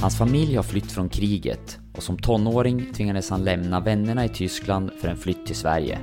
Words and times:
Hans 0.00 0.18
familj 0.18 0.56
har 0.56 0.62
flytt 0.62 0.92
från 0.92 1.08
kriget 1.08 1.78
och 1.96 2.02
som 2.02 2.18
tonåring 2.18 2.92
tvingades 2.92 3.30
han 3.30 3.44
lämna 3.44 3.80
vännerna 3.80 4.24
i 4.24 4.28
Tyskland 4.28 4.90
för 5.00 5.08
en 5.08 5.16
flytt 5.16 5.46
till 5.46 5.56
Sverige. 5.56 5.98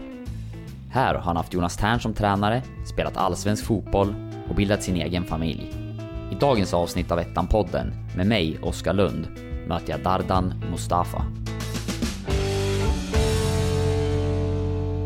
Här 0.91 1.13
har 1.13 1.21
han 1.21 1.38
haft 1.38 1.54
Jonas 1.54 1.77
Tern 1.77 1.99
som 1.99 2.13
tränare, 2.13 2.62
spelat 2.94 3.18
allsvensk 3.18 3.65
fotboll 3.65 4.15
och 4.49 4.55
bildat 4.55 4.83
sin 4.83 4.96
egen 4.96 5.23
familj. 5.23 5.71
I 6.32 6.36
dagens 6.36 6.73
avsnitt 6.73 7.11
av 7.11 7.20
Ettan-podden, 7.20 7.93
med 8.18 8.28
mig, 8.28 8.60
Oskar 8.61 8.93
Lund, 8.93 9.28
möter 9.68 9.91
jag 9.91 10.04
Dardan 10.04 10.54
Mustafa. 10.71 11.25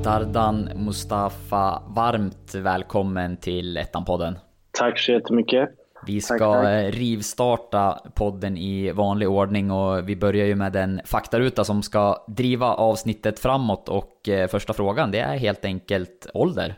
Dardan 0.04 0.70
Mustafa, 0.76 1.84
varmt 1.88 2.55
välkommen 2.55 3.38
till 3.38 3.78
Ettan-podden. 3.78 4.36
Tack 4.71 5.00
så 5.00 5.12
jättemycket. 5.12 5.80
Vi 6.08 6.22
ska 6.22 6.38
Tack, 6.38 6.64
tack. 6.64 6.96
rivstarta 6.96 8.02
podden 8.16 8.58
i 8.58 8.92
vanlig 8.92 9.30
ordning 9.30 9.72
och 9.72 10.09
vi 10.09 10.16
börjar 10.16 10.46
ju 10.46 10.55
med 10.55 10.76
en 10.76 11.02
faktaruta 11.05 11.64
som 11.64 11.84
ska 11.84 12.26
driva 12.28 12.73
avsnittet 12.73 13.40
framåt 13.40 13.90
och 13.90 14.30
eh, 14.30 14.48
första 14.48 14.73
frågan 14.73 15.12
det 15.12 15.20
är 15.20 15.38
helt 15.38 15.66
enkelt 15.66 16.28
ålder. 16.34 16.76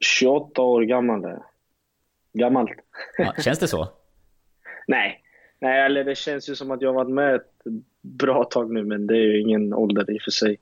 28 0.00 0.62
år 0.62 0.82
gammal 0.82 1.24
är 1.24 1.28
jag. 1.28 1.42
Gammalt. 2.32 2.70
Ja, 3.18 3.34
känns 3.38 3.58
det 3.58 3.68
så? 3.68 3.88
Nej. 4.86 5.20
Nej, 5.58 5.80
eller 5.80 6.04
det 6.04 6.14
känns 6.14 6.48
ju 6.48 6.54
som 6.54 6.70
att 6.70 6.82
jag 6.82 6.88
har 6.88 6.94
varit 6.94 7.14
med 7.14 7.34
ett 7.34 7.52
bra 8.02 8.44
tag 8.44 8.70
nu, 8.70 8.84
men 8.84 9.06
det 9.06 9.14
är 9.14 9.22
ju 9.22 9.40
ingen 9.40 9.74
ålder 9.74 10.10
i 10.10 10.18
och 10.18 10.22
för 10.22 10.30
sig. 10.30 10.56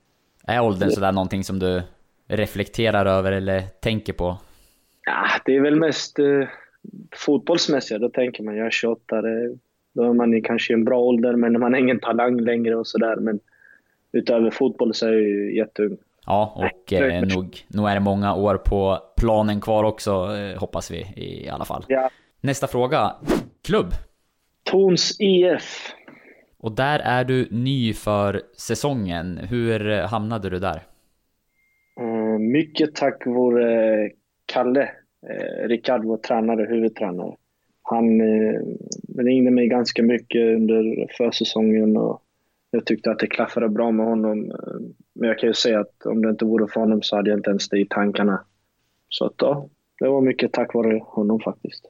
Är 0.47 0.61
åldern 0.63 0.91
sådär 0.91 1.13
någonting 1.13 1.45
som 1.45 1.59
du 1.59 1.83
reflekterar 2.29 3.07
över 3.07 3.33
eller 3.33 3.61
tänker 3.61 4.13
på? 4.13 4.39
Ja, 5.07 5.27
det 5.45 5.57
är 5.57 5.61
väl 5.61 5.77
mest 5.77 6.19
eh, 6.19 6.49
fotbollsmässiga. 7.17 7.99
Då 7.99 8.09
tänker 8.09 8.43
man, 8.43 8.57
jag 8.57 8.67
är 8.67 8.71
28, 8.71 9.23
det, 9.23 9.57
då 9.93 10.03
är 10.03 10.13
man 10.13 10.35
i 10.35 10.41
kanske 10.41 10.75
en 10.75 10.85
bra 10.85 11.01
ålder, 11.01 11.37
men 11.37 11.61
man 11.61 11.75
är 11.75 11.79
ingen 11.79 12.01
talang 12.01 12.41
längre 12.41 12.77
och 12.77 12.87
sådär. 12.87 13.17
Men 13.17 13.41
utöver 14.13 14.51
fotboll 14.51 14.95
så 14.95 15.07
är 15.07 15.13
jag 15.13 15.21
ju 15.21 15.57
jätteung. 15.57 15.97
Ja, 16.27 16.53
och 16.57 16.93
eh, 16.93 17.23
nog, 17.23 17.59
nog 17.69 17.89
är 17.89 17.95
det 17.95 18.01
många 18.01 18.35
år 18.35 18.57
på 18.57 18.99
planen 19.17 19.61
kvar 19.61 19.85
också, 19.85 20.11
eh, 20.11 20.61
hoppas 20.61 20.91
vi 20.91 21.07
i 21.17 21.49
alla 21.49 21.65
fall. 21.65 21.85
Ja. 21.89 22.11
Nästa 22.41 22.67
fråga. 22.67 23.13
Klubb? 23.65 23.93
Torns 24.63 25.21
IF. 25.21 25.93
Och 26.59 26.73
där 26.73 26.99
är 26.99 27.25
du 27.25 27.49
ny 27.51 27.95
för 27.95 28.43
säsongen. 28.57 29.39
Hur 29.39 29.91
eh, 29.91 30.07
hamnade 30.07 30.51
du 30.51 30.59
där? 30.59 30.83
Eh, 32.01 32.39
mycket 32.39 32.95
tack 32.95 33.27
vare 33.27 34.11
Kalle, 34.47 34.91
eh, 35.29 35.69
Rickard, 35.69 36.05
vår 36.05 36.17
tränare, 36.17 36.67
huvudtränare. 36.67 37.37
Han 37.83 38.21
eh, 38.21 38.61
ringde 39.19 39.51
mig 39.51 39.69
ganska 39.69 40.03
mycket 40.03 40.57
under 40.57 41.07
försäsongen 41.17 41.97
och 41.97 42.23
jag 42.71 42.85
tyckte 42.85 43.11
att 43.11 43.19
det 43.19 43.27
klaffade 43.27 43.69
bra 43.69 43.91
med 43.91 44.07
honom. 44.07 44.51
Eh, 44.51 44.81
Men 45.15 45.29
jag 45.29 45.39
kan 45.39 45.49
ju 45.49 45.55
säga 45.55 45.81
att 45.81 46.07
om 46.07 46.23
det 46.23 46.31
inte 46.31 46.45
vore 46.45 46.67
för 46.69 46.81
honom 46.81 47.03
så 47.03 47.17
hade 47.17 47.31
jag 47.31 47.39
inte 47.39 47.51
ens 47.51 47.69
det 47.69 47.81
i 47.81 47.87
tankarna. 47.87 48.45
Så 49.09 49.25
att 49.25 49.35
ja, 49.39 49.69
det 50.01 50.09
var 50.09 50.21
mycket 50.21 50.53
tack 50.53 50.75
vare 50.75 51.01
honom 51.05 51.41
faktiskt. 51.41 51.85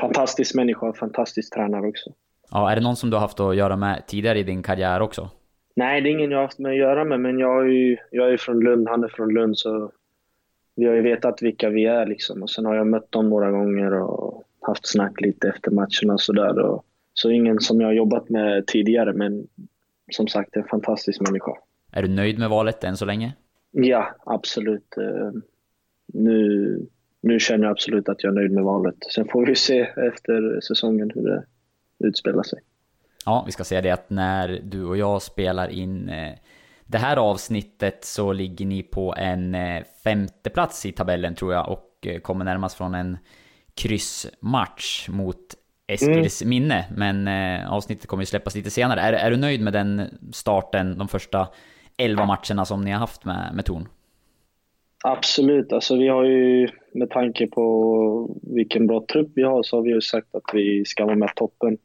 Fantastisk 0.00 0.54
människa, 0.54 0.92
fantastisk 0.92 1.54
tränare 1.54 1.88
också. 1.88 2.10
Ja, 2.50 2.70
är 2.70 2.76
det 2.76 2.82
någon 2.82 2.96
som 2.96 3.10
du 3.10 3.16
har 3.16 3.20
haft 3.20 3.40
att 3.40 3.56
göra 3.56 3.76
med 3.76 4.06
tidigare 4.06 4.38
i 4.38 4.42
din 4.42 4.62
karriär 4.62 5.00
också? 5.00 5.30
Nej, 5.76 6.00
det 6.00 6.08
är 6.08 6.10
ingen 6.10 6.30
jag 6.30 6.38
har 6.38 6.42
haft 6.42 6.58
med 6.58 6.70
att 6.70 6.78
göra 6.78 7.04
med, 7.04 7.20
men 7.20 7.38
jag 7.38 7.62
är 7.62 7.68
ju 7.68 7.96
jag 8.10 8.32
är 8.32 8.36
från 8.36 8.60
Lund, 8.60 8.88
han 8.88 9.04
är 9.04 9.08
från 9.08 9.28
Lund, 9.34 9.58
så 9.58 9.90
vi 10.76 10.84
har 10.86 10.94
ju 10.94 11.02
vetat 11.02 11.42
vilka 11.42 11.68
vi 11.70 11.84
är 11.86 12.06
liksom. 12.06 12.42
Och 12.42 12.50
sen 12.50 12.64
har 12.64 12.74
jag 12.74 12.86
mött 12.86 13.12
dem 13.12 13.28
några 13.28 13.50
gånger 13.50 13.92
och 13.92 14.42
haft 14.60 14.86
snack 14.86 15.20
lite 15.20 15.48
efter 15.48 15.70
matcherna 15.70 16.12
och 16.12 16.20
sådär. 16.20 16.58
och- 16.58 16.84
Så 17.14 17.30
ingen 17.30 17.60
som 17.60 17.80
jag 17.80 17.88
har 17.88 17.92
jobbat 17.92 18.28
med 18.28 18.66
tidigare, 18.66 19.12
men 19.12 19.46
som 20.12 20.28
sagt, 20.28 20.56
en 20.56 20.64
fantastisk 20.64 21.20
människa. 21.20 21.52
Är 21.92 22.02
du 22.02 22.08
nöjd 22.08 22.38
med 22.38 22.50
valet 22.50 22.84
än 22.84 22.96
så 22.96 23.04
länge? 23.04 23.32
Ja, 23.70 24.06
absolut. 24.24 24.96
Eh, 24.96 25.30
Nu, 26.12 26.86
nu 27.20 27.38
känner 27.40 27.64
jag 27.64 27.70
absolut 27.70 28.08
att 28.08 28.22
jag 28.24 28.30
är 28.30 28.34
nöjd 28.34 28.52
med 28.52 28.64
valet. 28.64 28.94
Sen 29.14 29.28
får 29.28 29.46
vi 29.46 29.54
se 29.54 29.80
efter 29.80 30.60
säsongen 30.60 31.10
hur 31.14 31.22
det 31.22 31.44
utspelar 32.08 32.42
sig. 32.42 32.58
Ja, 33.24 33.42
vi 33.46 33.52
ska 33.52 33.64
säga 33.64 33.82
det 33.82 33.90
att 33.90 34.10
när 34.10 34.60
du 34.64 34.84
och 34.84 34.96
jag 34.96 35.22
spelar 35.22 35.68
in 35.68 36.08
eh, 36.08 36.32
det 36.86 36.98
här 36.98 37.16
avsnittet 37.16 38.04
så 38.04 38.32
ligger 38.32 38.66
ni 38.66 38.82
på 38.82 39.14
en 39.18 39.54
eh, 39.54 39.82
femte 40.04 40.50
plats 40.50 40.86
i 40.86 40.92
tabellen 40.92 41.34
tror 41.34 41.52
jag 41.52 41.68
och 41.68 42.06
eh, 42.06 42.20
kommer 42.20 42.44
närmast 42.44 42.76
från 42.76 42.94
en 42.94 43.18
kryssmatch 43.74 45.08
mot 45.08 45.36
Eskils 45.88 46.44
minne. 46.44 46.84
Men 46.96 47.28
eh, 47.28 47.72
avsnittet 47.72 48.06
kommer 48.06 48.22
ju 48.22 48.26
släppas 48.26 48.54
lite 48.54 48.70
senare. 48.70 49.00
Är, 49.00 49.12
är 49.12 49.30
du 49.30 49.36
nöjd 49.36 49.60
med 49.60 49.72
den 49.72 50.02
starten, 50.32 50.98
de 50.98 51.08
första 51.08 51.48
11 51.98 52.26
matcherna 52.26 52.64
som 52.64 52.84
ni 52.84 52.90
har 52.90 52.98
haft 52.98 53.24
med, 53.24 53.50
med 53.54 53.64
Torn? 53.64 53.88
Absolut. 55.04 55.72
Alltså 55.72 55.96
vi 55.96 56.08
har 56.08 56.24
ju, 56.24 56.68
med 56.92 57.10
tanke 57.10 57.46
på 57.46 58.38
vilken 58.42 58.86
bra 58.86 59.04
trupp 59.12 59.28
vi 59.34 59.42
har, 59.42 59.62
så 59.62 59.76
har 59.76 59.82
vi 59.82 59.90
ju 59.90 60.00
sagt 60.00 60.34
att 60.34 60.50
vi 60.52 60.84
ska 60.84 61.04
vara 61.04 61.16
med 61.16 61.34
toppen. 61.36 61.78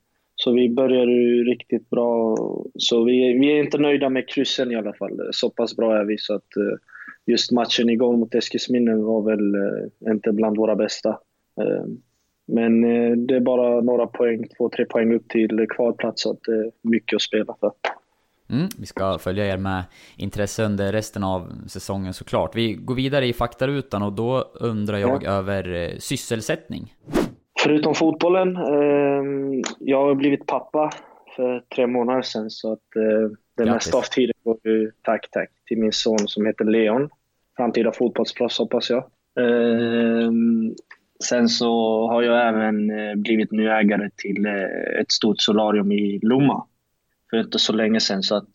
Så 0.43 0.51
vi 0.51 0.69
börjar 0.69 1.05
ju 1.05 1.43
riktigt 1.43 1.89
bra. 1.89 2.37
Så 2.75 3.03
vi, 3.03 3.37
vi 3.39 3.51
är 3.51 3.63
inte 3.63 3.77
nöjda 3.77 4.09
med 4.09 4.29
kryssen 4.29 4.71
i 4.71 4.75
alla 4.75 4.93
fall. 4.93 5.29
Så 5.31 5.49
pass 5.49 5.75
bra 5.75 5.97
är 5.97 6.05
vi 6.05 6.17
så 6.17 6.35
att 6.35 6.57
eh, 6.57 6.77
just 7.25 7.51
matchen 7.51 7.89
igår 7.89 8.17
mot 8.17 8.35
Eskilsminne 8.35 8.95
var 8.95 9.21
väl 9.21 9.55
eh, 9.55 10.11
inte 10.11 10.31
bland 10.31 10.57
våra 10.57 10.75
bästa. 10.75 11.09
Eh, 11.61 11.85
Men 12.47 12.81
det 13.27 13.35
är 13.35 13.39
bara 13.39 13.81
några 13.81 14.07
poäng, 14.07 14.47
två, 14.57 14.69
tre 14.69 14.85
poäng 14.85 15.13
upp 15.13 15.29
till 15.29 15.65
kvalplats 15.69 16.21
så 16.21 16.31
att 16.31 16.39
det 16.45 16.55
är 16.55 16.71
mycket 16.81 17.15
att 17.15 17.21
spela 17.21 17.55
för. 17.59 17.71
Mm, 18.49 18.69
vi 18.79 18.85
ska 18.85 19.17
följa 19.17 19.53
er 19.53 19.57
med 19.57 19.83
intresse 20.17 20.65
under 20.65 20.91
resten 20.91 21.23
av 21.23 21.51
säsongen 21.67 22.13
såklart. 22.13 22.55
Vi 22.55 22.73
går 22.73 22.95
vidare 22.95 23.25
i 23.25 23.33
faktarutan 23.33 24.03
och 24.03 24.13
då 24.13 24.51
undrar 24.53 24.97
jag 24.97 25.23
över 25.23 25.73
eh, 25.73 25.97
sysselsättning. 25.97 26.93
Förutom 27.63 27.95
fotbollen, 27.95 28.55
eh, 28.55 29.23
jag 29.79 30.05
har 30.05 30.15
blivit 30.15 30.45
pappa 30.45 30.91
för 31.35 31.63
tre 31.75 31.87
månader 31.87 32.21
sedan 32.21 32.49
så 32.49 32.73
att 32.73 32.95
eh, 32.95 33.01
det 33.57 33.63
Grattis. 33.63 33.73
mesta 33.73 33.97
av 33.97 34.01
tiden 34.01 34.35
går 34.43 34.57
ju, 34.63 34.91
tack 35.01 35.31
tack, 35.31 35.49
till 35.65 35.77
min 35.77 35.91
son 35.91 36.27
som 36.27 36.45
heter 36.45 36.65
Leon. 36.65 37.09
Framtida 37.57 37.91
fotbollsproffs 37.91 38.57
hoppas 38.57 38.89
jag. 38.89 39.03
Eh, 39.39 40.31
sen 41.23 41.49
så 41.49 41.71
har 42.07 42.21
jag 42.21 42.47
även 42.47 42.89
eh, 42.99 43.15
blivit 43.15 43.51
ny 43.51 43.67
ägare 43.67 44.09
till 44.15 44.45
eh, 44.45 45.01
ett 45.01 45.11
stort 45.11 45.41
solarium 45.41 45.91
i 45.91 46.19
Lomma 46.21 46.65
för 47.29 47.37
inte 47.37 47.59
så 47.59 47.73
länge 47.73 47.99
sedan 47.99 48.23
så 48.23 48.35
att 48.35 48.53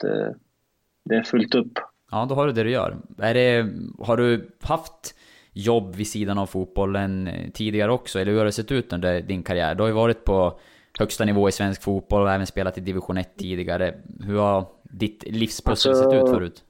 det 1.05 1.17
är 1.17 1.23
fullt 1.23 1.55
upp. 1.55 1.73
Ja, 2.11 2.27
då 2.29 2.35
har 2.35 2.47
du 2.47 2.53
det 2.53 2.63
du 2.63 2.71
gör. 2.71 2.97
Är 3.19 3.35
det, 3.35 3.67
har 3.99 4.17
du 4.17 4.51
haft 4.61 5.15
jobb 5.57 5.95
vid 5.95 6.07
sidan 6.07 6.39
av 6.39 6.47
fotbollen 6.47 7.27
eh, 7.27 7.51
tidigare 7.51 7.93
också? 7.93 8.19
Eller 8.19 8.33
hur 8.33 8.39
har 8.39 8.45
det 8.45 8.53
sett 8.53 8.73
ut 8.73 8.93
under 8.93 9.21
din 9.21 9.43
karriär? 9.43 9.75
Du 9.75 9.83
har 9.83 9.89
ju 9.89 9.95
varit 9.95 10.25
på 10.25 10.59
högsta 10.99 11.25
nivå 11.25 11.49
i 11.49 11.53
svensk 11.53 11.83
fotboll 11.83 12.23
och 12.23 12.31
även 12.31 12.47
spelat 12.47 12.79
i 12.79 12.81
division 12.81 13.19
1 13.19 13.37
tidigare. 13.37 13.95
Hur 14.27 14.39
har 14.39 14.67
ditt 14.83 15.25
livspussel 15.27 15.91
Alltså, 15.91 16.11
sett 16.11 16.23
ut 16.23 16.31
förut? 16.31 16.65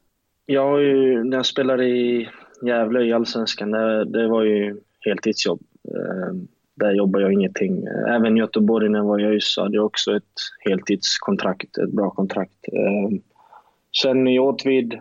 Jag 0.46 0.70
har 0.70 0.78
ju, 0.78 1.24
när 1.24 1.36
jag 1.36 1.46
spelade 1.46 1.84
i 1.84 2.28
Gävle 2.62 3.04
i 3.04 3.12
Allsvenskan, 3.12 3.70
det, 3.70 4.04
det 4.04 4.28
var 4.28 4.42
ju 4.42 4.80
heltidsjobb. 5.00 5.60
Eh, 5.88 6.34
där 6.74 6.92
jobbade 6.92 7.24
jag 7.24 7.32
ingenting. 7.32 7.84
Även 8.08 8.36
i 8.36 8.40
Göteborg 8.40 8.88
när 8.88 8.98
jag 8.98 9.06
var 9.06 9.18
i 9.20 9.24
ÖIS 9.24 9.56
hade 9.56 9.74
jag 9.74 9.86
också 9.86 10.16
ett 10.16 10.32
heltidskontrakt, 10.60 11.78
ett 11.78 11.92
bra 11.92 12.10
kontrakt. 12.10 12.68
Eh, 12.72 13.18
sen 14.02 14.28
i 14.28 14.38
Åtvid 14.38 14.94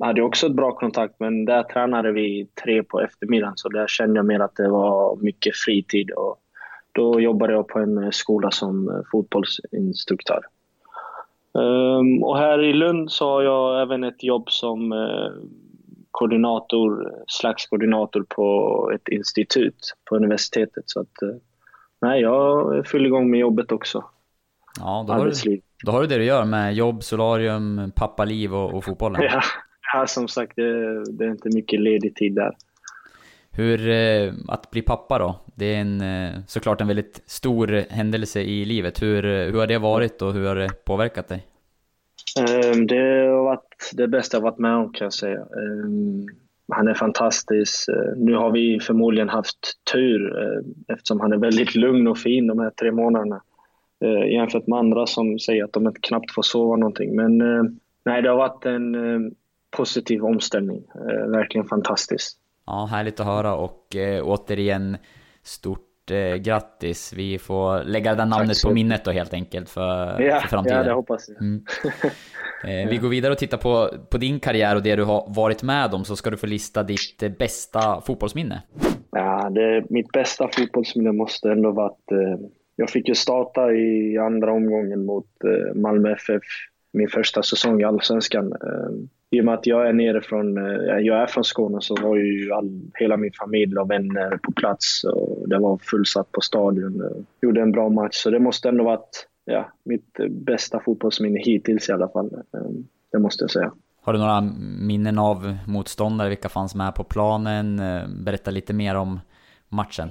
hade 0.00 0.22
också 0.22 0.46
ett 0.46 0.52
bra 0.52 0.72
kontrakt, 0.72 1.14
men 1.18 1.44
där 1.44 1.62
tränade 1.62 2.12
vi 2.12 2.48
tre 2.64 2.82
på 2.82 3.00
eftermiddagen 3.00 3.56
så 3.56 3.68
där 3.68 3.86
kände 3.86 4.18
jag 4.18 4.26
mer 4.26 4.40
att 4.40 4.56
det 4.56 4.68
var 4.68 5.16
mycket 5.16 5.56
fritid. 5.56 6.10
Och 6.10 6.36
då 6.92 7.20
jobbade 7.20 7.52
jag 7.52 7.68
på 7.68 7.78
en 7.78 8.12
skola 8.12 8.50
som 8.50 8.88
eh, 8.88 9.00
fotbollsinstruktör. 9.12 10.40
Ehm, 11.58 12.22
och 12.22 12.38
här 12.38 12.64
i 12.64 12.72
Lund 12.72 13.10
så 13.12 13.28
har 13.30 13.42
jag 13.42 13.82
även 13.82 14.04
ett 14.04 14.22
jobb 14.22 14.50
som 14.50 14.92
eh, 14.92 15.30
koordinator, 16.10 17.12
slags 17.26 17.66
koordinator 17.66 18.26
på 18.28 18.90
ett 18.94 19.08
institut 19.08 19.94
på 20.04 20.16
universitetet. 20.16 20.84
Så 20.86 21.00
att, 21.00 21.22
eh, 21.22 21.36
nej, 22.00 22.20
jag 22.20 22.86
fyller 22.86 23.06
igång 23.06 23.30
med 23.30 23.40
jobbet 23.40 23.72
också. 23.72 24.04
Ja, 24.80 25.04
då 25.08 25.12
har, 25.12 25.26
du, 25.44 25.60
då 25.84 25.92
har 25.92 26.00
du 26.00 26.06
det 26.06 26.18
du 26.18 26.24
gör 26.24 26.44
med 26.44 26.74
jobb, 26.74 27.02
solarium, 27.02 27.92
pappaliv 27.96 28.54
och, 28.54 28.74
och 28.74 28.84
fotbollen. 28.84 29.22
Ja, 29.32 29.42
ja, 29.92 30.06
som 30.06 30.28
sagt, 30.28 30.56
det, 30.56 31.04
det 31.12 31.24
är 31.24 31.30
inte 31.30 31.48
mycket 31.54 31.80
ledig 31.80 32.14
tid 32.14 32.34
där. 32.34 32.52
Hur, 33.58 33.88
eh, 33.88 34.32
att 34.48 34.70
bli 34.70 34.82
pappa 34.82 35.18
då? 35.18 35.40
Det 35.54 35.74
är 35.74 35.80
en, 35.80 36.00
eh, 36.00 36.40
såklart 36.46 36.80
en 36.80 36.88
väldigt 36.88 37.22
stor 37.26 37.66
händelse 37.90 38.40
i 38.40 38.64
livet. 38.64 39.02
Hur, 39.02 39.24
eh, 39.24 39.46
hur 39.46 39.58
har 39.58 39.66
det 39.66 39.78
varit 39.78 40.22
och 40.22 40.32
hur 40.32 40.46
har 40.48 40.56
det 40.56 40.84
påverkat 40.84 41.28
dig? 41.28 41.46
Ehm, 42.40 42.86
Det 42.86 43.26
har 43.28 43.44
varit 43.44 43.90
det 43.92 44.08
bästa 44.08 44.36
jag 44.36 44.42
varit 44.42 44.58
med 44.58 44.74
om 44.74 44.92
kan 44.92 45.04
jag 45.04 45.12
säga. 45.12 45.38
Ehm, 45.40 46.26
Han 46.72 46.88
är 46.88 46.94
fantastisk. 46.94 47.88
Eh, 47.88 48.16
Nu 48.16 48.34
har 48.34 48.50
vi 48.50 48.80
förmodligen 48.80 49.28
haft 49.28 49.58
tur 49.92 50.32
eftersom 50.92 51.20
han 51.20 51.32
är 51.32 51.36
väldigt 51.36 51.74
lugn 51.74 52.06
och 52.06 52.18
fin 52.18 52.46
de 52.46 52.58
här 52.58 52.70
tre 52.70 52.92
månaderna. 52.92 53.42
jämfört 54.32 54.66
med 54.66 54.78
andra 54.78 55.06
som 55.06 55.38
säger 55.38 55.64
att 55.64 55.72
de 55.72 55.92
knappt 56.02 56.32
får 56.34 56.42
sova 56.42 56.76
någonting. 56.76 57.16
Men 57.16 57.38
nej, 58.04 58.22
det 58.22 58.28
har 58.28 58.36
varit 58.36 58.66
en 58.66 58.94
positiv 59.70 60.24
omställning. 60.24 60.84
Eh, 60.94 61.30
verkligen 61.30 61.66
fantastiskt. 61.66 62.38
Ja, 62.66 62.88
härligt 62.90 63.20
att 63.20 63.26
höra 63.26 63.54
och 63.54 63.96
eh, 63.96 64.22
återigen 64.24 64.96
stort 65.42 66.10
eh, 66.10 66.34
grattis. 66.34 67.12
Vi 67.16 67.38
får 67.38 67.84
lägga 67.84 68.14
det 68.14 68.24
namnet 68.24 68.62
på 68.64 68.70
minnet 68.70 69.04
då 69.04 69.10
helt 69.10 69.34
enkelt 69.34 69.68
för, 69.68 70.20
ja, 70.20 70.40
för 70.40 70.48
framtiden. 70.48 70.78
Ja, 70.78 70.84
det 70.84 70.92
hoppas 70.92 71.28
jag. 71.28 71.42
Mm. 71.42 71.64
Eh, 72.64 72.88
vi 72.88 72.96
går 72.96 73.08
vidare 73.08 73.32
och 73.32 73.38
tittar 73.38 73.58
på, 73.58 73.90
på 74.10 74.18
din 74.18 74.40
karriär 74.40 74.76
och 74.76 74.82
det 74.82 74.96
du 74.96 75.04
har 75.04 75.34
varit 75.34 75.62
med 75.62 75.94
om, 75.94 76.04
så 76.04 76.16
ska 76.16 76.30
du 76.30 76.36
få 76.36 76.46
lista 76.46 76.82
ditt 76.82 77.22
eh, 77.22 77.30
bästa 77.30 78.00
fotbollsminne. 78.00 78.62
Ja, 79.10 79.50
det, 79.50 79.84
mitt 79.90 80.12
bästa 80.12 80.48
fotbollsminne 80.52 81.12
måste 81.12 81.50
ändå 81.50 81.70
vara 81.70 81.86
att 81.86 82.12
eh, 82.12 82.46
jag 82.76 82.90
fick 82.90 83.08
ju 83.08 83.14
starta 83.14 83.72
i 83.72 84.18
andra 84.18 84.52
omgången 84.52 85.04
mot 85.04 85.26
eh, 85.44 85.74
Malmö 85.74 86.12
FF, 86.12 86.42
min 86.92 87.08
första 87.08 87.42
säsong 87.42 87.80
i 87.80 87.84
Allsvenskan. 87.84 88.52
Eh, 88.52 88.90
I 89.30 89.40
och 89.40 89.44
med 89.44 89.54
att 89.54 89.66
jag 89.66 89.88
är 89.88 89.92
nere 89.92 90.20
från, 90.20 90.58
eh, 90.58 90.98
jag 90.98 91.22
är 91.22 91.26
från 91.26 91.44
Skåne 91.44 91.78
så 91.80 91.96
var 92.02 92.16
ju 92.16 92.52
all, 92.52 92.80
hela 92.94 93.16
min 93.16 93.32
familj 93.32 93.78
och 93.78 93.90
vänner 93.90 94.36
på 94.42 94.52
plats 94.52 95.04
och 95.04 95.48
det 95.48 95.58
var 95.58 95.78
fullsatt 95.78 96.32
på 96.32 96.40
stadion. 96.40 96.96
Jag 96.98 97.24
gjorde 97.48 97.60
en 97.60 97.72
bra 97.72 97.88
match, 97.88 98.14
så 98.14 98.30
det 98.30 98.38
måste 98.38 98.68
ändå 98.68 98.84
varit 98.84 99.26
ja, 99.44 99.72
mitt 99.84 100.16
bästa 100.30 100.80
fotbollsminne 100.80 101.40
hittills 101.40 101.88
i 101.88 101.92
alla 101.92 102.08
fall. 102.08 102.30
Ehm, 102.34 102.86
det 103.12 103.18
måste 103.18 103.44
jag 103.44 103.50
säga. 103.50 103.72
Har 104.02 104.12
du 104.12 104.18
några 104.18 104.40
minnen 104.80 105.18
av 105.18 105.56
motståndare? 105.66 106.28
Vilka 106.28 106.48
fanns 106.48 106.74
med 106.74 106.94
på 106.94 107.04
planen? 107.04 107.78
Ehm, 107.78 108.24
berätta 108.24 108.50
lite 108.50 108.72
mer 108.72 108.94
om 108.94 109.20
matchen. 109.68 110.08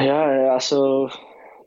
Ja, 0.00 0.52
alltså 0.52 1.10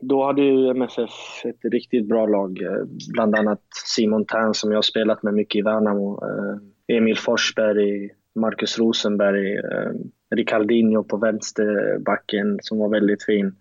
då 0.00 0.24
hade 0.24 0.42
ju 0.42 0.68
MFF 0.68 1.44
ett 1.44 1.72
riktigt 1.72 2.08
bra 2.08 2.26
lag. 2.26 2.62
Eh, 2.62 2.84
bland 3.12 3.36
annat 3.36 3.62
Simon 3.86 4.24
Tern 4.24 4.54
som 4.54 4.70
jag 4.70 4.76
har 4.76 4.82
spelat 4.82 5.22
med 5.22 5.34
mycket 5.34 5.58
i 5.58 5.62
Värnamo. 5.62 6.24
Eh, 6.24 6.96
Emil 6.96 7.18
Forsberg, 7.18 8.10
Marcus 8.34 8.78
Rosenberg, 8.78 9.56
eh, 9.56 9.92
Ricardinho 10.34 11.04
på 11.04 11.16
vänsterbacken 11.16 12.58
som 12.62 12.78
var 12.78 12.88
väldigt 12.88 13.24
fin 13.24 13.52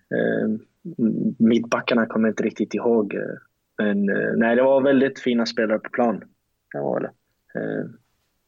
mittbackarna 1.39 2.05
kommer 2.05 2.27
jag 2.27 2.31
inte 2.31 2.43
riktigt 2.43 2.73
ihåg. 2.73 3.15
Men 3.77 4.05
nej, 4.35 4.55
det 4.55 4.63
var 4.63 4.81
väldigt 4.81 5.19
fina 5.19 5.45
spelare 5.45 5.79
på 5.79 5.89
plan. 5.89 6.23
Det 6.73 6.79
var 6.79 6.99
det. 6.99 7.11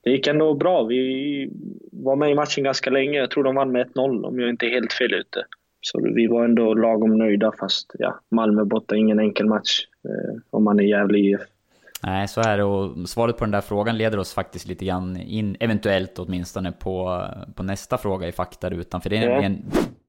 Det 0.04 0.10
gick 0.10 0.28
ändå 0.28 0.54
bra. 0.54 0.84
Vi 0.84 1.50
var 1.92 2.16
med 2.16 2.32
i 2.32 2.36
matchen 2.36 2.64
ganska 2.64 2.90
länge. 2.90 3.18
Jag 3.18 3.32
tror 3.32 3.44
de 3.44 3.56
vann 3.56 3.72
med 3.72 3.88
1-0 3.88 4.26
om 4.26 4.40
jag 4.40 4.50
inte 4.50 4.66
är 4.66 4.70
helt 4.70 4.94
fel 4.94 5.14
ute. 5.14 5.46
Så 5.81 6.01
vi 6.16 6.28
var 6.28 6.45
ändå 6.45 6.74
lagom 6.74 7.18
nöjda 7.18 7.51
fast 7.60 7.92
ja, 8.00 8.19
Malmö 8.30 8.66
borta, 8.66 8.95
ingen 8.95 9.19
enkel 9.19 9.45
match 9.45 9.80
om 10.50 10.63
man 10.63 10.80
är 10.80 10.83
Gävle 10.83 11.18
IF. 11.19 11.42
Nej, 12.04 12.28
så 12.28 12.42
är 12.42 12.57
det 12.57 12.63
och 12.63 13.10
svaret 13.10 13.38
på 13.38 13.45
den 13.45 13.51
där 13.51 13.62
frågan 13.62 13.98
leder 13.98 14.19
oss 14.19 14.33
faktiskt 14.33 14.68
lite 14.68 14.86
grann 14.86 15.18
in, 15.18 15.57
eventuellt 15.60 16.19
åtminstone, 16.19 16.72
på, 16.72 17.25
på 17.56 17.63
nästa 17.63 17.98
fråga 17.98 18.28
i 18.28 18.31
faktarutan. 18.31 19.01
För 19.01 19.10
det 19.10 19.18
är 19.18 19.30
ja. 19.30 19.42
en 19.42 19.63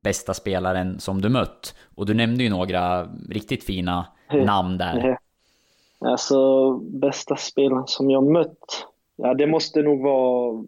bästa 0.04 0.34
spelaren 0.34 1.00
som 1.00 1.20
du 1.20 1.28
mött. 1.28 1.75
Och 1.94 2.06
du 2.06 2.14
nämnde 2.14 2.44
ju 2.44 2.50
några 2.50 3.08
riktigt 3.30 3.64
fina 3.64 4.06
namn 4.46 4.78
där. 4.78 5.18
Alltså, 5.98 6.72
bästa 6.78 7.36
spelaren 7.36 7.86
som 7.86 8.10
jag 8.10 8.30
mött? 8.30 8.86
Ja, 9.16 9.34
det 9.34 9.46
måste 9.46 9.82
nog 9.82 10.02
vara 10.02 10.64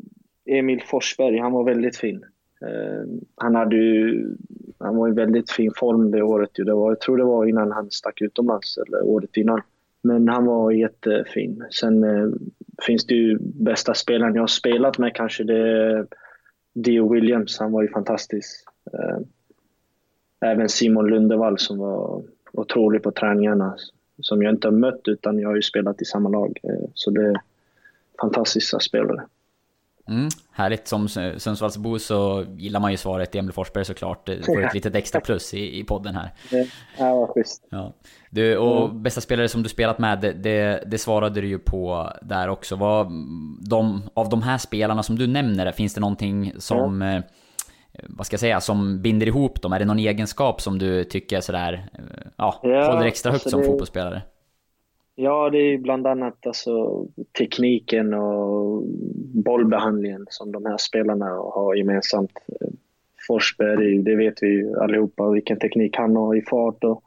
Emil 0.47 0.83
Forsberg. 0.87 1.39
Han 1.39 1.53
var 1.53 1.65
väldigt 1.65 1.97
fin. 1.97 2.25
Eh, 2.67 3.07
han, 3.37 3.55
hade 3.55 3.77
ju, 3.77 4.29
han 4.79 4.97
var 4.97 5.09
i 5.09 5.13
väldigt 5.13 5.51
fin 5.51 5.73
form 5.77 6.11
det 6.11 6.23
året. 6.23 6.51
Det 6.55 6.75
var, 6.75 6.91
jag 6.91 7.01
tror 7.01 7.17
det 7.17 7.25
var 7.25 7.47
innan 7.47 7.73
han 7.73 7.91
stack 7.91 8.21
utomlands, 8.21 8.79
eller 8.79 9.03
året 9.03 9.37
innan. 9.37 9.61
Men 10.03 10.29
han 10.29 10.47
var 10.47 10.71
jättefin. 10.71 11.65
Sen 11.71 12.05
eh, 12.05 12.29
finns 12.87 13.07
det 13.07 13.15
ju 13.15 13.39
bästa 13.41 13.95
spelaren 13.95 14.35
jag 14.35 14.43
har 14.43 14.47
spelat 14.47 14.99
med 14.99 15.15
kanske. 15.15 15.45
Det 15.45 15.59
är 15.59 16.07
Dio 16.75 17.13
Williams. 17.13 17.59
Han 17.59 17.73
var 17.73 17.83
ju 17.83 17.89
fantastisk. 17.89 18.67
Eh, 18.93 19.19
även 20.41 20.69
Simon 20.69 21.07
Lundevall 21.07 21.59
som 21.59 21.79
var 21.79 22.23
otrolig 22.53 23.03
på 23.03 23.11
träningarna. 23.11 23.77
Som 24.21 24.43
jag 24.43 24.55
inte 24.55 24.67
har 24.67 24.73
mött 24.73 25.09
utan 25.09 25.39
jag 25.39 25.49
har 25.49 25.57
ju 25.57 25.63
spelat 25.63 26.03
i 26.03 26.05
samma 26.05 26.29
lag. 26.29 26.61
Eh, 26.63 26.89
så 26.95 27.11
det 27.11 27.27
är 27.27 27.41
fantastiska 28.21 28.79
spelare. 28.79 29.23
Mm, 30.09 30.29
härligt. 30.53 30.89
Som 30.89 31.09
Sundsvallsbo 31.09 31.99
så 31.99 32.45
gillar 32.57 32.81
man 32.81 32.91
ju 32.91 32.97
svaret 32.97 33.35
Emil 33.35 33.53
Forsberg 33.53 33.85
såklart. 33.85 34.27
Du 34.27 34.43
får 34.43 34.65
ett 34.65 34.75
litet 34.75 34.95
extra 34.95 35.21
plus 35.21 35.55
i, 35.55 35.79
i 35.81 35.85
podden 35.85 36.15
här. 36.15 36.31
Ja, 36.99 37.15
vad 37.15 37.29
schysst. 37.29 37.67
Ja. 37.71 37.95
Du, 38.31 38.57
och 38.57 38.89
mm. 38.91 39.03
bästa 39.03 39.21
spelare 39.21 39.49
som 39.49 39.63
du 39.63 39.69
spelat 39.69 39.99
med, 39.99 40.21
det, 40.21 40.33
det, 40.33 40.85
det, 40.87 40.99
svarade 40.99 41.41
du 41.41 41.49
ju 41.49 41.59
på 41.59 42.13
där 42.23 42.49
också. 42.49 42.77
Vad, 42.77 43.07
de, 43.71 44.03
av 44.15 44.29
de 44.29 44.43
här 44.43 44.59
spelarna 44.59 45.03
som 45.03 45.19
du 45.19 45.27
nämner, 45.27 45.73
finns 45.73 45.95
det 45.95 46.01
någonting 46.01 46.53
som... 46.59 47.03
Mm 47.03 47.23
vad 48.03 48.27
ska 48.27 48.35
jag 48.35 48.41
säga, 48.41 48.61
som 48.61 49.03
binder 49.03 49.27
ihop 49.27 49.63
dem? 49.63 49.73
Är 49.73 49.79
det 49.79 49.85
någon 49.85 49.99
egenskap 49.99 50.61
som 50.61 50.79
du 50.79 51.05
tycker 51.05 51.41
sådär, 51.41 51.89
ja, 52.37 52.61
ja 52.63 52.93
håller 52.93 53.07
extra 53.07 53.33
högt 53.33 53.47
alltså 53.47 53.51
som 53.51 53.61
det, 53.61 53.67
fotbollsspelare? 53.67 54.23
Ja, 55.17 55.51
det 55.51 55.59
är 55.59 55.79
bland 55.79 56.07
annat 56.07 56.47
alltså, 56.47 57.05
tekniken 57.39 58.15
och 58.15 58.83
bollbehandlingen 59.35 60.27
som 60.29 60.53
de 60.53 60.67
här 60.67 60.77
spelarna 60.77 61.27
har 61.27 61.75
gemensamt. 61.75 62.33
Forsberg, 63.29 64.03
det 64.03 64.17
vet 64.17 64.43
vi 64.43 64.47
ju 64.47 64.81
allihopa 64.81 65.31
vilken 65.31 65.59
teknik 65.59 65.97
han 65.97 66.17
har 66.17 66.37
i 66.37 66.43
fart. 66.43 66.85
Och 66.85 67.03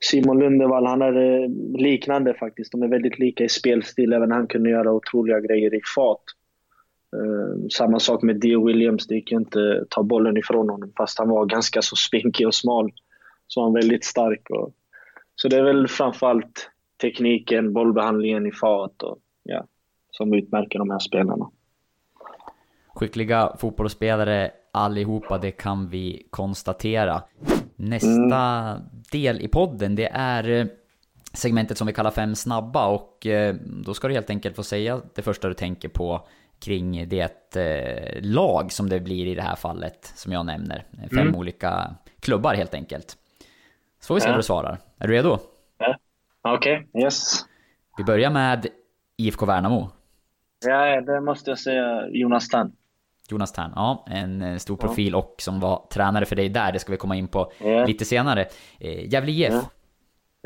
Simon 0.00 0.38
Lundevall, 0.38 0.86
han 0.86 1.02
är 1.02 1.48
liknande 1.78 2.34
faktiskt. 2.34 2.72
De 2.72 2.82
är 2.82 2.88
väldigt 2.88 3.18
lika 3.18 3.44
i 3.44 3.48
spelstil, 3.48 4.12
även 4.12 4.32
han 4.32 4.46
kunde 4.46 4.70
göra 4.70 4.92
otroliga 4.92 5.40
grejer 5.40 5.74
i 5.74 5.80
fart. 5.96 6.22
Ehm, 7.16 7.70
samma 7.70 8.00
sak 8.00 8.22
med 8.22 8.40
Dio 8.40 8.66
Williams, 8.66 9.06
det 9.06 9.14
gick 9.14 9.32
ju 9.32 9.38
inte 9.38 9.78
att 9.82 9.90
ta 9.90 10.02
bollen 10.02 10.36
ifrån 10.36 10.68
honom 10.68 10.92
fast 10.96 11.18
han 11.18 11.28
var 11.28 11.46
ganska 11.46 11.82
så 11.82 11.96
spinkig 11.96 12.46
och 12.46 12.54
smal. 12.54 12.92
Så 13.46 13.62
han 13.62 13.72
var 13.72 13.80
väldigt 13.80 14.04
stark. 14.04 14.50
Och, 14.50 14.72
så 15.34 15.48
det 15.48 15.56
är 15.56 15.62
väl 15.62 15.88
framförallt 15.88 16.70
tekniken, 17.00 17.72
bollbehandlingen 17.72 18.46
i 18.46 18.52
fart 18.52 19.02
och, 19.02 19.18
ja, 19.42 19.66
som 20.10 20.34
utmärker 20.34 20.78
de 20.78 20.90
här 20.90 20.98
spelarna. 20.98 21.50
Skickliga 22.94 23.56
fotbollsspelare 23.58 24.50
allihopa, 24.76 25.38
det 25.38 25.50
kan 25.50 25.88
vi 25.88 26.26
konstatera. 26.30 27.22
Nästa 27.76 28.38
mm. 28.38 28.82
del 29.12 29.40
i 29.40 29.48
podden, 29.48 29.94
det 29.94 30.08
är 30.12 30.50
eh, 30.50 30.66
segmentet 31.32 31.78
som 31.78 31.86
vi 31.86 31.92
kallar 31.92 32.10
Fem 32.10 32.34
snabba 32.34 32.86
och 32.86 33.26
eh, 33.26 33.54
då 33.84 33.94
ska 33.94 34.08
du 34.08 34.14
helt 34.14 34.30
enkelt 34.30 34.56
få 34.56 34.62
säga 34.62 35.00
det 35.14 35.22
första 35.22 35.48
du 35.48 35.54
tänker 35.54 35.88
på 35.88 36.26
kring 36.58 37.08
det 37.08 37.56
eh, 37.56 38.22
lag 38.22 38.72
som 38.72 38.88
det 38.88 39.00
blir 39.00 39.26
i 39.26 39.34
det 39.34 39.42
här 39.42 39.56
fallet, 39.56 40.12
som 40.14 40.32
jag 40.32 40.46
nämner. 40.46 40.84
Fem 41.10 41.18
mm. 41.18 41.34
olika 41.34 41.94
klubbar 42.20 42.54
helt 42.54 42.74
enkelt. 42.74 43.16
Så 44.00 44.06
får 44.06 44.14
vi 44.14 44.20
se 44.20 44.28
hur 44.28 44.36
du 44.36 44.42
svarar. 44.42 44.78
Är 44.98 45.08
du 45.08 45.14
redo? 45.14 45.38
Okej, 46.54 46.86
okay. 46.88 47.02
yes. 47.02 47.44
Vi 47.98 48.04
börjar 48.04 48.30
med 48.30 48.66
IFK 49.16 49.46
Värnamo. 49.46 49.90
Ja, 50.66 51.00
det 51.00 51.20
måste 51.20 51.50
jag 51.50 51.58
säga 51.58 52.08
Jonas 52.08 52.48
Tern. 52.48 52.72
Jonas 53.30 53.52
Tern, 53.52 53.72
ja. 53.74 54.06
En 54.10 54.42
eh, 54.42 54.56
stor 54.56 54.76
profil 54.76 55.14
och 55.14 55.34
som 55.38 55.60
var 55.60 55.86
tränare 55.90 56.24
för 56.24 56.36
dig 56.36 56.48
där. 56.48 56.72
Det 56.72 56.78
ska 56.78 56.92
vi 56.92 56.98
komma 56.98 57.16
in 57.16 57.28
på 57.28 57.52
ja. 57.58 57.84
lite 57.84 58.04
senare. 58.04 58.46
Eh, 58.80 59.12
Gävle 59.12 59.32
IF? 59.32 59.52
Ja. 59.52 59.70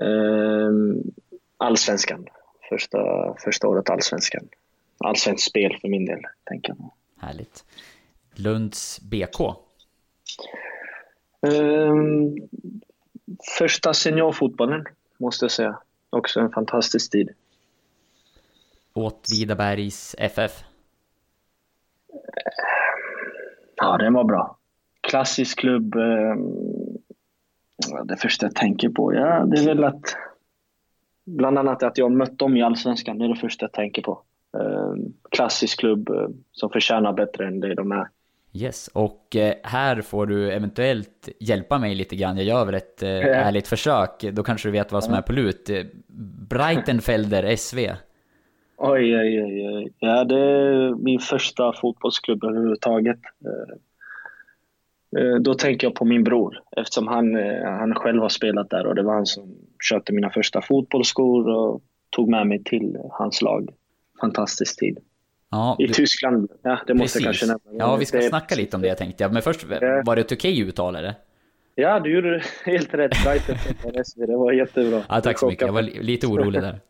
Ehm, 0.04 1.02
allsvenskan. 1.56 2.26
Första, 2.68 2.98
första 3.44 3.68
året 3.68 3.90
allsvenskan 3.90 4.48
allsvenskt 5.04 5.50
spel 5.50 5.76
för 5.80 5.88
min 5.88 6.04
del, 6.04 6.20
tänker 6.44 6.74
jag. 6.78 6.92
Härligt. 7.18 7.64
Lunds 8.34 9.00
BK? 9.00 9.40
Um, 11.40 11.52
ehm, 11.52 12.36
första 13.58 13.94
seniorfotbollen, 13.94 14.84
måste 15.18 15.44
jag 15.44 15.52
säga. 15.52 15.78
Också 16.10 16.40
en 16.40 16.50
fantastisk 16.50 17.12
tid. 17.12 17.30
Åtvidabergs 18.92 20.14
FF? 20.18 20.64
Ja, 23.76 23.96
den 23.96 24.12
var 24.12 24.24
bra. 24.24 24.58
Klassisk 25.00 25.58
klubb. 25.58 25.94
Ehm, 25.94 26.40
det 28.04 28.16
första 28.16 28.46
jag 28.46 28.54
tänker 28.54 28.88
på, 28.88 29.14
ja, 29.14 29.44
det 29.44 29.60
är 29.60 29.66
väl 29.66 29.84
att 29.84 30.16
bland 31.24 31.58
annat 31.58 31.82
att 31.82 31.98
jag 31.98 32.12
mött 32.12 32.38
dem 32.38 32.56
i 32.56 32.62
Allsvenskan. 32.62 33.18
Det 33.18 33.24
är 33.24 33.28
det 33.28 33.36
första 33.36 33.64
jag 33.64 33.72
tänker 33.72 34.02
på. 34.02 34.22
Eh, 34.58 34.94
klassisk 35.30 35.78
klubb 35.78 36.08
eh, 36.08 36.28
som 36.52 36.70
förtjänar 36.70 37.12
bättre 37.12 37.46
än 37.46 37.60
det 37.60 37.74
de 37.74 37.92
är. 37.92 38.08
Yes, 38.52 38.88
och 38.88 39.36
eh, 39.36 39.54
här 39.62 40.02
får 40.02 40.26
du 40.26 40.52
eventuellt 40.52 41.28
hjälpa 41.40 41.78
mig 41.78 41.94
lite 41.94 42.16
grann. 42.16 42.36
Jag 42.36 42.46
gör 42.46 42.64
väl 42.64 42.74
ett 42.74 43.02
ärligt 43.02 43.68
försök. 43.68 44.20
Då 44.32 44.42
kanske 44.42 44.68
du 44.68 44.72
vet 44.72 44.92
vad 44.92 45.04
som 45.04 45.14
är 45.14 45.22
på 45.22 45.32
lut. 45.32 45.70
Breitenfelder 46.48 47.56
SV. 47.56 47.78
Oj, 48.76 49.16
oj, 49.16 49.42
oj. 49.42 49.92
Ja, 49.98 50.24
det 50.24 50.40
är 50.40 50.94
min 50.94 51.18
första 51.18 51.72
fotbollsklubb 51.72 52.44
överhuvudtaget. 52.44 53.18
Eh, 55.18 55.34
då 55.40 55.54
tänker 55.54 55.86
jag 55.86 55.94
på 55.94 56.04
min 56.04 56.24
bror 56.24 56.62
eftersom 56.76 57.08
han, 57.08 57.36
eh, 57.36 57.70
han 57.70 57.94
själv 57.94 58.22
har 58.22 58.28
spelat 58.28 58.70
där 58.70 58.86
och 58.86 58.94
det 58.94 59.02
var 59.02 59.14
han 59.14 59.26
som 59.26 59.54
köpte 59.90 60.12
mina 60.12 60.30
första 60.30 60.62
fotbollsskor 60.62 61.48
och 61.48 61.82
tog 62.10 62.28
med 62.28 62.46
mig 62.46 62.64
till 62.64 62.96
hans 63.10 63.42
lag. 63.42 63.70
Fantastisk 64.20 64.78
tid. 64.78 64.98
Ja, 65.50 65.76
I 65.78 65.86
du... 65.86 65.92
Tyskland, 65.92 66.50
ja 66.62 66.80
det 66.86 66.94
måste 66.94 67.18
jag 67.18 67.24
kanske 67.24 67.46
nämna. 67.46 67.84
Ja, 67.84 67.96
vi 67.96 68.04
ska 68.06 68.16
det... 68.16 68.28
snacka 68.28 68.54
lite 68.54 68.76
om 68.76 68.82
det 68.82 68.94
tänkte 68.94 69.24
jag. 69.24 69.32
Men 69.32 69.42
först, 69.42 69.64
var 70.04 70.16
det 70.16 70.20
ett 70.20 70.32
okej 70.32 70.60
uttal 70.60 70.96
eller? 70.96 71.14
Ja, 71.74 72.00
du 72.00 72.14
gjorde 72.14 72.42
helt 72.64 72.94
rätt. 72.94 73.12
det 74.16 74.36
var 74.36 74.52
jättebra. 74.52 75.02
Ja, 75.08 75.20
tack 75.20 75.38
så 75.38 75.46
mycket. 75.46 75.66
Jag 75.66 75.72
var 75.72 75.82
lite 75.82 76.26
orolig 76.26 76.62
där. 76.62 76.80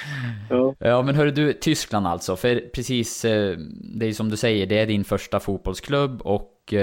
ja. 0.50 0.74
ja, 0.78 1.02
men 1.02 1.14
hörru 1.14 1.30
du, 1.30 1.52
Tyskland 1.52 2.06
alltså. 2.06 2.36
För 2.36 2.60
precis, 2.74 3.24
eh, 3.24 3.56
det 3.94 4.06
är 4.06 4.12
som 4.12 4.28
du 4.28 4.36
säger, 4.36 4.66
det 4.66 4.78
är 4.78 4.86
din 4.86 5.04
första 5.04 5.40
fotbollsklubb 5.40 6.22
och 6.22 6.74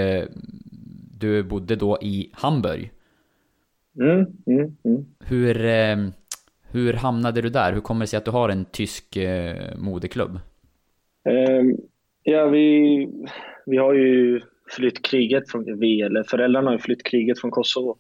du 1.20 1.44
bodde 1.44 1.76
då 1.76 1.98
i 2.02 2.30
Hamburg. 2.34 2.92
Mm, 4.00 4.26
mm, 4.48 4.78
mm. 4.84 5.06
Hur, 5.20 5.66
eh, 5.66 5.98
hur 6.72 6.94
hamnade 6.94 7.42
du 7.42 7.50
där? 7.50 7.74
Hur 7.74 7.82
kommer 7.82 8.06
det 8.06 8.08
sig 8.08 8.18
att 8.18 8.26
du 8.26 8.32
har 8.32 8.50
en 8.50 8.66
tysk 8.66 9.16
eh, 9.16 9.78
modeklubb? 9.78 10.32
Um, 10.32 10.40
Ehm, 11.30 11.78
ja, 12.24 12.48
vi, 12.48 13.08
vi 13.66 13.78
har 13.78 13.94
ju 13.94 14.42
flytt 14.70 15.06
kriget 15.06 15.52
från, 15.52 15.80
vi, 15.80 16.02
eller 16.02 16.24
föräldrarna 16.24 16.68
har 16.68 16.74
ju 16.74 16.80
flytt 16.80 17.04
kriget 17.04 17.40
från 17.40 17.52
Kosovo. 17.52 17.98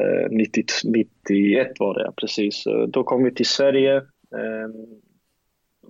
Uh, 0.00 0.36
90, 0.36 0.64
91 0.84 1.72
var 1.78 1.94
det, 1.94 2.12
precis. 2.16 2.64
Då 2.88 3.04
kom 3.04 3.24
vi 3.24 3.34
till 3.34 3.46
Sverige 3.46 3.96
ehm, 3.96 5.00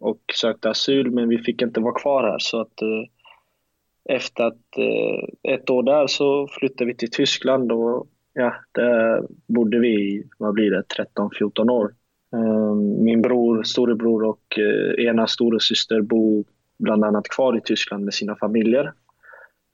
och 0.01 0.21
sökte 0.35 0.71
asyl, 0.71 1.11
men 1.11 1.29
vi 1.29 1.39
fick 1.39 1.63
inte 1.63 1.81
vara 1.81 2.01
kvar 2.01 2.23
här. 2.23 2.39
Så 2.39 2.61
att 2.61 2.83
eh, 2.83 4.15
efter 4.17 4.45
att 4.45 4.79
eh, 4.79 5.53
ett 5.55 5.71
år 5.71 5.83
där 5.83 6.07
så 6.07 6.49
flyttade 6.51 6.85
vi 6.85 6.97
till 6.97 7.11
Tyskland 7.11 7.73
och 7.73 8.09
ja, 8.33 8.55
där 8.73 9.23
bodde 9.47 9.79
vi 9.79 10.25
vad 10.39 10.55
blir 10.55 10.71
det, 10.71 10.83
13-14 11.17 11.71
år. 11.71 11.95
Ehm, 12.37 13.05
min 13.05 13.23
bror, 13.23 13.63
storebror 13.63 14.25
och 14.25 14.59
eh, 14.59 15.05
ena 15.07 15.27
storasyster 15.27 16.01
bor 16.01 16.45
bland 16.79 17.05
annat 17.05 17.29
kvar 17.29 17.57
i 17.57 17.61
Tyskland 17.61 18.05
med 18.05 18.15
sina 18.15 18.37
familjer. 18.37 18.93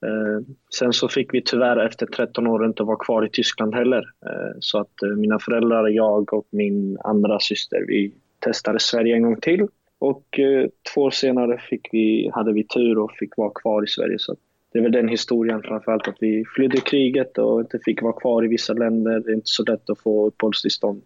Ehm, 0.05 0.45
sen 0.77 0.93
så 0.93 1.07
fick 1.07 1.33
vi 1.33 1.41
tyvärr 1.41 1.85
efter 1.85 2.05
13 2.05 2.47
år 2.47 2.65
inte 2.65 2.83
vara 2.83 2.97
kvar 2.97 3.25
i 3.25 3.29
Tyskland 3.29 3.75
heller. 3.75 4.03
Ehm, 4.25 4.57
så 4.59 4.79
att 4.79 5.03
eh, 5.03 5.09
mina 5.09 5.39
föräldrar, 5.39 5.87
jag 5.87 6.33
och 6.33 6.47
min 6.49 6.97
andra 7.03 7.39
syster, 7.39 7.85
vi 7.87 8.13
testade 8.39 8.79
Sverige 8.79 9.15
en 9.15 9.23
gång 9.23 9.41
till. 9.41 9.67
Och 9.99 10.39
eh, 10.39 10.67
två 10.93 11.01
år 11.01 11.11
senare 11.11 11.57
fick 11.57 11.89
vi, 11.91 12.29
hade 12.33 12.53
vi 12.53 12.63
tur 12.63 12.97
och 12.97 13.11
fick 13.11 13.37
vara 13.37 13.51
kvar 13.55 13.83
i 13.83 13.87
Sverige. 13.87 14.19
Så 14.19 14.35
det 14.71 14.79
är 14.79 14.83
väl 14.83 14.91
den 14.91 15.07
historien 15.07 15.61
framförallt, 15.61 16.07
att 16.07 16.17
vi 16.19 16.43
flydde 16.55 16.77
kriget 16.77 17.37
och 17.37 17.59
inte 17.61 17.79
fick 17.85 18.01
vara 18.01 18.13
kvar 18.13 18.45
i 18.45 18.47
vissa 18.47 18.73
länder. 18.73 19.19
Det 19.19 19.31
är 19.31 19.35
inte 19.35 19.47
så 19.47 19.63
lätt 19.63 19.89
att 19.89 19.99
få 19.99 20.27
uppehållstillstånd. 20.27 21.01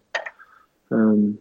Um, 0.90 1.36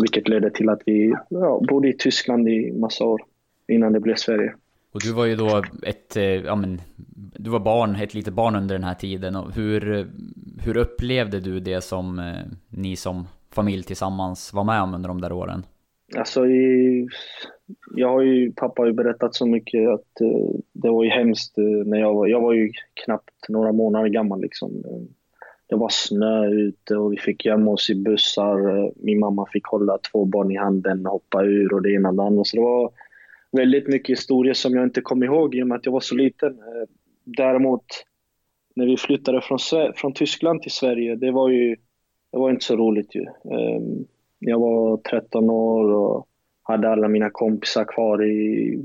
vilket 0.00 0.28
ledde 0.28 0.50
till 0.50 0.68
att 0.68 0.82
vi 0.86 1.14
ja, 1.28 1.60
bodde 1.68 1.88
i 1.88 1.92
Tyskland 1.92 2.48
i 2.48 2.72
massa 2.72 3.04
år 3.04 3.22
innan 3.68 3.92
det 3.92 4.00
blev 4.00 4.14
Sverige. 4.14 4.54
Och 4.92 5.00
du 5.04 5.12
var 5.12 5.26
ju 5.26 5.36
då 5.36 5.62
ett, 5.82 6.16
eh, 6.16 6.24
ja 6.24 6.56
men, 6.56 6.80
du 7.36 7.50
var 7.50 7.60
barn, 7.60 7.96
ett 7.96 8.14
litet 8.14 8.34
barn 8.34 8.56
under 8.56 8.74
den 8.74 8.84
här 8.84 8.94
tiden. 8.94 9.36
Och 9.36 9.54
hur, 9.54 10.06
hur 10.64 10.76
upplevde 10.76 11.40
du 11.40 11.60
det 11.60 11.80
som 11.80 12.18
eh, 12.18 12.52
ni 12.68 12.96
som 12.96 13.26
familj 13.50 13.82
tillsammans 13.82 14.52
var 14.52 14.64
med 14.64 14.82
om 14.82 14.94
under 14.94 15.08
de 15.08 15.20
där 15.20 15.32
åren? 15.32 15.66
Alltså, 16.16 16.46
jag 17.96 18.08
har 18.08 18.22
ju, 18.22 18.52
pappa 18.52 18.82
har 18.82 18.86
ju 18.86 18.92
berättat 18.92 19.34
så 19.34 19.46
mycket 19.46 19.88
att 19.88 20.20
uh, 20.20 20.50
det 20.72 20.90
var 20.90 21.04
ju 21.04 21.10
hemskt 21.10 21.54
när 21.86 22.00
jag 22.00 22.14
var, 22.14 22.26
jag 22.26 22.40
var 22.40 22.52
ju 22.52 22.72
knappt 23.04 23.48
några 23.48 23.72
månader 23.72 24.08
gammal 24.08 24.40
liksom. 24.40 24.82
Det 25.72 25.78
var 25.78 25.88
snö 25.88 26.46
ute 26.46 26.96
och 26.96 27.12
vi 27.12 27.16
fick 27.16 27.44
gömma 27.44 27.70
oss 27.70 27.90
i 27.90 27.94
bussar. 27.94 28.90
Min 29.04 29.18
mamma 29.18 29.46
fick 29.52 29.66
hålla 29.66 29.98
två 29.98 30.24
barn 30.24 30.50
i 30.50 30.56
handen 30.56 31.06
och 31.06 31.12
hoppa 31.12 31.44
ur 31.44 31.74
och 31.74 31.82
det 31.82 31.92
ena 31.92 32.08
och 32.08 32.14
det 32.14 32.22
andra. 32.22 32.44
Så 32.44 32.56
det 32.56 32.62
var 32.62 32.90
väldigt 33.52 33.88
mycket 33.88 34.18
historier 34.18 34.54
som 34.54 34.74
jag 34.74 34.84
inte 34.84 35.00
kom 35.00 35.22
ihåg 35.22 35.54
i 35.54 35.62
och 35.62 35.66
med 35.66 35.76
att 35.76 35.86
jag 35.86 35.92
var 35.92 36.00
så 36.00 36.14
liten. 36.14 36.50
Eh, 36.52 36.88
däremot, 37.24 37.84
när 38.74 38.86
vi 38.86 38.96
flyttade 38.96 39.40
från, 39.40 39.58
från 39.96 40.12
Tyskland 40.12 40.62
till 40.62 40.70
Sverige, 40.70 41.16
det 41.16 41.30
var 41.30 41.48
ju 41.48 41.76
det 42.32 42.38
var 42.38 42.50
inte 42.50 42.64
så 42.64 42.76
roligt 42.76 43.14
ju. 43.14 43.22
Ehm, 43.24 44.04
jag 44.38 44.58
var 44.58 44.96
13 44.96 45.50
år 45.50 45.92
och 45.92 46.26
hade 46.62 46.90
alla 46.90 47.08
mina 47.08 47.30
kompisar 47.30 47.84
kvar 47.84 48.24
i 48.24 48.78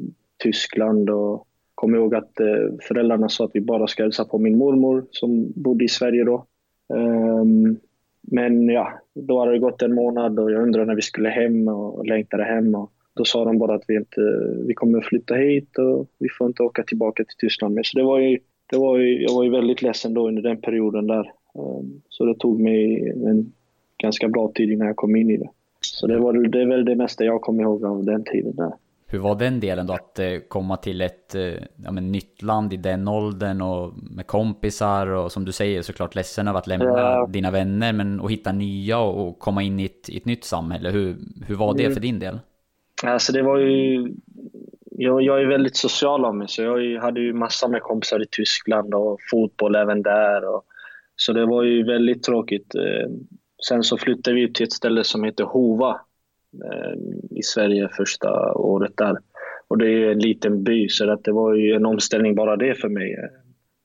Tyskland. 0.43 1.09
Och 1.09 1.47
kom 1.75 1.95
ihåg 1.95 2.15
att 2.15 2.39
eh, 2.39 2.77
föräldrarna 2.87 3.29
sa 3.29 3.45
att 3.45 3.51
vi 3.53 3.61
bara 3.61 3.87
ska 3.87 4.03
hälsa 4.03 4.25
på 4.25 4.37
min 4.37 4.57
mormor 4.57 5.05
som 5.11 5.51
bodde 5.55 5.85
i 5.85 5.87
Sverige 5.89 6.23
då. 6.23 6.45
Um, 6.89 7.79
men 8.21 8.69
ja, 8.69 8.91
då 9.13 9.39
hade 9.39 9.51
det 9.51 9.59
gått 9.59 9.81
en 9.81 9.95
månad 9.95 10.39
och 10.39 10.51
jag 10.51 10.63
undrade 10.63 10.85
när 10.85 10.95
vi 10.95 11.01
skulle 11.01 11.29
hem 11.29 11.67
och 11.67 12.05
längtade 12.05 12.43
hem. 12.43 12.75
Och 12.75 12.91
då 13.13 13.25
sa 13.25 13.45
de 13.45 13.57
bara 13.57 13.75
att 13.75 13.83
vi, 13.87 13.95
inte, 13.95 14.21
vi 14.67 14.73
kommer 14.73 15.01
flytta 15.01 15.35
hit 15.35 15.77
och 15.77 16.07
vi 16.17 16.27
får 16.29 16.47
inte 16.47 16.63
åka 16.63 16.83
tillbaka 16.83 17.23
till 17.23 17.37
Tyskland 17.37 17.75
mer. 17.75 17.83
Så 17.83 17.97
det 17.97 18.03
var 18.03 18.19
ju, 18.19 18.39
det 18.69 18.77
var 18.77 18.97
ju, 18.97 19.23
jag 19.23 19.33
var 19.33 19.43
ju 19.43 19.49
väldigt 19.49 19.81
ledsen 19.81 20.13
då 20.13 20.27
under 20.27 20.41
den 20.41 20.61
perioden 20.61 21.07
där. 21.07 21.31
Um, 21.53 22.01
så 22.09 22.25
det 22.25 22.35
tog 22.35 22.59
mig 22.61 23.09
en 23.09 23.53
ganska 23.97 24.27
bra 24.27 24.51
tid 24.55 24.71
innan 24.71 24.87
jag 24.87 24.95
kom 24.95 25.15
in 25.15 25.29
i 25.29 25.37
det. 25.37 25.49
Så 25.81 26.07
det, 26.07 26.17
var, 26.17 26.33
det 26.33 26.61
är 26.61 26.65
väl 26.65 26.85
det 26.85 26.95
mesta 26.95 27.25
jag 27.25 27.41
kommer 27.41 27.63
ihåg 27.63 27.85
av 27.85 28.05
den 28.05 28.23
tiden 28.23 28.55
där. 28.55 28.73
Hur 29.09 29.19
var 29.19 29.35
den 29.35 29.59
delen 29.59 29.87
då, 29.87 29.93
att 29.93 30.19
eh, 30.19 30.37
komma 30.47 30.77
till 30.77 31.01
ett 31.01 31.35
eh, 31.35 31.53
ja, 31.75 31.91
men, 31.91 32.11
nytt 32.11 32.41
land 32.41 32.73
i 32.73 32.77
den 32.77 33.07
åldern 33.07 33.61
och 33.61 33.93
med 33.97 34.27
kompisar 34.27 35.07
och 35.07 35.31
som 35.31 35.45
du 35.45 35.51
säger 35.51 35.81
såklart 35.81 36.15
ledsen 36.15 36.47
över 36.47 36.59
att 36.59 36.67
lämna 36.67 36.85
ja. 36.85 37.27
dina 37.29 37.51
vänner 37.51 37.93
men 37.93 38.21
att 38.21 38.31
hitta 38.31 38.51
nya 38.51 38.99
och, 38.99 39.39
komma 39.39 39.63
in 39.63 39.79
i 39.79 39.85
ett, 39.85 40.09
i 40.09 40.17
ett 40.17 40.25
nytt 40.25 40.43
samhälle. 40.43 40.89
Hur, 40.89 41.17
hur 41.47 41.55
var 41.55 41.73
det 41.73 41.83
mm. 41.83 41.93
för 41.93 42.01
din 42.01 42.19
del? 42.19 42.39
Alltså 43.03 43.33
det 43.33 43.41
var 43.41 43.57
ju... 43.57 44.11
Jag, 44.99 45.21
jag 45.21 45.41
är 45.41 45.45
väldigt 45.45 45.75
social 45.75 46.25
av 46.25 46.35
mig 46.35 46.47
så 46.47 46.61
jag 46.61 47.01
hade 47.01 47.19
ju 47.19 47.33
massor 47.33 47.67
med 47.67 47.81
kompisar 47.81 48.23
i 48.23 48.27
Tyskland 48.31 48.93
och 48.93 49.17
fotboll 49.31 49.75
även 49.75 50.01
där. 50.01 50.55
Och, 50.55 50.63
så 51.15 51.33
det 51.33 51.45
var 51.45 51.63
ju 51.63 51.83
väldigt 51.83 52.23
tråkigt. 52.23 52.75
Eh, 52.75 53.11
Sen 53.67 53.83
så 53.83 53.97
flyttade 53.97 54.35
vi 54.35 54.53
till 54.53 54.63
ett 54.63 54.73
ställe 54.73 55.03
som 55.03 55.23
heter 55.23 55.43
Hova 55.43 56.01
Eh, 56.53 56.93
i 57.37 57.43
Sverige 57.43 57.89
första 57.97 58.53
året 58.53 58.97
där. 58.97 59.17
Och 59.67 59.77
det 59.77 59.91
är 59.91 60.11
en 60.11 60.19
liten 60.19 60.63
by, 60.63 60.89
så 60.89 61.11
att 61.11 61.23
det 61.23 61.31
var 61.31 61.53
ju 61.53 61.73
en 61.73 61.85
omställning 61.85 62.35
bara 62.35 62.55
det 62.55 62.75
för 62.75 62.89
mig. 62.89 63.15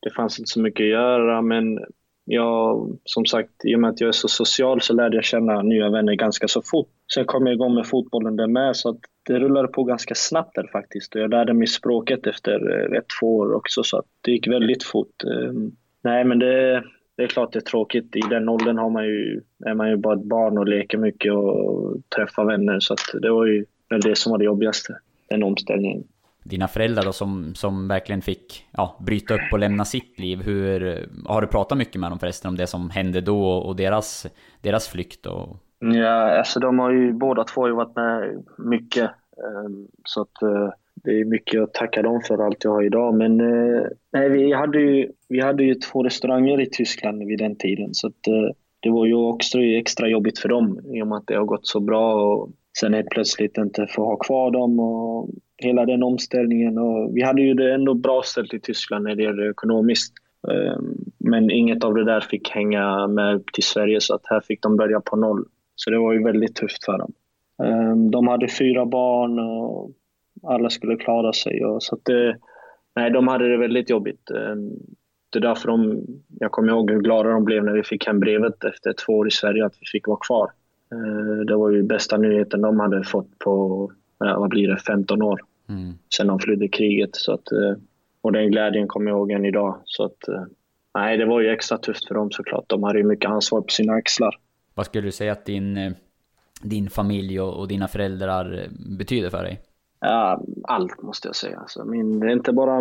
Det 0.01 0.11
fanns 0.11 0.39
inte 0.39 0.49
så 0.51 0.61
mycket 0.61 0.85
att 0.85 0.91
göra, 0.91 1.43
men 1.43 1.79
jag, 2.25 2.91
som 3.05 3.27
sagt, 3.27 3.65
i 3.65 3.77
och 3.77 3.81
med 3.81 3.91
att 3.91 4.01
jag 4.01 4.09
är 4.09 4.13
så 4.13 4.29
social 4.29 4.81
så 4.81 4.95
lärde 4.95 5.17
jag 5.17 5.25
känna 5.25 5.63
nya 5.63 5.91
vänner 5.91 6.15
ganska 6.15 6.49
så 6.49 6.63
fort. 6.63 6.89
Sen 7.15 7.25
kom 7.25 7.47
jag 7.47 7.55
igång 7.55 7.75
med 7.75 7.87
fotbollen 7.87 8.37
där 8.37 8.47
med, 8.47 8.77
så 8.77 8.89
att 8.89 9.01
det 9.27 9.39
rullade 9.39 9.69
på 9.69 9.85
ganska 9.85 10.15
snabbt 10.15 10.55
där 10.55 10.69
faktiskt. 10.73 11.15
Och 11.15 11.21
jag 11.21 11.31
lärde 11.31 11.55
mig 11.55 11.67
språket 11.67 12.27
efter 12.27 12.71
eh, 12.71 12.99
ett, 12.99 13.05
två 13.21 13.37
år 13.37 13.55
också, 13.55 13.83
så 13.83 13.99
att 13.99 14.07
det 14.21 14.33
gick 14.33 14.49
väldigt 14.49 14.85
fort. 14.85 15.25
Ehm, 15.25 15.73
nej, 16.03 16.25
men 16.25 16.39
det, 16.39 16.85
det 17.23 17.27
är 17.27 17.29
klart 17.29 17.53
det 17.53 17.59
är 17.59 17.61
tråkigt. 17.61 18.17
I 18.17 18.21
den 18.21 18.49
åldern 18.49 18.79
har 18.79 18.91
man 18.91 19.05
ju, 19.05 19.41
är 19.67 19.75
man 19.75 19.91
ju 19.91 19.97
bara 19.97 20.15
ett 20.15 20.25
barn 20.25 20.59
och 20.59 20.69
leker 20.69 20.99
mycket 20.99 21.33
och 21.33 21.97
träffar 22.17 22.45
vänner. 22.45 22.81
Så 22.81 22.97
det 23.23 23.31
var 23.31 23.47
ju 23.47 23.65
väl 23.91 24.01
det 24.01 24.17
som 24.17 24.31
var 24.31 24.39
det 24.39 24.45
jobbigaste, 24.45 24.99
den 25.29 25.43
omställningen. 25.43 26.05
Dina 26.45 26.69
föräldrar 26.69 27.05
då 27.05 27.13
som, 27.13 27.55
som 27.55 27.89
verkligen 27.89 28.23
fick 28.23 28.67
ja, 28.71 28.97
bryta 29.01 29.35
upp 29.35 29.53
och 29.53 29.59
lämna 29.59 29.85
sitt 29.85 30.19
liv. 30.19 30.43
Hur, 30.43 30.99
har 31.25 31.41
du 31.41 31.47
pratat 31.47 31.79
mycket 31.79 32.01
med 32.01 32.11
dem 32.11 32.19
förresten 32.19 32.49
om 32.49 32.57
det 32.57 32.67
som 32.67 32.91
hände 32.91 33.21
då 33.21 33.49
och 33.49 33.77
deras, 33.77 34.27
deras 34.61 34.89
flykt? 34.89 35.27
Och... 35.27 35.57
Ja, 35.79 36.39
alltså 36.39 36.61
de 36.61 36.79
har 36.79 36.91
ju 36.91 37.13
båda 37.13 37.45
två 37.45 37.67
ju 37.67 37.75
varit 37.75 37.97
med 37.97 38.45
mycket. 38.59 39.11
Ehm, 39.37 39.89
så 40.05 40.23
att 40.23 40.43
eh, 40.43 40.69
det 40.95 41.21
är 41.21 41.25
mycket 41.25 41.63
att 41.63 41.75
tacka 41.75 42.03
dem 42.03 42.21
för 42.29 42.47
allt 42.47 42.65
jag 42.65 42.71
har 42.71 42.83
idag. 42.83 43.15
Men 43.15 43.41
eh, 43.41 43.83
nej, 44.13 44.29
vi, 44.29 44.53
hade 44.53 44.81
ju, 44.81 45.09
vi 45.29 45.41
hade 45.41 45.65
ju 45.65 45.75
två 45.75 46.03
restauranger 46.03 46.61
i 46.61 46.67
Tyskland 46.67 47.27
vid 47.27 47.39
den 47.39 47.57
tiden. 47.57 47.95
Så 47.95 48.07
att, 48.07 48.27
eh, 48.27 48.55
det 48.81 48.91
var 48.91 49.07
ju 49.07 49.15
också 49.15 49.59
extra 49.59 50.09
jobbigt 50.09 50.39
för 50.39 50.49
dem 50.49 50.81
i 50.95 51.03
och 51.03 51.07
med 51.07 51.19
att 51.19 51.27
det 51.27 51.37
har 51.37 51.45
gått 51.45 51.67
så 51.67 51.81
bra. 51.81 52.15
Och 52.15 52.51
sen 52.79 52.95
helt 52.95 53.11
plötsligt 53.11 53.59
inte 53.59 53.87
få 53.87 54.05
ha 54.05 54.17
kvar 54.17 54.51
dem 54.51 54.81
och 54.81 55.31
hela 55.57 55.87
den 55.87 56.03
omställningen. 56.03 56.79
Och 56.79 57.17
vi 57.17 57.23
hade 57.23 57.43
ju 57.43 57.55
det 57.55 57.75
ändå 57.75 57.95
bra 57.95 58.23
ställt 58.25 58.55
i 58.55 58.61
Tyskland 58.61 59.05
när 59.05 59.15
det 59.15 59.23
gäller 59.23 59.51
ekonomiskt. 59.51 60.13
Eh, 60.49 60.79
men 61.19 61.51
inget 61.51 61.85
av 61.85 61.95
det 61.95 62.05
där 62.05 62.21
fick 62.21 62.51
hänga 62.51 63.07
med 63.07 63.35
upp 63.37 63.53
till 63.53 63.65
Sverige 63.65 64.01
så 64.01 64.15
att 64.15 64.23
här 64.25 64.41
fick 64.41 64.63
de 64.63 64.77
börja 64.77 65.01
på 65.01 65.17
noll. 65.17 65.45
Så 65.75 65.91
det 65.91 65.99
var 65.99 66.13
ju 66.13 66.25
väldigt 66.25 66.55
tufft 66.55 66.85
för 66.85 66.99
dem. 66.99 67.13
Eh, 67.63 67.97
de 67.97 68.29
hade 68.29 68.49
fyra 68.49 68.87
barn 68.87 69.39
och 69.39 69.91
alla 70.43 70.71
skulle 70.71 70.97
klara 70.97 71.33
sig. 71.33 71.65
Och, 71.65 71.83
så 71.83 71.99
det, 72.03 72.37
nej, 72.97 73.11
de 73.11 73.29
hade 73.29 73.49
det 73.49 73.57
väldigt 73.57 73.91
jobbigt. 73.91 74.31
Ehm, 74.31 74.71
det 75.31 75.39
är 75.39 75.43
därför 75.43 75.69
de, 75.69 76.07
jag 76.29 76.51
kommer 76.51 76.69
ihåg 76.69 76.91
hur 76.91 77.01
glada 77.01 77.31
de 77.31 77.45
blev 77.45 77.65
när 77.65 77.73
vi 77.73 77.83
fick 77.83 78.07
hem 78.07 78.21
brevet 78.21 78.65
efter 78.65 78.93
två 78.93 79.13
år 79.13 79.29
i 79.29 79.31
Sverige 79.31 79.67
att 79.67 79.75
vi 79.81 79.87
fick 79.87 80.09
vara 80.09 80.19
kvar. 80.27 80.51
Ehm, 80.93 81.47
det 81.47 81.57
var 81.57 81.71
ju 81.71 81.83
bästa 81.83 82.17
nyheten 82.17 82.61
de 82.61 82.81
hade 82.81 83.05
fått 83.05 83.39
på, 83.39 83.93
vad 84.19 84.49
blir 84.49 84.69
det, 84.69 84.79
15 84.79 85.23
år. 85.23 85.41
Mm. 85.69 85.93
Sen 86.17 86.27
de 86.27 86.39
flydde 86.39 86.69
kriget. 86.69 87.17
Så 87.17 87.33
att, 87.33 87.53
eh, 87.53 87.77
och 88.21 88.33
den 88.33 88.51
glädjen 88.51 88.89
kommer 88.89 89.11
jag 89.11 89.19
ihåg 89.19 89.31
än 89.31 89.45
idag. 89.45 89.81
Så 89.85 90.05
att, 90.05 90.29
eh, 90.29 90.45
nej, 90.95 91.19
det 91.19 91.25
var 91.25 91.41
ju 91.41 91.49
extra 91.49 91.79
tufft 91.79 92.09
för 92.09 92.15
dem 92.15 92.31
såklart. 92.31 92.65
De 92.67 92.83
hade 92.83 92.99
ju 92.99 93.05
mycket 93.05 93.31
ansvar 93.31 93.61
på 93.61 93.69
sina 93.69 93.93
axlar. 93.93 94.39
Vad 94.75 94.87
skulle 94.87 95.09
du 95.09 95.13
säga 95.13 95.33
att 95.33 95.47
din, 95.47 95.77
eh, 95.77 95.93
din 96.63 96.91
familj 96.91 97.41
och, 97.41 97.61
och 97.61 97.69
dina 97.69 97.89
föräldrar 97.89 98.67
betyder 98.99 99.31
för 99.31 99.43
dig? 99.43 99.61
Ja, 100.05 100.43
allt 100.63 101.03
måste 101.03 101.29
jag 101.29 101.37
säga. 101.37 101.59
Alltså 101.59 101.85
min, 101.85 102.31
inte 102.31 102.53
bara 102.53 102.81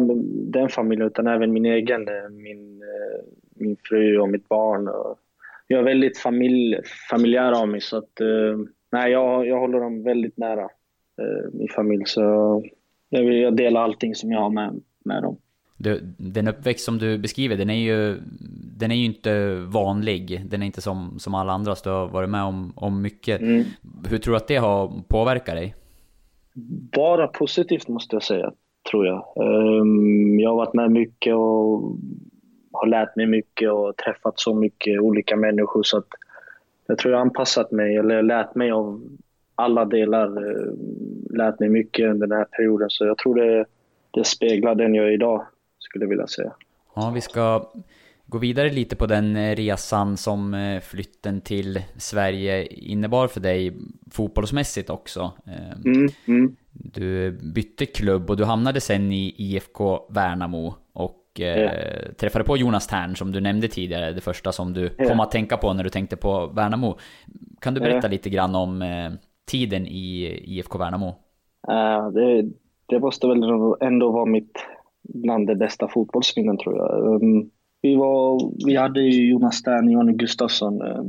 den 0.51 0.69
familjen 0.69 1.07
utan 1.07 1.27
även 1.27 1.53
min 1.53 1.65
egen. 1.65 2.07
Min, 2.31 2.83
min 3.55 3.77
fru 3.83 4.19
och 4.19 4.29
mitt 4.29 4.49
barn. 4.49 4.89
Jag 5.67 5.79
är 5.79 5.83
väldigt 5.83 6.17
familj, 6.17 6.79
familjär 7.09 7.51
av 7.61 7.67
mig 7.67 7.81
så 7.81 7.97
att 7.97 8.21
nej, 8.91 9.11
jag, 9.11 9.47
jag 9.47 9.59
håller 9.59 9.79
dem 9.79 10.03
väldigt 10.03 10.37
nära, 10.37 10.69
min 11.51 11.67
familj. 11.67 12.03
Så 12.05 12.21
jag, 13.09 13.23
jag 13.33 13.55
delar 13.55 13.81
allting 13.81 14.15
som 14.15 14.31
jag 14.31 14.39
har 14.39 14.49
med, 14.49 14.81
med 15.05 15.23
dem. 15.23 15.37
Du, 15.77 15.99
den 16.17 16.47
uppväxt 16.47 16.85
som 16.85 16.97
du 16.97 17.17
beskriver, 17.17 17.57
den 17.57 17.69
är 17.69 17.79
ju, 17.79 18.17
den 18.77 18.91
är 18.91 18.95
ju 18.95 19.05
inte 19.05 19.55
vanlig. 19.55 20.41
Den 20.45 20.61
är 20.61 20.65
inte 20.65 20.81
som, 20.81 21.19
som 21.19 21.35
alla 21.35 21.53
andra, 21.53 21.75
så 21.75 21.89
du 21.89 21.95
har 21.95 22.07
varit 22.07 22.29
med 22.29 22.43
om, 22.43 22.73
om 22.75 23.01
mycket. 23.01 23.41
Mm. 23.41 23.63
Hur 24.09 24.17
tror 24.17 24.33
du 24.33 24.37
att 24.37 24.47
det 24.47 24.55
har 24.55 24.91
påverkat 25.07 25.55
dig? 25.55 25.75
Bara 26.95 27.27
positivt 27.27 27.87
måste 27.87 28.15
jag 28.15 28.23
säga, 28.23 28.51
tror 28.91 29.05
jag. 29.05 29.33
Um, 29.35 30.39
jag 30.39 30.49
har 30.49 30.57
varit 30.57 30.73
med 30.73 30.91
mycket 30.91 31.35
och 31.35 31.95
har 32.71 32.87
lärt 32.87 33.15
mig 33.15 33.25
mycket 33.27 33.71
och 33.71 33.97
träffat 33.97 34.39
så 34.39 34.55
mycket 34.55 34.99
olika 34.99 35.35
människor 35.35 35.83
så 35.83 35.97
att 35.97 36.07
jag 36.87 36.97
tror 36.97 37.11
jag 37.11 37.19
har 37.19 37.25
anpassat 37.25 37.71
mig, 37.71 37.95
eller 37.95 38.21
lärt 38.21 38.55
mig 38.55 38.71
av 38.71 39.01
alla 39.55 39.85
delar. 39.85 40.27
Ehm, 40.27 40.77
lärt 41.29 41.59
mig 41.59 41.69
mycket 41.69 42.09
under 42.09 42.27
den 42.27 42.37
här 42.37 42.45
perioden, 42.45 42.89
så 42.89 43.05
jag 43.05 43.17
tror 43.17 43.35
det, 43.35 43.65
det 44.11 44.23
speglar 44.23 44.75
den 44.75 44.95
jag 44.95 45.07
är 45.07 45.11
idag 45.11 45.45
skulle 45.79 46.05
jag 46.05 46.09
vilja 46.09 46.27
säga. 46.27 46.53
Ja, 46.95 47.11
vi 47.15 47.21
ska 47.21 47.65
gå 48.31 48.37
vidare 48.37 48.69
lite 48.69 48.95
på 48.95 49.05
den 49.05 49.35
eh, 49.35 49.55
resan 49.55 50.17
som 50.17 50.53
eh, 50.53 50.79
flytten 50.79 51.41
till 51.41 51.79
Sverige 51.97 52.65
innebar 52.65 53.27
för 53.27 53.39
dig 53.39 53.73
fotbollsmässigt 54.11 54.89
också. 54.89 55.31
Ehm, 55.45 55.93
mm, 55.95 56.07
mm. 56.27 56.55
Du 56.71 57.31
bytte 57.31 57.85
klubb 57.85 58.29
och 58.29 58.37
du 58.37 58.45
hamnade 58.45 58.81
sen 58.81 59.11
i 59.11 59.35
IFK 59.37 59.99
Värnamo 60.09 60.73
och 60.93 61.41
eh, 61.41 61.71
träffade 62.19 62.45
på 62.45 62.57
Jonas 62.57 62.87
Tern 62.87 63.15
som 63.15 63.31
du 63.31 63.41
nämnde 63.41 63.67
tidigare, 63.67 64.11
det 64.11 64.21
första 64.21 64.51
som 64.51 64.73
du 64.73 64.89
ja. 64.97 65.05
kom 65.05 65.19
att 65.19 65.31
tänka 65.31 65.57
på 65.57 65.73
när 65.73 65.83
du 65.83 65.89
tänkte 65.89 66.15
på 66.15 66.47
Värnamo. 66.47 66.97
Kan 67.59 67.73
du 67.73 67.79
berätta 67.79 68.07
ja. 68.07 68.11
lite 68.11 68.29
grann 68.29 68.55
om 68.55 68.81
eh, 68.81 69.11
tiden 69.51 69.87
i 69.87 70.39
IFK 70.45 70.77
Värnamo? 70.77 71.07
Uh, 71.07 72.11
det, 72.13 72.49
det 72.85 72.99
måste 72.99 73.27
väl 73.27 73.43
ändå 73.81 74.11
vara 74.11 74.25
mitt 74.25 74.65
bland 75.01 75.47
de 75.47 75.55
bästa 75.55 75.87
fotbollsminnen 75.87 76.57
tror 76.57 76.77
jag. 76.77 77.21
Um, 77.21 77.49
vi, 77.81 77.95
var, 77.95 78.51
vi 78.65 78.75
hade 78.75 79.01
ju 79.01 79.29
Jonas 79.29 79.55
Stern, 79.55 79.89
Jonny 79.89 80.13
Gustafsson. 80.13 80.81
Eh, 80.81 81.03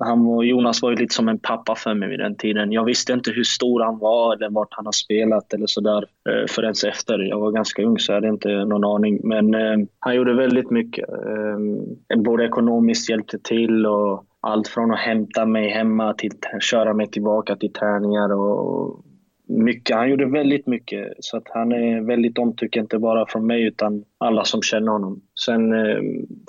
han 0.00 0.24
var, 0.24 0.42
Jonas 0.42 0.82
var 0.82 0.90
ju 0.90 0.96
lite 0.96 1.14
som 1.14 1.28
en 1.28 1.38
pappa 1.38 1.74
för 1.74 1.94
mig 1.94 2.08
vid 2.08 2.18
den 2.18 2.36
tiden. 2.36 2.72
Jag 2.72 2.84
visste 2.84 3.12
inte 3.12 3.30
hur 3.30 3.44
stor 3.44 3.84
han 3.84 3.98
var 3.98 4.34
eller 4.34 4.50
vart 4.50 4.68
han 4.70 4.86
har 4.86 4.92
spelat 4.92 5.54
eller 5.54 5.66
sådär 5.66 6.04
eh, 6.28 6.46
förrän 6.48 6.74
efter. 6.88 7.18
Jag 7.18 7.40
var 7.40 7.52
ganska 7.52 7.82
ung 7.82 7.98
så 7.98 8.12
jag 8.12 8.16
hade 8.16 8.28
inte 8.28 8.64
någon 8.64 8.84
aning. 8.84 9.20
Men 9.24 9.54
eh, 9.54 9.86
han 9.98 10.16
gjorde 10.16 10.34
väldigt 10.34 10.70
mycket. 10.70 11.08
Eh, 11.08 12.20
både 12.22 12.44
ekonomiskt 12.44 13.10
hjälpte 13.10 13.38
till 13.38 13.86
och 13.86 14.24
allt 14.40 14.68
från 14.68 14.90
att 14.90 14.98
hämta 14.98 15.46
mig 15.46 15.68
hemma 15.68 16.14
till 16.14 16.30
att 16.54 16.62
köra 16.62 16.94
mig 16.94 17.06
tillbaka 17.10 17.56
till 17.56 17.72
träningar 17.72 18.32
och 18.32 19.04
mycket. 19.48 19.96
Han 19.96 20.10
gjorde 20.10 20.26
väldigt 20.26 20.66
mycket. 20.66 21.12
Så 21.18 21.36
att 21.36 21.48
han 21.48 21.72
är 21.72 22.00
väldigt 22.00 22.38
omtyckt, 22.38 22.76
inte 22.76 22.98
bara 22.98 23.26
från 23.26 23.46
mig 23.46 23.62
utan 23.62 24.04
alla 24.18 24.44
som 24.44 24.62
känner 24.62 24.92
honom. 24.92 25.20
Sen 25.44 25.72
eh, 25.72 25.98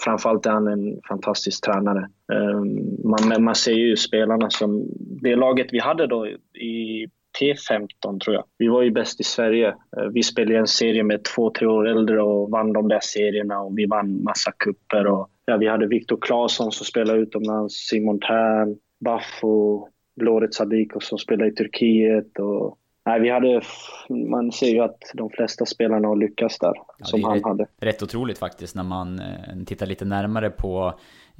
framförallt 0.03 0.45
är 0.45 0.51
han 0.51 0.67
en 0.67 0.99
fantastisk 1.09 1.65
tränare. 1.65 2.09
Eh, 2.33 2.59
man, 3.03 3.43
man 3.43 3.55
ser 3.55 3.73
ju 3.73 3.95
spelarna 3.95 4.49
som... 4.49 4.87
Det 5.21 5.35
laget 5.35 5.67
vi 5.71 5.79
hade 5.79 6.07
då 6.07 6.27
i 6.61 7.07
T15 7.41 8.19
tror 8.19 8.35
jag. 8.35 8.43
Vi 8.57 8.67
var 8.67 8.81
ju 8.81 8.91
bäst 8.91 9.19
i 9.19 9.23
Sverige. 9.23 9.67
Eh, 9.67 10.03
vi 10.13 10.23
spelade 10.23 10.59
en 10.59 10.67
serie 10.67 11.03
med 11.03 11.23
två, 11.23 11.51
tre 11.51 11.67
år 11.67 11.87
äldre 11.87 12.21
och 12.21 12.51
vann 12.51 12.73
de 12.73 12.87
där 12.87 12.99
serierna 13.01 13.59
och 13.59 13.77
vi 13.77 13.85
vann 13.85 14.23
massa 14.23 14.51
kupper 14.51 15.07
och 15.07 15.29
ja, 15.45 15.57
Vi 15.57 15.67
hade 15.67 15.87
Viktor 15.87 16.17
Claesson 16.21 16.71
som 16.71 16.85
spelade 16.85 17.19
utomlands, 17.19 17.75
Simon 17.75 18.19
Tern, 18.19 18.75
Baffo, 19.05 19.87
Loret 20.21 20.53
Sadiko 20.53 20.99
som 20.99 21.17
spelade 21.17 21.51
i 21.51 21.55
Turkiet 21.55 22.39
och 22.39 22.77
Nej, 23.09 23.19
vi 23.19 23.29
hade, 23.29 23.61
man 24.09 24.51
ser 24.51 24.69
ju 24.69 24.79
att 24.79 25.11
de 25.13 25.29
flesta 25.29 25.65
spelarna 25.65 26.07
har 26.07 26.15
lyckats 26.15 26.59
där, 26.59 26.73
ja, 26.97 27.05
som 27.05 27.23
han 27.23 27.43
hade. 27.43 27.67
Rätt 27.79 28.03
otroligt 28.03 28.37
faktiskt 28.37 28.75
när 28.75 28.83
man 28.83 29.19
eh, 29.19 29.63
tittar 29.65 29.85
lite 29.85 30.05
närmare 30.05 30.49
på 30.49 30.93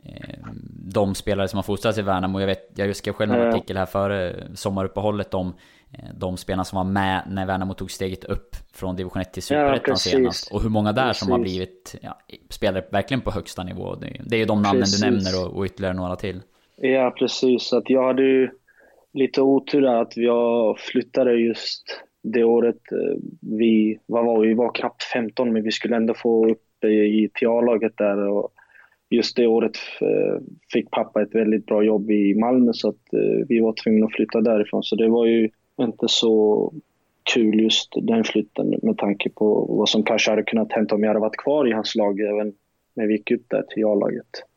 eh, 0.04 0.36
de 0.94 1.16
spelare 1.16 1.48
som 1.48 1.58
har 1.58 1.64
fostrats 1.64 1.98
i 1.98 2.02
Värnamo. 2.02 2.40
Jag, 2.40 2.48
vet, 2.48 2.72
jag 2.76 2.96
skrev 2.96 3.14
själv 3.14 3.32
en 3.32 3.48
artikel 3.48 3.78
här 3.78 3.86
före 3.86 4.36
sommaruppehållet 4.54 5.34
om 5.34 5.54
eh, 5.92 6.10
de 6.20 6.38
spelarna 6.38 6.64
som 6.64 6.76
var 6.76 6.84
med 6.84 7.24
när 7.28 7.46
Värnamo 7.46 7.74
tog 7.74 7.92
steget 7.92 8.24
upp 8.24 8.56
från 8.74 8.96
division 8.96 9.22
1 9.22 9.34
till 9.34 9.44
superettan 9.44 9.82
ja, 9.88 9.96
senast. 9.96 10.52
Och 10.52 10.62
hur 10.62 10.70
många 10.70 10.92
där 10.92 11.08
precis. 11.08 11.24
som 11.24 11.32
har 11.32 11.40
blivit 11.40 11.96
ja, 12.02 12.20
spelare 12.50 12.86
verkligen 12.92 13.22
på 13.22 13.32
högsta 13.32 13.64
nivå. 13.64 13.96
Det, 13.96 14.22
det 14.26 14.36
är 14.36 14.40
ju 14.40 14.46
de 14.46 14.62
namnen 14.62 14.82
precis. 14.82 15.02
du 15.02 15.12
nämner 15.12 15.46
och, 15.46 15.58
och 15.58 15.66
ytterligare 15.66 15.96
några 15.96 16.16
till. 16.16 16.42
Ja, 16.76 17.16
precis. 17.20 17.74
Att 17.74 17.90
jag 17.90 18.08
hade 18.08 18.22
ju 18.24 18.50
lite 19.13 19.41
otur 19.41 19.86
att 19.86 20.17
jag 20.17 20.80
flyttade 20.80 21.34
just 21.34 21.84
det 22.24 22.43
året. 22.43 22.91
Eh, 22.91 23.17
vi, 23.41 24.00
vad 24.06 24.26
var 24.26 24.41
vi? 24.41 24.54
var 24.54 24.74
knappt 24.74 25.04
15 25.04 25.54
men 25.54 25.63
vi 25.63 25.72
skulle 25.72 25.95
ändå 25.95 26.13
få 26.13 26.50
upp 26.50 26.84
i 26.84 27.30
TA-laget 27.39 27.98
där. 27.98 28.28
Och 28.28 28.52
just 29.10 29.36
det 29.36 29.48
året 29.48 29.78
eh, 30.02 30.41
fick 30.74 30.91
pappa 30.91 31.22
ett 31.22 31.36
väldigt 31.36 31.65
bra 31.65 31.84
jobb 31.84 32.12
i 32.12 32.36
Malmö 32.36 32.72
så 32.74 32.89
att 32.89 33.13
eh, 33.13 33.48
vi 33.48 33.60
var 33.60 33.74
tvungna 33.84 34.06
att 34.06 34.15
flytta 34.15 34.41
därifrån. 34.41 34.84
Så 34.84 34.95
det 34.95 35.10
var 35.10 35.26
ju 35.26 35.50
inte 35.82 36.08
så 36.08 36.74
kul 37.34 37.60
just 37.60 37.89
den 38.02 38.24
flytten 38.24 38.80
med 38.82 38.98
tanke 38.98 39.30
på 39.30 39.65
vad 39.69 39.89
som 39.89 40.04
kanske 40.04 40.32
hade 40.32 40.43
kunnat 40.43 40.74
hända 40.74 40.95
om 40.95 41.04
jag 41.04 41.10
hade 41.10 41.19
varit 41.19 41.38
kvar 41.38 41.67
i 41.67 41.72
hans 41.72 41.95
lag 41.95 42.19
även 42.19 42.54
när 42.95 43.08
vi 43.08 43.13
gick 43.13 43.32
upp 43.32 43.45
där 43.48 43.62
till 43.62 43.86
A-laget. 43.86 44.49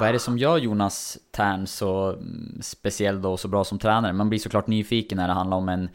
Vad 0.00 0.08
är 0.08 0.12
det 0.12 0.18
som 0.18 0.38
gör 0.38 0.58
Jonas 0.58 1.18
Tern 1.30 1.66
så 1.66 2.12
mm, 2.12 2.58
speciell 2.62 3.26
och 3.26 3.40
så 3.40 3.48
bra 3.48 3.64
som 3.64 3.78
tränare? 3.78 4.12
Man 4.12 4.28
blir 4.28 4.38
såklart 4.38 4.66
nyfiken 4.66 5.16
när 5.16 5.28
det 5.28 5.34
handlar 5.34 5.56
om 5.56 5.68
en 5.68 5.88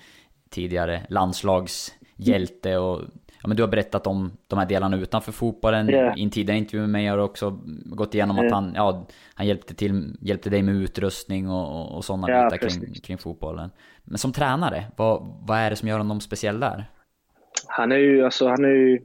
tidigare 0.49 1.05
landslagshjälte 1.09 2.77
och 2.77 3.01
Ja, 3.43 3.47
men 3.47 3.57
du 3.57 3.63
har 3.63 3.67
berättat 3.67 4.07
om 4.07 4.31
de 4.47 4.59
här 4.59 4.65
delarna 4.65 4.97
utanför 4.97 5.31
fotbollen. 5.31 5.89
Yeah. 5.89 6.19
I 6.19 6.23
en 6.23 6.29
tidigare 6.29 6.57
intervju 6.57 6.81
med 6.81 6.89
mig 6.89 7.07
har 7.07 7.17
du 7.17 7.23
också 7.23 7.59
gått 7.85 8.15
igenom 8.15 8.37
yeah. 8.37 8.45
att 8.45 8.53
han, 8.53 8.73
ja, 8.75 9.07
han 9.33 9.47
hjälpte, 9.47 9.73
till, 9.73 10.17
hjälpte 10.21 10.49
dig 10.49 10.63
med 10.63 10.75
utrustning 10.75 11.49
och, 11.49 11.95
och 11.95 12.05
sådana 12.05 12.29
yeah, 12.29 12.45
bitar 12.45 12.69
kring, 12.69 12.93
kring, 12.93 13.17
fotbollen. 13.17 13.69
Men 14.03 14.17
som 14.17 14.31
tränare, 14.31 14.83
vad, 14.95 15.35
vad 15.47 15.57
är 15.57 15.69
det 15.69 15.75
som 15.75 15.87
gör 15.87 15.97
honom 15.97 16.21
speciell 16.21 16.59
där? 16.59 16.85
Han 17.67 17.91
är 17.91 17.97
ju, 17.97 18.25
alltså 18.25 18.47
han 18.47 18.65
är 18.65 18.69
ju 18.69 18.99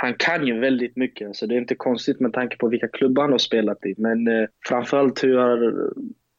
han 0.00 0.14
kan 0.14 0.46
ju 0.46 0.58
väldigt 0.58 0.96
mycket, 0.96 1.36
så 1.36 1.46
det 1.46 1.54
är 1.54 1.58
inte 1.58 1.74
konstigt 1.74 2.20
med 2.20 2.32
tanke 2.32 2.56
på 2.56 2.68
vilka 2.68 2.88
klubbar 2.88 3.22
han 3.22 3.32
har 3.32 3.38
spelat 3.38 3.86
i. 3.86 3.94
Men 3.96 4.28
eh, 4.28 4.48
framförallt 4.68 5.24
hur 5.24 5.38
har, 5.38 5.90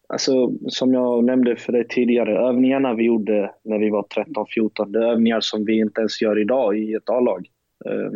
alltså, 0.10 0.54
som 0.68 0.94
jag 0.94 1.24
nämnde 1.24 1.56
för 1.56 1.72
dig 1.72 1.88
tidigare, 1.88 2.40
övningarna 2.40 2.94
vi 2.94 3.04
gjorde 3.04 3.52
när 3.64 3.80
vi 3.80 3.90
var 3.90 4.04
13-14, 4.04 4.92
det 4.92 5.00
är 5.00 5.12
övningar 5.12 5.40
som 5.40 5.66
vi 5.66 5.80
inte 5.80 6.02
ens 6.02 6.22
gör 6.22 6.42
idag 6.42 6.78
i 6.78 6.94
ett 6.94 7.10
A-lag. 7.10 7.48
Eh, 7.86 8.12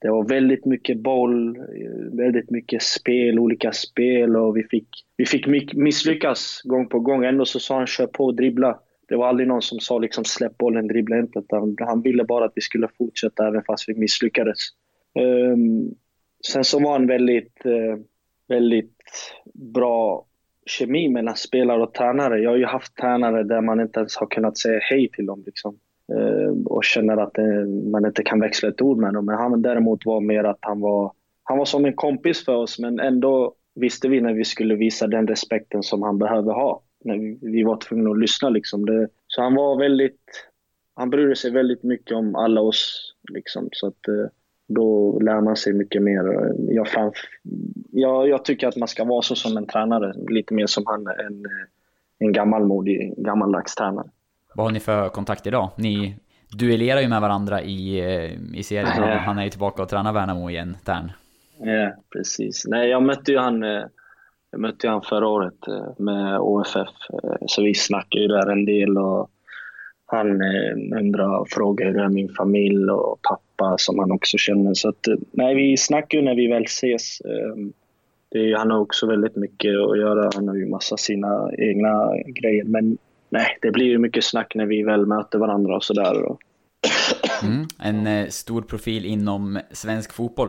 det 0.00 0.10
var 0.10 0.28
väldigt 0.28 0.64
mycket 0.64 0.98
boll, 0.98 1.56
eh, 1.56 2.16
väldigt 2.16 2.50
mycket 2.50 2.82
spel, 2.82 3.38
olika 3.38 3.72
spel 3.72 4.36
och 4.36 4.56
vi 4.56 4.62
fick, 4.62 4.88
vi 5.16 5.26
fick 5.26 5.46
misslyckas 5.74 6.60
gång 6.64 6.88
på 6.88 7.00
gång. 7.00 7.24
Ändå 7.24 7.44
så 7.44 7.60
sa 7.60 7.76
han 7.76 7.86
kör 7.86 8.06
på 8.06 8.24
och 8.24 8.34
dribbla. 8.34 8.78
Det 9.08 9.16
var 9.16 9.28
aldrig 9.28 9.48
någon 9.48 9.62
som 9.62 9.80
sa 9.80 9.98
liksom 9.98 10.24
släpp 10.24 10.58
bollen, 10.58 10.88
dribbla 10.88 11.18
inte. 11.18 11.42
Han 11.78 12.02
ville 12.02 12.24
bara 12.24 12.44
att 12.44 12.52
vi 12.54 12.62
skulle 12.62 12.88
fortsätta 12.98 13.48
även 13.48 13.62
fast 13.62 13.88
vi 13.88 13.94
misslyckades. 13.94 14.58
Ehm, 15.14 15.94
sen 16.46 16.64
så 16.64 16.80
var 16.80 16.92
han 16.92 17.06
väldigt, 17.06 17.66
eh, 17.66 17.98
väldigt 18.48 19.02
bra 19.54 20.26
kemi 20.66 21.08
mellan 21.08 21.36
spelare 21.36 21.82
och 21.82 21.94
tränare. 21.94 22.40
Jag 22.40 22.50
har 22.50 22.56
ju 22.56 22.64
haft 22.64 22.96
tränare 22.96 23.42
där 23.42 23.60
man 23.60 23.80
inte 23.80 24.00
ens 24.00 24.16
har 24.16 24.26
kunnat 24.26 24.58
säga 24.58 24.80
hej 24.82 25.08
till 25.12 25.26
dem. 25.26 25.42
Liksom. 25.46 25.78
Ehm, 26.12 26.66
och 26.66 26.84
känner 26.84 27.16
att 27.16 27.38
eh, 27.38 27.66
man 27.90 28.06
inte 28.06 28.22
kan 28.22 28.40
växla 28.40 28.68
ett 28.68 28.82
ord 28.82 28.98
med 28.98 29.14
dem. 29.14 29.24
Men 29.24 29.34
han 29.34 29.62
däremot 29.62 30.06
var 30.06 30.20
mer 30.20 30.44
att 30.44 30.58
han 30.60 30.80
var, 30.80 31.12
han 31.42 31.58
var 31.58 31.64
som 31.64 31.84
en 31.84 31.94
kompis 31.94 32.44
för 32.44 32.54
oss 32.54 32.78
men 32.78 33.00
ändå 33.00 33.54
visste 33.74 34.08
vi 34.08 34.20
när 34.20 34.34
vi 34.34 34.44
skulle 34.44 34.74
visa 34.74 35.06
den 35.06 35.26
respekten 35.26 35.82
som 35.82 36.02
han 36.02 36.18
behöver 36.18 36.52
ha. 36.52 36.82
När 37.04 37.50
vi, 37.50 37.62
var 37.62 37.76
tvungna 37.76 38.10
att 38.10 38.18
lyssna 38.18 38.48
liksom. 38.48 38.86
Det, 38.86 39.08
så 39.26 39.42
han 39.42 39.54
var 39.54 39.78
väldigt, 39.78 40.48
han 40.94 41.10
brydde 41.10 41.36
sig 41.36 41.50
väldigt 41.50 41.82
mycket 41.82 42.16
om 42.16 42.34
alla 42.34 42.60
oss. 42.60 43.14
Liksom. 43.32 43.68
Så 43.72 43.86
att, 43.86 44.08
eh, 44.08 44.26
då 44.74 45.18
lär 45.18 45.40
man 45.40 45.56
sig 45.56 45.72
mycket 45.72 46.02
mer. 46.02 46.52
Jag, 46.68 46.88
framf 46.88 47.14
jag, 47.92 48.28
jag, 48.28 48.44
tycker 48.44 48.68
att 48.68 48.76
man 48.76 48.88
ska 48.88 49.04
vara 49.04 49.22
så 49.22 49.34
som 49.34 49.56
en 49.56 49.66
tränare, 49.66 50.12
lite 50.28 50.54
mer 50.54 50.66
som 50.66 50.84
han, 50.86 51.06
en, 51.06 51.44
en 52.18 52.32
gammalmodig, 52.32 53.14
gammaldags 53.16 53.74
tränare. 53.74 54.06
Vad 54.54 54.66
har 54.66 54.72
ni 54.72 54.80
för 54.80 55.08
kontakt 55.08 55.46
idag? 55.46 55.70
Ni, 55.76 56.16
duellerar 56.58 57.00
ju 57.00 57.08
med 57.08 57.20
varandra 57.20 57.62
i, 57.62 57.98
i 58.54 58.62
serien. 58.62 58.86
Han, 58.86 59.18
han 59.18 59.38
är 59.38 59.44
ju 59.44 59.50
tillbaka 59.50 59.82
och 59.82 59.88
tränar 59.88 60.12
Värnamo 60.12 60.50
igen, 60.50 60.76
Tern. 60.84 61.12
Ja, 61.58 61.92
precis. 62.12 62.64
Nej, 62.66 62.88
jag 62.88 63.02
mötte 63.02 63.32
ju 63.32 63.38
han, 63.38 63.62
jag 64.50 64.60
mötte 64.60 64.88
han 64.88 65.02
förra 65.02 65.28
året 65.28 65.58
med 65.98 66.38
OFF, 66.40 66.88
så 67.46 67.62
vi 67.62 67.74
snackade 67.74 68.22
ju 68.22 68.28
där 68.28 68.52
en 68.52 68.64
del. 68.64 68.98
och 68.98 69.30
han 70.14 70.40
eh, 70.40 70.98
undrar 71.00 71.38
och 71.38 71.48
frågar 71.48 71.86
hur 71.86 71.94
det 71.94 72.04
är 72.04 72.08
min 72.08 72.28
familj 72.28 72.90
och 72.90 73.22
pappa 73.22 73.74
som 73.78 73.98
han 73.98 74.12
också 74.12 74.38
känner. 74.38 74.74
Så 74.74 74.88
att, 74.88 75.06
eh, 75.06 75.14
nej, 75.30 75.54
vi 75.54 75.76
snackar 75.76 76.18
ju 76.18 76.24
när 76.24 76.34
vi 76.34 76.46
väl 76.46 76.64
ses. 76.64 77.20
Ehm, 77.20 77.72
är, 78.30 78.56
han 78.56 78.70
har 78.70 78.78
också 78.78 79.06
väldigt 79.06 79.36
mycket 79.36 79.70
att 79.70 79.98
göra. 79.98 80.30
Han 80.34 80.48
har 80.48 80.54
ju 80.54 80.66
massa 80.66 80.96
sina 80.96 81.50
egna 81.58 82.12
grejer. 82.26 82.64
Men 82.64 82.98
nej, 83.30 83.58
det 83.62 83.70
blir 83.70 83.86
ju 83.86 83.98
mycket 83.98 84.24
snack 84.24 84.54
när 84.54 84.66
vi 84.66 84.82
väl 84.82 85.06
möter 85.06 85.38
varandra 85.38 85.76
och 85.76 85.84
sådär. 85.84 86.36
Mm, 87.42 87.66
en 87.82 88.06
eh, 88.06 88.28
stor 88.28 88.62
profil 88.62 89.04
inom 89.04 89.58
svensk 89.70 90.12
fotboll. 90.12 90.48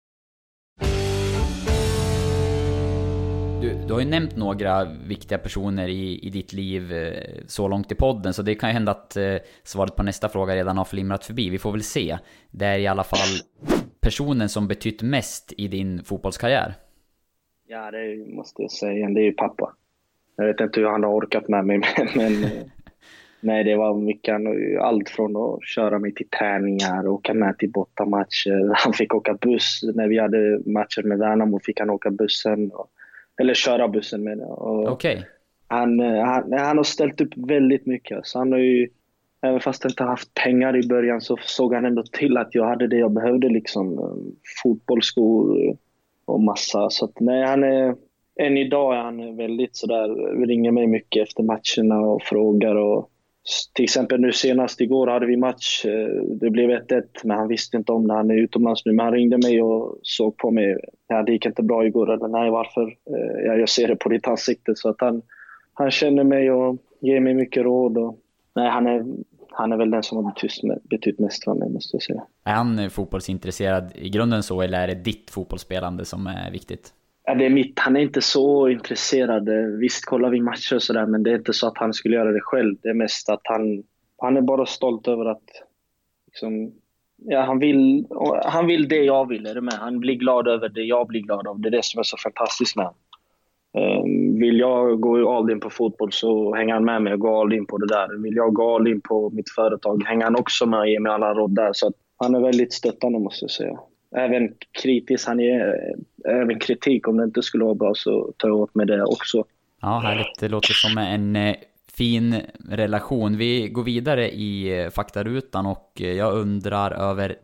Du, 3.61 3.73
du 3.87 3.93
har 3.93 3.99
ju 3.99 4.05
nämnt 4.07 4.35
några 4.35 4.85
viktiga 5.07 5.37
personer 5.37 5.87
i, 5.87 6.19
i 6.27 6.29
ditt 6.29 6.53
liv 6.53 6.93
eh, 6.93 7.13
så 7.45 7.67
långt 7.67 7.91
i 7.91 7.95
podden, 7.95 8.33
så 8.33 8.41
det 8.41 8.55
kan 8.55 8.69
ju 8.69 8.73
hända 8.73 8.91
att 8.91 9.17
eh, 9.17 9.35
svaret 9.63 9.95
på 9.95 10.03
nästa 10.03 10.29
fråga 10.29 10.55
redan 10.55 10.77
har 10.77 10.85
flimrat 10.85 11.25
förbi. 11.25 11.49
Vi 11.49 11.57
får 11.57 11.71
väl 11.71 11.83
se. 11.83 12.17
Det 12.51 12.65
är 12.65 12.79
i 12.79 12.87
alla 12.87 13.03
fall 13.03 13.29
personen 13.99 14.49
som 14.49 14.67
betytt 14.67 15.01
mest 15.01 15.53
i 15.57 15.67
din 15.67 16.03
fotbollskarriär. 16.03 16.73
Ja, 17.67 17.91
det 17.91 18.35
måste 18.35 18.61
jag 18.61 18.71
säga. 18.71 19.09
Det 19.09 19.19
är 19.21 19.25
ju 19.25 19.33
pappa. 19.33 19.73
Jag 20.35 20.45
vet 20.45 20.59
inte 20.59 20.79
hur 20.79 20.87
han 20.87 21.03
har 21.03 21.11
orkat 21.11 21.47
med 21.47 21.65
mig, 21.65 21.81
men 22.15 22.45
nej, 23.39 23.63
det 23.63 23.75
var 23.75 23.97
mycket. 23.97 24.35
Allt 24.81 25.09
från 25.09 25.35
att 25.35 25.67
köra 25.67 25.99
mig 25.99 26.13
till 26.13 26.29
träningar, 26.29 27.07
åka 27.07 27.33
med 27.33 27.57
till 27.57 27.71
bortamatcher. 27.71 28.73
Han 28.85 28.93
fick 28.93 29.15
åka 29.15 29.33
buss. 29.33 29.81
När 29.95 30.07
vi 30.07 30.19
hade 30.19 30.61
matcher 30.65 31.03
med 31.03 31.17
Värnamo 31.17 31.59
fick 31.59 31.79
han 31.79 31.89
åka 31.89 32.11
bussen. 32.11 32.71
Och, 32.71 32.91
eller 33.41 33.53
köra 33.53 33.87
bussen 33.87 34.23
med 34.23 34.41
Okej. 34.41 35.13
Okay. 35.13 35.23
Han, 35.67 35.99
eh, 35.99 36.23
han, 36.23 36.53
han, 36.53 36.77
har 36.77 36.83
ställt 36.83 37.21
upp 37.21 37.33
väldigt 37.35 37.85
mycket. 37.85 38.25
Så 38.25 38.39
han 38.39 38.51
har 38.51 38.59
ju, 38.59 38.89
även 39.41 39.59
fast 39.59 39.83
jag 39.83 39.91
inte 39.91 40.03
haft 40.03 40.33
pengar 40.33 40.77
i 40.77 40.87
början 40.87 41.21
så 41.21 41.37
såg 41.41 41.73
han 41.73 41.85
ändå 41.85 42.03
till 42.03 42.37
att 42.37 42.55
jag 42.55 42.65
hade 42.65 42.87
det 42.87 42.97
jag 42.97 43.11
behövde. 43.11 43.49
Liksom, 43.49 43.99
eh, 43.99 44.33
fotbollsskor 44.63 45.57
och 46.25 46.41
massa. 46.41 46.89
Så 46.89 47.05
att, 47.05 47.19
nej, 47.19 47.45
han 47.45 47.63
är, 47.63 47.95
än 48.39 48.57
idag 48.57 48.95
är 48.95 48.97
han 48.97 49.37
väldigt 49.37 49.75
sådär, 49.75 50.07
ringer 50.45 50.71
mig 50.71 50.87
mycket 50.87 51.27
efter 51.27 51.43
matcherna 51.43 51.99
och 51.99 52.23
frågar. 52.23 52.75
Och, 52.75 53.09
till 53.73 53.83
exempel 53.83 54.19
nu 54.19 54.31
senast 54.31 54.81
igår 54.81 55.07
hade 55.07 55.25
vi 55.25 55.37
match. 55.37 55.85
Eh, 55.85 56.23
det 56.23 56.49
blev 56.49 56.69
1-1, 56.69 57.03
men 57.23 57.37
han 57.37 57.47
visste 57.47 57.77
inte 57.77 57.91
om 57.91 58.07
det. 58.07 58.13
Han 58.13 58.31
är 58.31 58.35
utomlands 58.35 58.85
nu, 58.85 58.91
men 58.93 59.05
han 59.05 59.13
ringde 59.13 59.37
mig 59.37 59.61
och 59.61 59.99
såg 60.01 60.37
på 60.37 60.51
mig. 60.51 60.77
Ja, 61.07 61.23
det 61.23 61.31
gick 61.31 61.45
inte 61.45 61.63
bra 61.63 61.85
igår. 61.85 62.13
Eller, 62.13 62.27
Nej, 62.27 62.49
varför? 62.49 62.81
Eh, 62.83 63.45
ja, 63.45 63.55
jag 63.55 63.69
ser 63.69 63.87
det 63.87 63.95
på 63.95 64.09
ditt 64.09 64.27
ansikte. 64.27 64.75
Så 64.75 64.89
att 64.89 65.01
han, 65.01 65.21
han 65.73 65.91
känner 65.91 66.23
mig 66.23 66.51
och 66.51 66.77
ger 66.99 67.19
mig 67.19 67.33
mycket 67.33 67.63
råd. 67.63 67.97
Och, 67.97 68.19
nej, 68.55 68.69
han, 68.69 68.87
är, 68.87 69.05
han 69.49 69.71
är 69.71 69.77
väl 69.77 69.91
den 69.91 70.03
som 70.03 70.17
har 70.17 70.33
betytt, 70.33 70.89
betytt 70.89 71.19
mest 71.19 71.43
för 71.43 71.53
mig, 71.53 71.69
måste 71.69 71.95
jag 71.95 72.03
säga. 72.03 72.23
Är 72.43 72.53
han 72.53 72.79
eh, 72.79 72.89
fotbollsintresserad 72.89 73.91
i 73.95 74.09
grunden 74.09 74.43
så, 74.43 74.61
eller 74.61 74.81
är 74.81 74.87
det 74.87 75.03
ditt 75.03 75.31
fotbollsspelande 75.31 76.05
som 76.05 76.27
är 76.27 76.51
viktigt? 76.51 76.93
Ja, 77.31 77.35
det 77.35 77.45
är 77.45 77.49
mitt. 77.49 77.79
Han 77.79 77.95
är 77.95 78.01
inte 78.01 78.21
så 78.21 78.69
intresserad. 78.69 79.49
Visst 79.79 80.05
kollar 80.05 80.29
vi 80.29 80.41
matcher 80.41 80.75
och 80.75 80.83
sådär, 80.83 81.05
men 81.05 81.23
det 81.23 81.31
är 81.31 81.35
inte 81.35 81.53
så 81.53 81.67
att 81.67 81.77
han 81.77 81.93
skulle 81.93 82.15
göra 82.15 82.31
det 82.31 82.41
själv. 82.41 82.75
Det 82.81 82.89
är 82.89 82.93
mest 82.93 83.29
att 83.29 83.41
han, 83.43 83.83
han 84.17 84.37
är 84.37 84.41
bara 84.41 84.65
stolt 84.65 85.07
över 85.07 85.25
att 85.25 85.43
liksom, 86.27 86.71
ja, 87.17 87.41
han, 87.41 87.59
vill, 87.59 88.07
han 88.45 88.67
vill 88.67 88.87
det 88.87 89.03
jag 89.03 89.29
vill. 89.29 89.45
Är 89.45 89.53
det 89.55 89.61
med? 89.61 89.73
Han 89.73 89.99
blir 89.99 90.15
glad 90.15 90.47
över 90.47 90.69
det 90.69 90.81
jag 90.81 91.07
blir 91.07 91.21
glad 91.21 91.47
av. 91.47 91.59
Det 91.59 91.69
är 91.69 91.71
det 91.71 91.85
som 91.85 91.99
är 91.99 92.03
så 92.03 92.17
fantastiskt 92.17 92.75
med 92.75 92.89
um, 93.77 94.39
Vill 94.39 94.59
jag 94.59 94.99
gå 94.99 95.31
all 95.37 95.51
in 95.51 95.59
på 95.59 95.69
fotboll 95.69 96.11
så 96.11 96.55
hänger 96.55 96.73
han 96.73 96.85
med 96.85 97.01
mig 97.01 97.13
och 97.13 97.19
går 97.19 97.41
all 97.41 97.53
in 97.53 97.65
på 97.65 97.77
det 97.77 97.87
där. 97.87 98.23
Vill 98.23 98.35
jag 98.35 98.53
gå 98.53 98.75
all 98.75 98.87
in 98.87 99.01
på 99.01 99.29
mitt 99.29 99.49
företag 99.49 100.03
hänger 100.07 100.23
han 100.23 100.35
också 100.35 100.65
med 100.65 100.79
och 100.79 100.87
ger 100.87 100.99
mig 100.99 101.11
alla 101.11 101.33
råd 101.33 101.55
där. 101.55 101.69
Så 101.73 101.91
han 102.17 102.35
är 102.35 102.39
väldigt 102.39 102.73
stöttande 102.73 103.19
måste 103.19 103.43
jag 103.43 103.51
säga 103.51 103.79
även 104.15 104.53
kritisk. 104.83 105.27
Han 105.27 105.39
är 105.39 105.75
även 106.25 106.59
kritik. 106.59 107.07
Om 107.07 107.17
det 107.17 107.23
inte 107.23 107.41
skulle 107.41 107.63
vara 107.63 107.75
bra 107.75 107.93
så 107.95 108.33
tar 108.37 108.47
jag 108.47 108.57
åt 108.57 108.75
mig 108.75 108.85
det 108.85 109.03
också. 109.03 109.45
Ja, 109.81 109.99
härligt. 109.99 110.39
Det 110.39 110.47
låter 110.47 110.73
som 110.73 110.97
en 110.97 111.35
eh, 111.35 111.55
fin 111.93 112.41
relation. 112.69 113.37
Vi 113.37 113.67
går 113.67 113.83
vidare 113.83 114.31
i 114.31 114.81
eh, 114.81 114.89
faktarutan 114.89 115.65
och 115.65 116.01
eh, 116.01 116.11
jag 116.11 116.33
undrar 116.33 116.91
över 116.91 117.35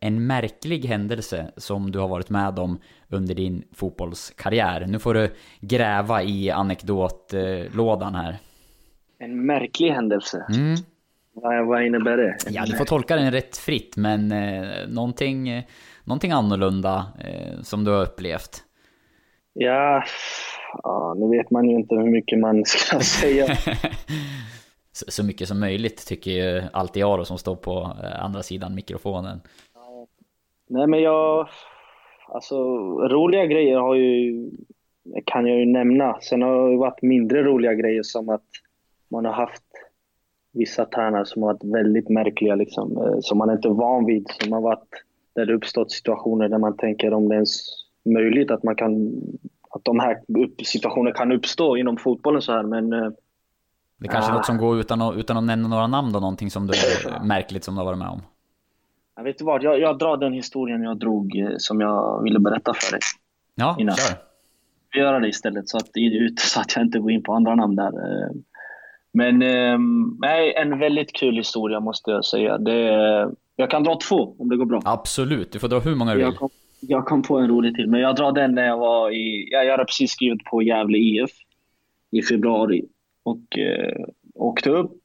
en 0.00 0.26
märklig 0.26 0.84
händelse 0.84 1.52
som 1.56 1.92
du 1.92 1.98
har 1.98 2.08
varit 2.08 2.30
med 2.30 2.58
om 2.58 2.78
under 3.08 3.34
din 3.34 3.62
fotbollskarriär. 3.72 4.86
Nu 4.86 4.98
får 4.98 5.14
du 5.14 5.30
gräva 5.60 6.22
i 6.22 6.50
anekdotlådan 6.50 8.14
här. 8.14 8.38
En 9.18 9.46
märklig 9.46 9.90
händelse? 9.90 10.46
Mm. 10.48 10.76
Vad, 11.32 11.66
vad 11.66 11.86
innebär 11.86 12.16
det? 12.16 12.36
Ja, 12.50 12.64
du 12.66 12.76
får 12.76 12.84
tolka 12.84 13.16
den 13.16 13.32
rätt 13.32 13.56
fritt, 13.56 13.96
men 13.96 14.32
eh, 14.32 14.88
någonting 14.88 15.66
någonting 16.06 16.30
annorlunda 16.30 17.06
eh, 17.18 17.62
som 17.62 17.84
du 17.84 17.90
har 17.90 18.02
upplevt? 18.02 18.62
Ja, 19.52 20.02
ja, 20.82 21.14
nu 21.16 21.36
vet 21.36 21.50
man 21.50 21.68
ju 21.68 21.74
inte 21.76 21.94
hur 21.94 22.10
mycket 22.10 22.38
man 22.38 22.64
ska 22.64 23.00
säga. 23.20 23.46
så, 24.92 25.04
så, 25.08 25.24
mycket 25.24 25.48
som 25.48 25.60
möjligt 25.60 26.06
tycker 26.06 26.30
ju 26.30 26.62
alltid 26.72 27.02
jag 27.02 27.18
då 27.18 27.24
som 27.24 27.38
står 27.38 27.56
på 27.56 27.96
eh, 28.02 28.24
andra 28.24 28.42
sidan 28.42 28.74
mikrofonen. 28.74 29.40
Nej 30.68 30.86
men 30.86 31.02
jag, 31.02 31.48
alltså 32.28 32.56
roliga 33.08 33.46
grejer 33.46 33.78
har 33.78 33.94
ju, 33.94 34.50
kan 35.24 35.46
jag 35.46 35.58
ju 35.58 35.66
nämna. 35.66 36.18
Sen 36.20 36.42
har 36.42 36.70
det 36.70 36.76
varit 36.76 37.02
mindre 37.02 37.42
roliga 37.42 37.74
grejer 37.74 38.02
som 38.02 38.28
att 38.28 38.46
man 39.08 39.24
har 39.24 39.32
haft 39.32 39.62
vissa 40.52 40.84
tränare 40.84 41.26
som 41.26 41.42
har 41.42 41.52
varit 41.52 41.64
väldigt 41.64 42.08
märkliga 42.08 42.54
liksom, 42.54 42.96
eh, 42.96 43.16
som 43.20 43.38
man 43.38 43.50
inte 43.50 43.68
är 43.68 43.72
van 43.72 44.06
vid. 44.06 44.26
Som 44.28 44.52
har 44.52 44.60
varit 44.60 45.04
där 45.36 45.46
det 45.46 45.54
uppstått 45.54 45.92
situationer 45.92 46.48
där 46.48 46.58
man 46.58 46.76
tänker 46.76 47.14
om 47.14 47.28
det 47.28 47.34
är 47.34 47.36
ens 47.36 47.62
möjligt 48.04 48.50
att 48.50 48.62
man 48.62 48.76
kan 48.76 49.22
att 49.70 49.84
de 49.84 50.00
här 50.00 50.18
situationerna 50.64 51.16
kan 51.16 51.32
uppstå 51.32 51.76
inom 51.76 51.96
fotbollen 51.96 52.42
så 52.42 52.52
här 52.52 52.62
men 52.62 52.92
eh, 52.92 53.10
Det 53.98 54.06
är 54.06 54.12
kanske 54.12 54.32
är 54.32 54.34
något 54.34 54.46
som 54.46 54.58
går 54.58 54.80
utan 54.80 55.02
att, 55.02 55.16
utan 55.16 55.36
att 55.36 55.44
nämna 55.44 55.68
några 55.68 55.86
namn 55.86 56.12
då, 56.12 56.20
någonting 56.20 56.50
som 56.50 56.66
du 56.66 56.72
är 57.08 57.24
märkligt 57.24 57.64
som 57.64 57.74
du 57.74 57.80
har 57.80 57.84
varit 57.84 57.98
med 57.98 58.08
om? 58.08 58.22
Jag 59.16 59.24
vet 59.24 59.42
vad, 59.42 59.62
jag, 59.62 59.80
jag 59.80 59.98
drar 59.98 60.16
den 60.16 60.32
historien 60.32 60.82
jag 60.82 60.98
drog 60.98 61.38
eh, 61.38 61.48
som 61.58 61.80
jag 61.80 62.22
ville 62.22 62.38
berätta 62.38 62.72
för 62.74 62.92
dig. 62.92 63.00
Ja, 63.54 63.76
innan. 63.78 63.96
kör. 63.96 64.16
Vi 64.92 65.00
gör 65.00 65.20
det 65.20 65.28
istället 65.28 65.68
så 65.68 65.76
att, 65.76 65.90
så 66.38 66.60
att 66.60 66.76
jag 66.76 66.84
inte 66.84 66.98
går 66.98 67.10
in 67.10 67.22
på 67.22 67.32
andra 67.32 67.54
namn 67.54 67.76
där. 67.76 67.86
Eh. 67.86 68.30
Men 69.12 69.38
nej, 70.20 70.54
en 70.54 70.78
väldigt 70.78 71.12
kul 71.12 71.36
historia 71.36 71.80
måste 71.80 72.10
jag 72.10 72.24
säga. 72.24 72.58
Det 72.58 73.30
jag 73.56 73.70
kan 73.70 73.82
dra 73.82 73.98
två 74.08 74.36
om 74.38 74.48
det 74.48 74.56
går 74.56 74.66
bra. 74.66 74.82
Absolut, 74.84 75.52
du 75.52 75.58
får 75.58 75.68
dra 75.68 75.78
hur 75.78 75.94
många 75.94 76.10
du 76.10 76.16
vill. 76.16 76.24
Jag 76.24 76.36
kom, 76.36 76.50
jag 76.80 77.06
kom 77.06 77.22
på 77.22 77.38
en 77.38 77.48
rolig 77.48 77.74
till, 77.74 77.88
men 77.88 78.00
jag 78.00 78.16
drar 78.16 78.32
den 78.32 78.54
när 78.54 78.66
jag 78.66 78.78
var 78.78 79.10
i... 79.10 79.48
Jag, 79.50 79.70
hade 79.70 79.84
precis 79.84 80.10
skrivit 80.10 80.44
på 80.44 80.62
Gävle 80.62 80.98
IF 80.98 81.30
i 82.10 82.22
februari 82.22 82.84
och 83.22 83.58
eh, 83.58 84.04
åkte 84.34 84.70
upp. 84.70 85.00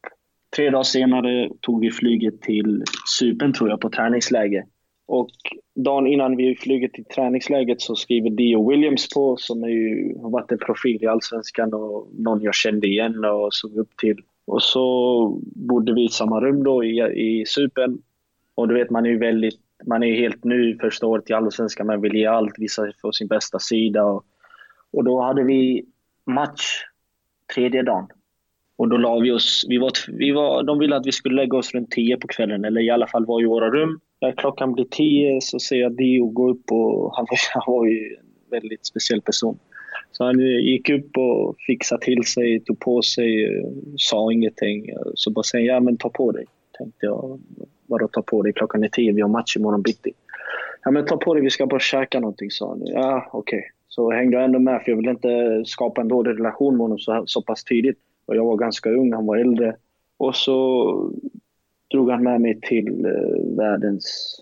Tre 0.55 0.69
dagar 0.69 0.83
senare 0.83 1.49
tog 1.61 1.81
vi 1.81 1.91
flyget 1.91 2.41
till 2.41 2.83
Cypern, 3.19 3.53
tror 3.53 3.69
jag, 3.69 3.81
på 3.81 3.89
träningsläge. 3.89 4.65
Och 5.05 5.29
dagen 5.75 6.07
innan 6.07 6.35
vi 6.35 6.55
flyger 6.55 6.87
till 6.87 7.05
träningsläget 7.05 7.81
så 7.81 7.95
skriver 7.95 8.29
Dio 8.29 8.69
Williams 8.69 9.09
på, 9.09 9.37
som 9.37 9.63
är 9.63 9.67
ju, 9.67 10.17
har 10.21 10.29
varit 10.29 10.51
en 10.51 10.57
profil 10.57 11.03
i 11.03 11.07
Allsvenskan 11.07 11.73
och 11.73 12.07
någon 12.17 12.41
jag 12.41 12.55
kände 12.55 12.87
igen 12.87 13.25
och 13.25 13.53
såg 13.53 13.77
upp 13.77 13.97
till. 13.97 14.17
Och 14.45 14.63
så 14.63 15.39
bodde 15.55 15.93
vi 15.93 16.05
i 16.05 16.09
samma 16.09 16.41
rum 16.41 16.63
då 16.63 16.83
i, 16.83 16.99
i 17.01 17.45
Cypern. 17.45 17.97
Och 18.55 18.67
du 18.67 18.73
vet, 18.73 18.89
man 18.89 19.05
är 19.05 19.09
ju 19.09 19.17
väldigt, 19.17 19.59
man 19.85 20.03
är 20.03 20.15
helt 20.15 20.43
ny 20.43 20.77
första 20.77 21.07
året 21.07 21.29
i 21.29 21.33
Allsvenskan, 21.33 21.87
man 21.87 22.01
vill 22.01 22.15
ge 22.15 22.25
allt, 22.25 22.53
visa 22.57 22.81
sig 22.81 22.93
sin 23.13 23.27
bästa 23.27 23.59
sida. 23.59 24.03
Och, 24.03 24.25
och 24.91 25.03
då 25.03 25.21
hade 25.21 25.43
vi 25.43 25.85
match 26.25 26.83
tredje 27.55 27.83
dagen. 27.83 28.07
Och 28.75 28.89
då 28.89 28.97
la 28.97 29.19
vi 29.19 29.31
oss, 29.31 29.65
vi 29.67 29.77
var, 29.77 29.91
vi 30.07 30.31
var, 30.31 30.63
de 30.63 30.79
ville 30.79 30.95
att 30.95 31.05
vi 31.05 31.11
skulle 31.11 31.35
lägga 31.35 31.57
oss 31.57 31.73
runt 31.73 31.91
10 31.91 32.17
på 32.17 32.27
kvällen, 32.27 32.65
eller 32.65 32.81
i 32.81 32.89
alla 32.89 33.07
fall 33.07 33.25
vara 33.25 33.41
i 33.41 33.45
våra 33.45 33.69
rum. 33.69 33.99
När 34.21 34.31
klockan 34.31 34.73
blir 34.73 34.85
10 34.85 35.41
så 35.41 35.59
ser 35.59 35.75
jag 35.75 35.97
Dio 35.97 36.25
gå 36.25 36.49
upp 36.49 36.71
och 36.71 37.15
han 37.15 37.25
var, 37.29 37.37
han 37.53 37.73
var 37.73 37.85
ju 37.85 38.15
en 38.15 38.51
väldigt 38.51 38.85
speciell 38.85 39.21
person. 39.21 39.59
Så 40.11 40.25
han 40.25 40.39
gick 40.39 40.89
upp 40.89 41.17
och 41.17 41.55
fixade 41.67 42.05
till 42.05 42.23
sig, 42.23 42.59
tog 42.59 42.79
på 42.79 43.01
sig, 43.01 43.63
sa 43.97 44.31
ingenting. 44.31 44.89
Så 45.15 45.31
bara 45.31 45.43
säger 45.43 45.67
ja 45.67 45.79
men 45.79 45.97
ta 45.97 46.09
på 46.09 46.31
dig. 46.31 46.45
Tänkte 46.77 47.05
jag, 47.05 47.39
vadå 47.91 48.07
ta 48.07 48.21
på 48.21 48.41
dig? 48.41 48.53
Klockan 48.53 48.83
är 48.83 48.87
tio. 48.87 49.13
vi 49.13 49.21
har 49.21 49.29
match 49.29 49.57
imorgon 49.57 49.81
bitti. 49.81 50.11
Ja 50.83 50.91
men 50.91 51.05
ta 51.05 51.17
på 51.17 51.33
dig, 51.33 51.43
vi 51.43 51.49
ska 51.49 51.65
bara 51.65 51.79
käka 51.79 52.19
någonting, 52.19 52.51
sa 52.51 52.69
han. 52.69 52.81
Ja 52.85 53.29
okej. 53.31 53.57
Okay. 53.57 53.69
Så 53.87 54.11
hängde 54.11 54.37
jag 54.37 54.45
ändå 54.45 54.59
med 54.59 54.81
för 54.81 54.91
jag 54.91 54.97
ville 54.97 55.11
inte 55.11 55.63
skapa 55.65 56.01
en 56.01 56.07
dålig 56.07 56.31
relation 56.31 56.73
med 56.73 56.81
honom 56.81 56.99
så, 56.99 57.23
så 57.25 57.41
pass 57.41 57.63
tidigt. 57.63 57.97
Och 58.25 58.35
jag 58.35 58.45
var 58.45 58.55
ganska 58.55 58.89
ung, 58.89 59.13
han 59.13 59.25
var 59.25 59.37
äldre. 59.37 59.75
Och 60.17 60.35
så 60.35 61.11
drog 61.91 62.09
han 62.11 62.23
med 62.23 62.41
mig 62.41 62.61
till 62.61 63.05
eh, 63.05 63.57
världens 63.57 64.37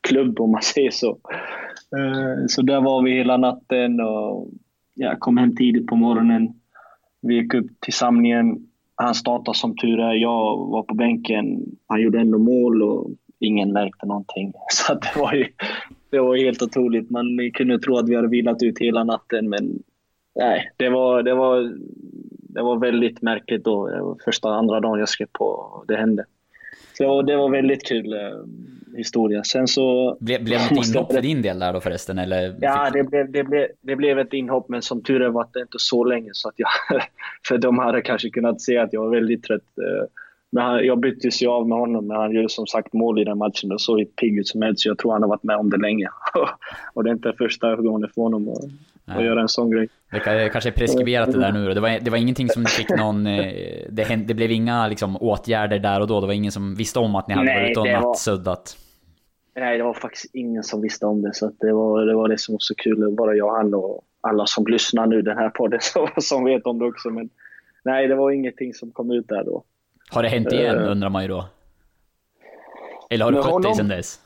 klubb 0.00 0.40
om 0.40 0.50
man 0.50 0.62
säger 0.62 0.90
så. 0.90 1.10
Eh, 1.96 2.46
så 2.48 2.62
där 2.62 2.80
var 2.80 3.02
vi 3.02 3.10
hela 3.10 3.36
natten 3.36 4.00
och 4.00 4.48
jag 4.94 5.20
kom 5.20 5.36
hem 5.36 5.56
tidigt 5.56 5.86
på 5.86 5.96
morgonen. 5.96 6.48
Vi 7.20 7.34
gick 7.34 7.54
upp 7.54 7.80
till 7.80 7.92
samlingen. 7.92 8.68
Han 8.96 9.14
startade 9.14 9.58
som 9.58 9.76
tur 9.76 10.00
är. 10.00 10.14
Jag 10.14 10.56
var 10.56 10.82
på 10.82 10.94
bänken. 10.94 11.60
Han 11.86 12.02
gjorde 12.02 12.20
ändå 12.20 12.38
mål 12.38 12.82
och 12.82 13.10
ingen 13.40 13.72
märkte 13.72 14.06
någonting. 14.06 14.52
Så 14.72 14.94
det 14.94 15.20
var 15.20 15.32
ju 15.32 15.46
det 16.10 16.20
var 16.20 16.36
helt 16.36 16.62
otroligt. 16.62 17.10
Man 17.10 17.50
kunde 17.54 17.78
tro 17.78 17.98
att 17.98 18.08
vi 18.08 18.16
hade 18.16 18.28
vilat 18.28 18.62
ut 18.62 18.78
hela 18.78 19.04
natten 19.04 19.48
men 19.48 19.82
nej, 20.34 20.72
det 20.76 20.88
var, 20.88 21.22
det 21.22 21.34
var, 21.34 21.72
det 22.54 22.62
var 22.62 22.78
väldigt 22.78 23.22
märkligt 23.22 23.64
då. 23.64 23.88
Det 23.88 24.02
var 24.02 24.16
första, 24.24 24.48
andra 24.48 24.80
dagen 24.80 24.98
jag 24.98 25.08
skrev 25.08 25.28
på 25.32 25.84
det 25.88 25.96
hände. 25.96 26.24
Så 26.98 27.22
det 27.22 27.36
var 27.36 27.50
väldigt 27.50 27.86
kul 27.86 28.12
eh, 28.12 28.18
historia. 28.96 29.44
Sen 29.44 29.68
så... 29.68 30.16
Ble, 30.20 30.38
blev 30.38 30.58
det 30.58 30.74
något 30.74 30.86
inhopp 30.86 31.12
för 31.12 31.22
din 31.22 31.42
del 31.42 31.58
där 31.58 31.72
då 31.72 31.80
förresten? 31.80 32.18
Eller 32.18 32.56
ja, 32.60 32.90
det 32.90 33.02
blev, 33.04 33.32
det, 33.32 33.44
blev, 33.44 33.68
det 33.80 33.96
blev 33.96 34.18
ett 34.18 34.32
inhopp, 34.32 34.68
men 34.68 34.82
som 34.82 35.02
tur 35.02 35.22
är 35.22 35.28
var 35.28 35.48
det 35.52 35.60
inte 35.60 35.78
så 35.78 36.04
länge. 36.04 36.30
Så 36.32 36.48
att 36.48 36.54
jag, 36.56 36.68
för 37.48 37.58
de 37.58 37.78
hade 37.78 38.02
kanske 38.02 38.30
kunnat 38.30 38.60
se 38.60 38.78
att 38.78 38.92
jag 38.92 39.00
var 39.00 39.10
väldigt 39.10 39.42
trött. 39.42 39.62
Men 40.50 40.86
jag 40.86 41.00
byttes 41.00 41.42
ju 41.42 41.48
av 41.48 41.68
med 41.68 41.78
honom, 41.78 42.06
men 42.06 42.16
han 42.16 42.32
gjorde 42.32 42.48
som 42.48 42.66
sagt 42.66 42.92
mål 42.92 43.20
i 43.20 43.24
den 43.24 43.38
matchen 43.38 43.72
och 43.72 43.80
såg 43.80 44.16
pigg 44.16 44.38
ut 44.38 44.48
som 44.48 44.62
helst. 44.62 44.80
Så 44.80 44.88
jag 44.88 44.98
tror 44.98 45.12
han 45.12 45.22
har 45.22 45.28
varit 45.28 45.42
med 45.42 45.56
om 45.56 45.70
det 45.70 45.76
länge. 45.76 46.08
och 46.94 47.04
det 47.04 47.10
är 47.10 47.14
inte 47.14 47.32
första 47.38 47.76
gången 47.76 48.10
för 48.14 48.22
honom 48.22 48.48
att, 48.48 49.16
att 49.16 49.24
göra 49.24 49.40
en 49.40 49.48
sån 49.48 49.70
grej. 49.70 49.88
Det 50.10 50.50
kanske 50.52 50.70
är 50.70 50.72
preskriberat 50.72 51.32
det 51.32 51.40
där 51.40 51.52
nu 51.52 51.66
då. 51.66 51.74
Det 51.74 51.80
var, 51.80 52.00
det 52.00 52.10
var 52.10 52.18
ingenting 52.18 52.48
som 52.48 52.64
fick 52.64 52.88
någon... 52.98 53.26
Eh, 53.26 53.52
det, 53.90 54.02
hände, 54.02 54.24
det 54.26 54.34
blev 54.34 54.50
inga 54.50 54.88
liksom, 54.88 55.16
åtgärder 55.16 55.78
där 55.78 56.00
och 56.00 56.06
då? 56.06 56.20
Det 56.20 56.26
var 56.26 56.34
ingen 56.34 56.52
som 56.52 56.74
visste 56.74 56.98
om 56.98 57.14
att 57.14 57.28
ni 57.28 57.34
hade 57.34 57.46
Nej, 57.46 57.62
varit 57.62 57.70
ute 57.70 57.80
och 57.80 58.02
nattsuddat? 58.02 58.76
Nej, 59.56 59.78
det 59.78 59.84
var 59.84 59.94
faktiskt 59.94 60.34
ingen 60.34 60.62
som 60.62 60.82
visste 60.82 61.06
om 61.06 61.22
det. 61.22 61.34
Så 61.34 61.52
det, 61.60 61.72
var, 61.72 62.06
det 62.06 62.14
var 62.14 62.28
det 62.28 62.38
som 62.38 62.54
var 62.54 62.58
så 62.60 62.74
kul. 62.74 63.14
Bara 63.16 63.34
jag 63.34 63.48
och 63.48 63.56
han 63.56 63.74
och 63.74 64.04
alla 64.20 64.46
som 64.46 64.66
lyssnar 64.66 65.06
nu 65.06 65.22
den 65.22 65.38
här 65.38 65.50
podden 65.50 65.80
som 66.20 66.44
vet 66.44 66.66
om 66.66 66.78
det 66.78 66.84
också. 66.84 67.10
Men 67.10 67.28
nej, 67.84 68.08
det 68.08 68.14
var 68.14 68.30
ingenting 68.30 68.74
som 68.74 68.90
kom 68.92 69.10
ut 69.10 69.28
där 69.28 69.44
då. 69.44 69.64
Har 70.10 70.22
det 70.22 70.28
hänt 70.28 70.52
igen 70.52 70.78
uh, 70.78 70.90
undrar 70.90 71.08
man 71.08 71.22
ju 71.22 71.28
då? 71.28 71.48
Eller 73.10 73.24
har 73.24 73.32
du 73.32 73.42
skött 73.42 73.62
dig 73.62 73.74
sedan 73.74 73.88
dess? 73.88 74.20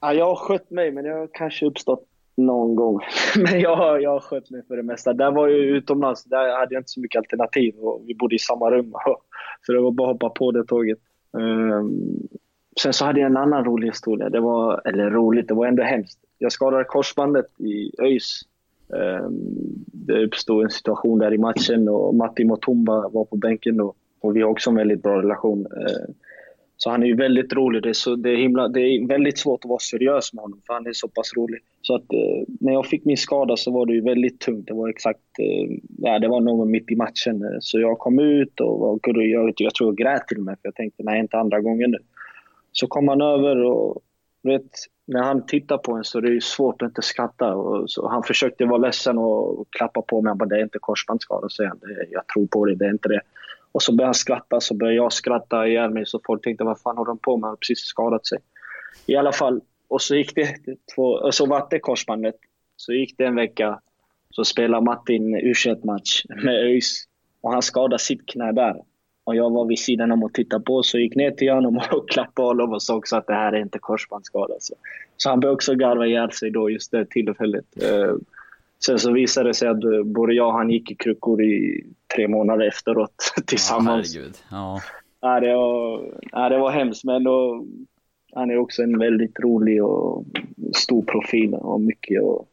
Ja, 0.00 0.12
jag 0.12 0.26
har 0.26 0.36
skött 0.36 0.70
mig, 0.70 0.90
men 0.90 1.04
det 1.04 1.10
har 1.10 1.28
kanske 1.32 1.66
uppstått 1.66 2.06
någon 2.36 2.76
gång. 2.76 3.00
men 3.36 3.60
jag, 3.60 4.02
jag 4.02 4.10
har 4.10 4.20
skött 4.20 4.50
mig 4.50 4.62
för 4.68 4.76
det 4.76 4.82
mesta. 4.82 5.12
Där 5.12 5.30
var 5.30 5.48
jag 5.48 5.58
utomlands, 5.58 6.24
där 6.24 6.58
hade 6.58 6.74
jag 6.74 6.80
inte 6.80 6.90
så 6.90 7.00
mycket 7.00 7.18
alternativ 7.18 7.74
och 7.74 8.02
vi 8.06 8.14
bodde 8.14 8.34
i 8.34 8.38
samma 8.38 8.70
rum. 8.70 8.92
så 9.66 9.72
det 9.72 9.80
var 9.80 9.90
bara 9.90 10.10
att 10.10 10.14
hoppa 10.14 10.30
på 10.30 10.52
det 10.52 10.64
tåget. 10.64 10.98
Um, 11.32 12.28
sen 12.82 12.92
så 12.92 13.04
hade 13.04 13.20
jag 13.20 13.30
en 13.30 13.36
annan 13.36 13.64
rolig 13.64 13.88
historia. 13.88 14.30
Det 14.30 14.40
var, 14.40 14.88
eller 14.88 15.10
roligt, 15.10 15.48
det 15.48 15.54
var 15.54 15.66
ändå 15.66 15.82
hemskt. 15.82 16.18
Jag 16.38 16.52
skadade 16.52 16.84
korsbandet 16.84 17.60
i 17.60 17.92
ÖIS. 18.02 18.40
Um, 18.88 19.36
det 19.86 20.24
uppstod 20.24 20.64
en 20.64 20.70
situation 20.70 21.18
där 21.18 21.34
i 21.34 21.38
matchen 21.38 21.88
och 21.88 22.14
Matti 22.14 22.44
Motumba 22.44 23.08
var 23.08 23.24
på 23.24 23.36
bänken 23.36 23.80
och 23.80 23.96
och 24.20 24.36
vi 24.36 24.42
har 24.42 24.50
också 24.50 24.70
en 24.70 24.76
väldigt 24.76 25.02
bra 25.02 25.22
relation. 25.22 25.66
Eh, 25.66 26.14
så 26.82 26.90
han 26.90 27.02
är 27.02 27.06
ju 27.06 27.16
väldigt 27.16 27.52
rolig. 27.52 27.82
Det 27.82 27.88
är, 27.88 27.92
så, 27.92 28.16
det, 28.16 28.30
är 28.30 28.36
himla, 28.36 28.68
det 28.68 28.80
är 28.80 29.06
väldigt 29.06 29.38
svårt 29.38 29.64
att 29.64 29.68
vara 29.68 29.78
seriös 29.78 30.32
med 30.32 30.42
honom 30.42 30.60
för 30.66 30.74
han 30.74 30.86
är 30.86 30.92
så 30.92 31.08
pass 31.08 31.32
rolig. 31.36 31.60
Så 31.82 31.94
att 31.94 32.12
eh, 32.12 32.42
när 32.60 32.72
jag 32.72 32.86
fick 32.86 33.04
min 33.04 33.16
skada 33.16 33.56
så 33.56 33.70
var 33.70 33.86
det 33.86 33.92
ju 33.92 34.00
väldigt 34.00 34.40
tungt. 34.40 34.66
Det 34.66 34.74
var 34.74 34.88
exakt, 34.88 35.20
eh, 35.38 35.76
ja 35.98 36.18
det 36.18 36.28
var 36.28 36.40
någon 36.40 36.70
mitt 36.70 36.90
i 36.90 36.96
matchen. 36.96 37.44
Eh, 37.44 37.56
så 37.60 37.80
jag 37.80 37.98
kom 37.98 38.18
ut 38.18 38.60
och 38.60 38.78
var, 38.78 39.22
jag, 39.22 39.52
jag 39.56 39.74
tror 39.74 39.88
jag 39.88 39.96
grät 39.96 40.28
till 40.28 40.38
och 40.38 40.44
med 40.44 40.54
för 40.54 40.68
jag 40.68 40.74
tänkte 40.74 41.02
nej 41.02 41.20
inte 41.20 41.38
andra 41.38 41.60
gången 41.60 41.90
nu. 41.90 41.98
Så 42.72 42.86
kom 42.86 43.08
han 43.08 43.20
över 43.20 43.64
och 43.64 44.02
vet, 44.42 44.70
när 45.06 45.22
han 45.22 45.46
tittar 45.46 45.78
på 45.78 45.92
en 45.92 46.04
så 46.04 46.18
är 46.18 46.22
det 46.22 46.42
svårt 46.42 46.82
att 46.82 46.88
inte 46.88 47.02
skratta. 47.02 47.54
Och 47.54 47.90
så 47.90 48.08
han 48.08 48.22
försökte 48.22 48.64
vara 48.64 48.78
ledsen 48.78 49.18
och 49.18 49.66
klappa 49.70 50.02
på 50.02 50.22
mig. 50.22 50.30
Han 50.30 50.38
bara, 50.38 50.48
det 50.48 50.56
är 50.56 50.62
inte 50.62 50.78
korsbandsskada, 50.78 51.48
säger 51.48 51.68
han. 51.68 51.80
Jag 52.10 52.26
tror 52.26 52.46
på 52.46 52.64
det, 52.64 52.74
det 52.74 52.84
är 52.84 52.90
inte 52.90 53.08
det. 53.08 53.20
Och 53.72 53.82
så 53.82 53.92
började 53.92 54.08
han 54.08 54.14
skratta, 54.14 54.60
så 54.60 54.74
började 54.74 54.96
jag 54.96 55.12
skratta 55.12 55.66
ihjäl 55.66 55.90
mig. 55.90 56.06
Så 56.06 56.20
folk 56.26 56.42
tänkte, 56.42 56.64
vad 56.64 56.80
fan 56.80 56.96
håller 56.96 57.08
de 57.08 57.18
på 57.18 57.36
med? 57.36 57.44
Han 57.44 57.50
har 57.50 57.56
precis 57.56 57.78
skadat 57.78 58.26
sig. 58.26 58.38
I 59.06 59.16
alla 59.16 59.32
fall, 59.32 59.60
och 59.88 60.02
så 60.02 60.16
gick 60.16 60.34
det 60.34 60.56
två, 60.94 61.02
och 61.02 61.34
så 61.34 61.46
var 61.46 61.66
det 61.70 61.78
korsbandet. 61.78 62.34
Så 62.76 62.92
gick 62.92 63.18
det 63.18 63.24
en 63.24 63.34
vecka, 63.34 63.80
så 64.30 64.44
spelade 64.44 64.84
Martin 64.84 65.34
u 65.34 65.54
match 65.84 66.22
med 66.28 66.54
ÖIS. 66.54 67.04
Och 67.40 67.52
han 67.52 67.62
skadade 67.62 67.98
sitt 67.98 68.26
knä 68.26 68.52
där. 68.52 68.76
Och 69.24 69.36
jag 69.36 69.50
var 69.50 69.66
vid 69.66 69.78
sidan 69.78 70.12
om 70.12 70.22
och 70.22 70.34
tittade 70.34 70.64
på, 70.64 70.82
så 70.82 70.98
gick 70.98 71.16
ner 71.16 71.30
till 71.30 71.52
honom 71.52 71.76
och 71.92 72.08
klappade 72.08 72.48
honom 72.48 72.72
och 72.72 72.82
sa 72.82 72.96
också 72.96 73.16
att 73.16 73.26
det 73.26 73.34
här 73.34 73.52
är 73.52 73.60
inte 73.60 73.78
korsbandsskada. 73.78 74.54
Så, 74.58 74.74
så 75.16 75.30
han 75.30 75.40
började 75.40 75.54
också 75.54 75.74
garva 75.74 76.06
ihjäl 76.06 76.32
sig 76.32 76.50
då 76.50 76.70
just 76.70 76.90
det 76.90 77.10
tillfället. 77.10 77.82
Eh, 77.82 78.14
Sen 78.86 78.98
så 78.98 79.12
visade 79.12 79.48
det 79.48 79.54
sig 79.54 79.68
att 79.68 79.84
eh, 79.84 80.02
både 80.04 80.34
jag 80.34 80.46
och 80.46 80.54
han 80.54 80.70
gick 80.70 80.90
i 80.90 80.94
kryckor 80.94 81.42
i 81.42 81.84
tre 82.14 82.28
månader 82.28 82.66
efteråt 82.66 83.32
tillsammans. 83.46 84.14
Ja, 84.14 84.22
Ja. 84.50 84.80
Ja, 85.22 85.40
det, 85.40 85.54
var, 85.54 86.14
ja, 86.32 86.48
det 86.48 86.58
var 86.58 86.70
hemskt, 86.70 87.04
men 87.04 87.24
då, 87.24 87.64
han 88.32 88.50
är 88.50 88.58
också 88.58 88.82
en 88.82 88.98
väldigt 88.98 89.40
rolig 89.40 89.84
och 89.84 90.24
stor 90.76 91.02
profil 91.02 91.54
och 91.54 91.80
mycket. 91.80 92.22
Och, 92.22 92.48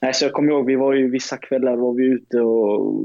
nej, 0.00 0.14
så 0.14 0.24
jag 0.24 0.32
kommer 0.32 0.52
ihåg, 0.52 0.66
vi 0.66 0.76
var 0.76 0.92
ju 0.92 1.10
vissa 1.10 1.36
kvällar 1.36 1.76
var 1.76 1.92
vi 1.92 2.04
ute 2.04 2.40
och 2.40 3.04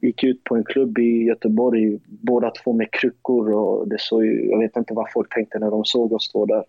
gick 0.00 0.24
ut 0.24 0.44
på 0.44 0.56
en 0.56 0.64
klubb 0.64 0.98
i 0.98 1.24
Göteborg, 1.24 1.98
båda 2.06 2.50
två 2.50 2.72
med 2.72 2.90
kryckor. 2.90 3.52
Och 3.52 3.88
det 3.88 4.00
såg 4.00 4.24
ju, 4.24 4.50
jag 4.50 4.58
vet 4.58 4.76
inte 4.76 4.94
vad 4.94 5.12
folk 5.12 5.34
tänkte 5.34 5.58
när 5.58 5.70
de 5.70 5.84
såg 5.84 6.12
oss 6.12 6.24
stå 6.24 6.46
där. 6.46 6.64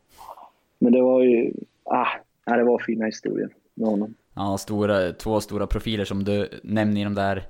Men 0.79 0.93
det 0.93 1.01
var 1.01 1.23
ju, 1.23 1.53
ah, 1.83 2.07
ja, 2.45 2.57
det 2.57 2.63
var 2.63 2.79
fina 2.79 3.05
historier 3.05 3.49
med 3.73 3.87
honom. 3.87 4.13
Ja, 4.39 4.57
stora, 4.57 5.13
två 5.13 5.41
stora 5.41 5.67
profiler 5.67 6.05
som 6.05 6.23
du 6.23 6.49
nämner 6.63 7.01
i 7.01 7.03
de 7.03 7.15
där 7.15 7.47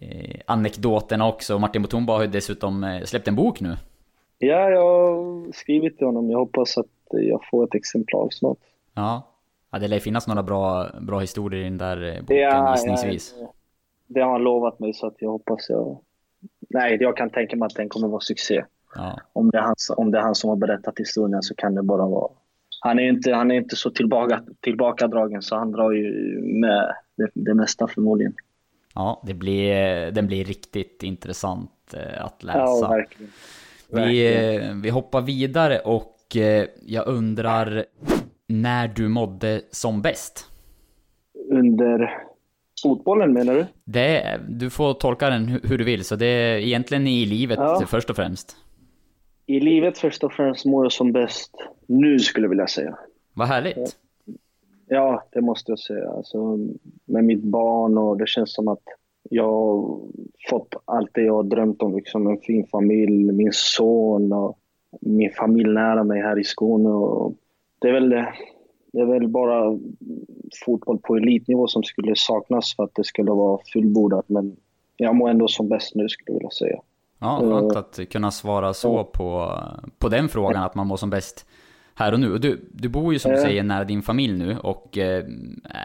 eh, 0.00 0.40
anekdoterna 0.46 1.28
också. 1.28 1.58
Martin 1.58 1.82
Mutumba 1.82 2.12
har 2.12 2.20
ju 2.22 2.26
dessutom 2.26 2.84
eh, 2.84 3.02
släppt 3.02 3.28
en 3.28 3.36
bok 3.36 3.60
nu. 3.60 3.76
Ja, 4.38 4.70
jag 4.70 4.80
har 4.80 5.52
skrivit 5.52 5.98
till 5.98 6.06
honom. 6.06 6.30
Jag 6.30 6.38
hoppas 6.38 6.78
att 6.78 6.86
jag 7.10 7.40
får 7.50 7.64
ett 7.64 7.74
exemplar 7.74 8.28
snart. 8.30 8.58
Ja, 8.94 9.22
ja 9.70 9.78
det 9.78 9.88
lär 9.88 9.98
finnas 9.98 10.26
några 10.26 10.42
bra, 10.42 10.88
bra 11.00 11.18
historier 11.18 11.60
i 11.60 11.64
den 11.64 11.78
där 11.78 12.14
eh, 12.16 12.20
boken 12.20 12.36
ja, 12.36 12.74
gissningsvis. 12.74 13.34
Ja, 13.40 13.52
det 14.06 14.20
har 14.20 14.32
han 14.32 14.42
lovat 14.42 14.78
mig 14.78 14.94
så 14.94 15.06
att 15.06 15.16
jag 15.18 15.30
hoppas 15.30 15.68
jag... 15.68 15.98
Nej, 16.70 16.96
jag 17.00 17.16
kan 17.16 17.30
tänka 17.30 17.56
mig 17.56 17.66
att 17.66 17.74
den 17.74 17.88
kommer 17.88 18.08
vara 18.08 18.20
succé. 18.20 18.64
Ja. 18.94 19.20
Om, 19.32 19.50
det 19.50 19.58
är 19.58 19.62
han, 19.62 19.74
om 19.96 20.10
det 20.10 20.18
är 20.18 20.22
han 20.22 20.34
som 20.34 20.50
har 20.50 20.56
berättat 20.56 20.98
historien 20.98 21.42
så 21.42 21.54
kan 21.54 21.74
det 21.74 21.82
bara 21.82 22.06
vara 22.06 22.30
han 22.84 22.98
är 22.98 23.08
inte, 23.08 23.32
han 23.32 23.50
är 23.50 23.54
inte 23.54 23.76
så 23.76 23.90
tillbaka, 23.90 24.42
tillbakadragen 24.60 25.42
så 25.42 25.56
han 25.56 25.72
drar 25.72 25.92
ju 25.92 26.40
med 26.40 26.94
det, 27.16 27.30
det 27.34 27.54
mesta 27.54 27.88
förmodligen. 27.88 28.34
Ja, 28.94 29.22
det 29.26 29.34
blir, 29.34 30.10
den 30.10 30.26
blir 30.26 30.44
riktigt 30.44 31.02
intressant 31.02 31.94
eh, 31.94 32.24
att 32.24 32.42
läsa. 32.42 32.58
Ja, 32.58 32.88
verkligen. 32.88 33.32
verkligen. 33.90 34.76
Vi, 34.76 34.82
vi 34.82 34.90
hoppar 34.90 35.20
vidare 35.20 35.78
och 35.78 36.36
eh, 36.36 36.66
jag 36.86 37.06
undrar 37.06 37.84
när 38.46 38.88
du 38.88 39.08
mådde 39.08 39.60
som 39.70 40.02
bäst? 40.02 40.46
Under 41.50 42.22
fotbollen 42.82 43.32
menar 43.32 43.54
du? 43.54 43.66
Det, 43.84 44.40
du 44.48 44.70
får 44.70 44.94
tolka 44.94 45.30
den 45.30 45.60
hur 45.62 45.78
du 45.78 45.84
vill, 45.84 46.04
så 46.04 46.16
det 46.16 46.26
är 46.26 46.56
egentligen 46.56 47.06
i 47.06 47.26
livet 47.26 47.58
ja. 47.58 47.82
först 47.86 48.10
och 48.10 48.16
främst. 48.16 48.56
I 49.46 49.60
livet 49.60 49.98
först 49.98 50.24
och 50.24 50.32
främst 50.32 50.64
mår 50.64 50.84
jag 50.84 50.92
som 50.92 51.12
bäst 51.12 51.52
nu 51.86 52.18
skulle 52.18 52.44
jag 52.44 52.50
vilja 52.50 52.66
säga. 52.66 52.98
Vad 53.34 53.48
härligt. 53.48 53.96
Ja, 54.88 55.22
det 55.32 55.40
måste 55.40 55.72
jag 55.72 55.78
säga. 55.78 56.10
Alltså, 56.10 56.58
med 57.04 57.24
mitt 57.24 57.42
barn 57.42 57.98
och 57.98 58.18
det 58.18 58.28
känns 58.28 58.54
som 58.54 58.68
att 58.68 58.82
jag 59.30 59.44
har 59.44 60.00
fått 60.50 60.74
allt 60.84 61.10
det 61.14 61.22
jag 61.22 61.34
har 61.34 61.42
drömt 61.42 61.82
om. 61.82 61.96
Liksom 61.96 62.26
en 62.26 62.38
fin 62.38 62.66
familj, 62.66 63.32
min 63.32 63.52
son 63.52 64.32
och 64.32 64.58
min 65.00 65.30
familj 65.30 65.70
nära 65.70 66.04
mig 66.04 66.22
här 66.22 66.38
i 66.38 66.44
Skåne. 66.44 66.88
Och 66.88 67.34
det, 67.78 67.88
är 67.88 67.92
väl, 67.92 68.10
det 68.92 69.00
är 69.00 69.06
väl 69.06 69.28
bara 69.28 69.78
fotboll 70.64 70.98
på 70.98 71.16
elitnivå 71.16 71.66
som 71.66 71.82
skulle 71.82 72.12
saknas 72.16 72.76
för 72.76 72.84
att 72.84 72.94
det 72.94 73.04
skulle 73.04 73.30
vara 73.30 73.60
fullbordat. 73.72 74.28
Men 74.28 74.56
jag 74.96 75.16
mår 75.16 75.30
ändå 75.30 75.48
som 75.48 75.68
bäst 75.68 75.94
nu 75.94 76.08
skulle 76.08 76.32
jag 76.32 76.38
vilja 76.38 76.50
säga. 76.50 76.80
Ja, 77.24 77.40
skönt 77.40 77.76
att 77.76 78.00
kunna 78.10 78.30
svara 78.30 78.74
så 78.74 79.04
på, 79.04 79.58
på 79.98 80.08
den 80.08 80.28
frågan, 80.28 80.62
att 80.62 80.74
man 80.74 80.86
mår 80.86 80.96
som 80.96 81.10
bäst 81.10 81.46
här 81.94 82.12
och 82.12 82.20
nu. 82.20 82.38
du, 82.38 82.68
du 82.72 82.88
bor 82.88 83.12
ju 83.12 83.18
som 83.18 83.30
du 83.30 83.36
säger 83.36 83.62
nära 83.62 83.84
din 83.84 84.02
familj 84.02 84.38
nu 84.38 84.56
och 84.58 84.98
eh, 84.98 85.24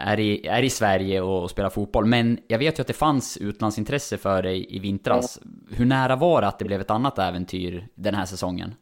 är 0.06 0.20
i, 0.20 0.46
är 0.46 0.62
i 0.62 0.70
Sverige 0.70 1.20
och 1.20 1.50
spelar 1.50 1.70
fotboll. 1.70 2.06
Men 2.06 2.38
jag 2.48 2.58
vet 2.58 2.78
ju 2.78 2.80
att 2.80 2.86
det 2.86 2.92
fanns 2.92 3.36
utlandsintresse 3.36 4.16
för 4.16 4.42
dig 4.42 4.76
i 4.76 4.78
vintras. 4.78 5.40
Hur 5.70 5.86
nära 5.86 6.16
var 6.16 6.40
det 6.40 6.48
att 6.48 6.58
det 6.58 6.64
blev 6.64 6.80
ett 6.80 6.90
annat 6.90 7.18
äventyr 7.18 7.86
den 7.94 8.14
här 8.14 8.24
säsongen? 8.24 8.74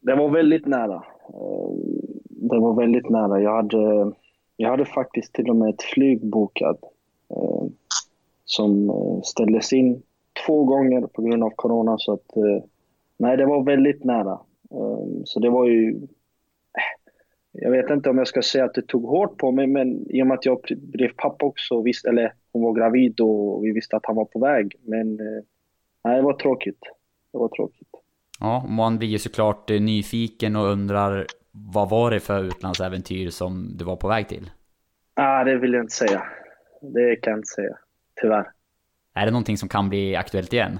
Det 0.00 0.14
var 0.14 0.28
väldigt 0.28 0.66
nära. 0.66 1.04
Eh, 1.28 1.74
det 2.28 2.58
var 2.58 2.74
väldigt 2.74 3.10
nära. 3.10 3.40
Jag 3.40 3.56
hade, 3.56 4.12
jag 4.56 4.70
hade 4.70 4.84
faktiskt 4.84 5.32
till 5.32 5.50
och 5.50 5.56
med 5.56 5.74
ett 5.74 5.82
flyg 5.82 6.26
bokat 6.26 6.78
eh, 7.30 7.64
som 8.44 8.92
ställdes 9.24 9.72
in 9.72 10.02
två 10.46 10.64
gånger 10.64 11.06
på 11.06 11.22
grund 11.22 11.44
av 11.44 11.50
corona. 11.50 11.98
Så 11.98 12.12
att, 12.12 12.30
nej, 13.16 13.36
det 13.36 13.46
var 13.46 13.62
väldigt 13.62 14.04
nära. 14.04 14.38
Så 15.24 15.40
det 15.40 15.50
var 15.50 15.66
ju 15.66 16.00
jag 17.56 17.70
vet 17.70 17.90
inte 17.90 18.10
om 18.10 18.18
jag 18.18 18.28
ska 18.28 18.42
säga 18.42 18.64
att 18.64 18.74
det 18.74 18.86
tog 18.86 19.04
hårt 19.04 19.38
på 19.38 19.52
mig, 19.52 19.66
men 19.66 20.10
i 20.10 20.22
och 20.22 20.26
med 20.26 20.34
att 20.34 20.46
jag 20.46 20.58
blev 20.76 21.08
pappa 21.16 21.46
också, 21.46 21.82
visst, 21.82 22.06
eller 22.06 22.32
hon 22.52 22.62
var 22.62 22.72
gravid 22.72 23.20
och 23.20 23.64
vi 23.64 23.72
visste 23.72 23.96
att 23.96 24.06
han 24.06 24.16
var 24.16 24.24
på 24.24 24.38
väg. 24.38 24.74
Men 24.82 25.20
eh, 25.20 25.42
nej, 26.04 26.16
det 26.16 26.22
var 26.22 26.32
tråkigt. 26.32 26.78
Det 27.32 27.38
var 27.38 27.48
tråkigt. 27.48 27.88
Ja, 28.40 28.66
man 28.68 28.98
blir 28.98 29.08
ju 29.08 29.18
såklart 29.18 29.70
eh, 29.70 29.80
nyfiken 29.80 30.56
och 30.56 30.64
undrar 30.64 31.26
vad 31.74 31.90
var 31.90 32.10
det 32.10 32.20
för 32.20 32.44
utlandsäventyr 32.44 33.30
som 33.30 33.76
du 33.76 33.84
var 33.84 33.96
på 33.96 34.08
väg 34.08 34.28
till? 34.28 34.50
Ah, 35.14 35.44
det 35.44 35.56
vill 35.56 35.72
jag 35.72 35.82
inte 35.82 35.94
säga. 35.94 36.22
Det 36.80 37.16
kan 37.16 37.30
jag 37.30 37.38
inte 37.38 37.48
säga, 37.48 37.78
tyvärr. 38.20 38.46
Är 39.14 39.26
det 39.26 39.32
någonting 39.32 39.56
som 39.56 39.68
kan 39.68 39.88
bli 39.88 40.16
aktuellt 40.16 40.52
igen? 40.52 40.78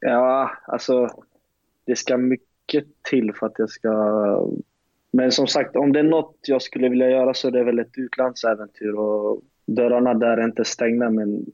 Ja, 0.00 0.50
alltså 0.66 1.08
det 1.84 1.96
ska 1.96 2.16
mycket 2.16 2.84
till 3.10 3.32
för 3.34 3.46
att 3.46 3.58
jag 3.58 3.70
ska... 3.70 4.50
Men 5.12 5.32
som 5.32 5.46
sagt, 5.46 5.76
om 5.76 5.92
det 5.92 5.98
är 5.98 6.04
något 6.04 6.36
jag 6.46 6.62
skulle 6.62 6.88
vilja 6.88 7.10
göra 7.10 7.34
så 7.34 7.48
är 7.48 7.52
det 7.52 7.64
väl 7.64 7.78
ett 7.78 7.98
utlandsäventyr. 7.98 8.92
Och 8.92 9.42
dörrarna 9.66 10.14
där 10.14 10.36
är 10.36 10.44
inte 10.44 10.64
stängda, 10.64 11.10
men 11.10 11.46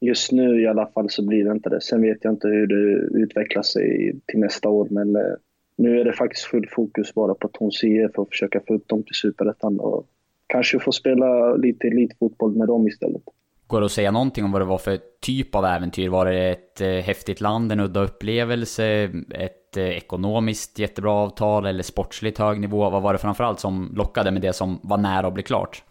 just 0.00 0.32
nu 0.32 0.62
i 0.62 0.66
alla 0.66 0.86
fall 0.86 1.10
så 1.10 1.26
blir 1.26 1.44
det 1.44 1.52
inte 1.52 1.68
det. 1.68 1.80
Sen 1.80 2.02
vet 2.02 2.24
jag 2.24 2.32
inte 2.32 2.48
hur 2.48 2.66
det 2.66 3.18
utvecklar 3.18 3.62
sig 3.62 4.14
till 4.26 4.40
nästa 4.40 4.68
år, 4.68 4.88
men 4.90 5.16
eh, 5.16 5.34
nu 5.76 6.00
är 6.00 6.04
det 6.04 6.12
faktiskt 6.12 6.44
full 6.44 6.68
fokus 6.70 7.14
bara 7.14 7.34
på 7.34 7.48
Tons 7.48 7.84
IF 7.84 8.10
för 8.14 8.22
att 8.22 8.28
försöka 8.28 8.60
få 8.68 8.74
upp 8.74 8.88
dem 8.88 9.02
till 9.02 9.14
Superettan 9.14 9.80
och 9.80 10.06
kanske 10.46 10.78
få 10.78 10.92
spela 10.92 11.54
lite 11.54 11.86
elitfotboll 11.86 12.56
med 12.56 12.68
dem 12.68 12.88
istället. 12.88 13.22
Går 13.68 13.80
det 13.80 13.86
att 13.86 13.92
säga 13.92 14.10
någonting 14.10 14.44
om 14.44 14.52
vad 14.52 14.60
det 14.60 14.64
var 14.64 14.78
för 14.78 14.98
typ 15.20 15.54
av 15.54 15.64
äventyr? 15.64 16.08
Var 16.08 16.26
det 16.26 16.50
ett 16.50 16.80
eh, 16.80 16.88
häftigt 16.88 17.40
land, 17.40 17.72
en 17.72 17.80
udda 17.80 18.00
upplevelse, 18.00 19.10
ett 19.30 19.76
eh, 19.76 19.84
ekonomiskt 19.84 20.78
jättebra 20.78 21.12
avtal 21.12 21.66
eller 21.66 21.82
sportsligt 21.82 22.38
hög 22.38 22.60
nivå? 22.60 22.90
Vad 22.90 23.02
var 23.02 23.12
det 23.12 23.18
framförallt 23.18 23.60
som 23.60 23.92
lockade 23.96 24.30
med 24.30 24.42
det 24.42 24.52
som 24.52 24.80
var 24.82 24.96
nära 24.96 25.26
att 25.26 25.34
bli 25.34 25.42
klart? 25.42 25.82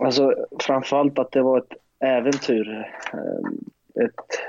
Alltså 0.00 0.34
framförallt 0.60 1.18
att 1.18 1.32
det 1.32 1.42
var 1.42 1.58
ett 1.58 1.72
äventyr. 2.00 2.92
Eh, 3.12 4.04
ett 4.04 4.40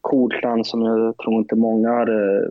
coolt 0.00 0.42
land 0.42 0.66
som 0.66 0.82
jag 0.82 1.16
tror 1.16 1.34
inte 1.34 1.56
många 1.56 1.92
hade, 1.92 2.50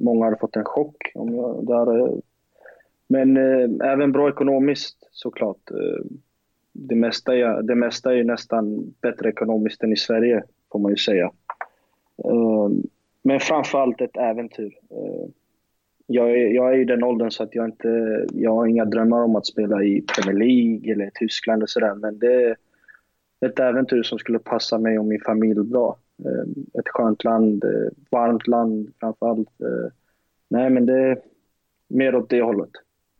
många 0.00 0.24
hade 0.24 0.36
fått 0.36 0.56
en 0.56 0.64
chock 0.64 0.96
om 1.14 1.34
jag, 1.34 1.66
där. 1.66 1.98
Eh. 1.98 2.14
Men 3.08 3.36
eh, 3.36 3.92
även 3.92 4.12
bra 4.12 4.28
ekonomiskt 4.28 5.08
såklart 5.10 5.70
det 6.74 6.94
mesta, 6.94 7.36
är, 7.36 7.62
det 7.62 7.74
mesta 7.74 8.12
är 8.12 8.16
ju 8.16 8.24
nästan 8.24 8.94
bättre 9.00 9.28
ekonomiskt 9.28 9.82
än 9.82 9.92
i 9.92 9.96
Sverige, 9.96 10.42
får 10.72 10.78
man 10.78 10.90
ju 10.90 10.96
säga. 10.96 11.30
Ehm, 12.24 12.82
men 13.22 13.40
framförallt 13.40 14.00
ett 14.00 14.16
äventyr. 14.16 14.72
Ehm, 14.90 15.32
jag, 16.06 16.30
är, 16.30 16.48
jag 16.48 16.74
är 16.74 16.78
i 16.78 16.84
den 16.84 17.04
åldern 17.04 17.30
så 17.30 17.42
att 17.42 17.54
jag 17.54 17.64
inte 17.64 18.26
jag 18.32 18.54
har 18.54 18.66
inga 18.66 18.84
drömmar 18.84 19.22
om 19.22 19.36
att 19.36 19.46
spela 19.46 19.82
i 19.82 20.02
Premier 20.02 20.38
League 20.46 20.92
eller 20.92 21.10
Tyskland 21.14 21.62
och 21.62 21.70
sådär. 21.70 21.94
Men 21.94 22.18
det 22.18 22.42
är 22.42 22.56
ett 23.46 23.60
äventyr 23.60 24.02
som 24.02 24.18
skulle 24.18 24.38
passa 24.38 24.78
mig 24.78 24.98
och 24.98 25.04
min 25.04 25.20
familj 25.20 25.64
bra. 25.64 25.98
Ehm, 26.18 26.54
ett 26.78 26.88
skönt 26.88 27.24
land, 27.24 27.64
eh, 27.64 27.90
varmt 28.10 28.46
land 28.46 28.92
framförallt. 29.00 29.48
nej, 30.48 30.70
men 30.70 30.86
det 30.86 30.98
är 30.98 31.18
mer 31.88 32.14
åt 32.14 32.30
det 32.30 32.42
hållet. 32.42 32.70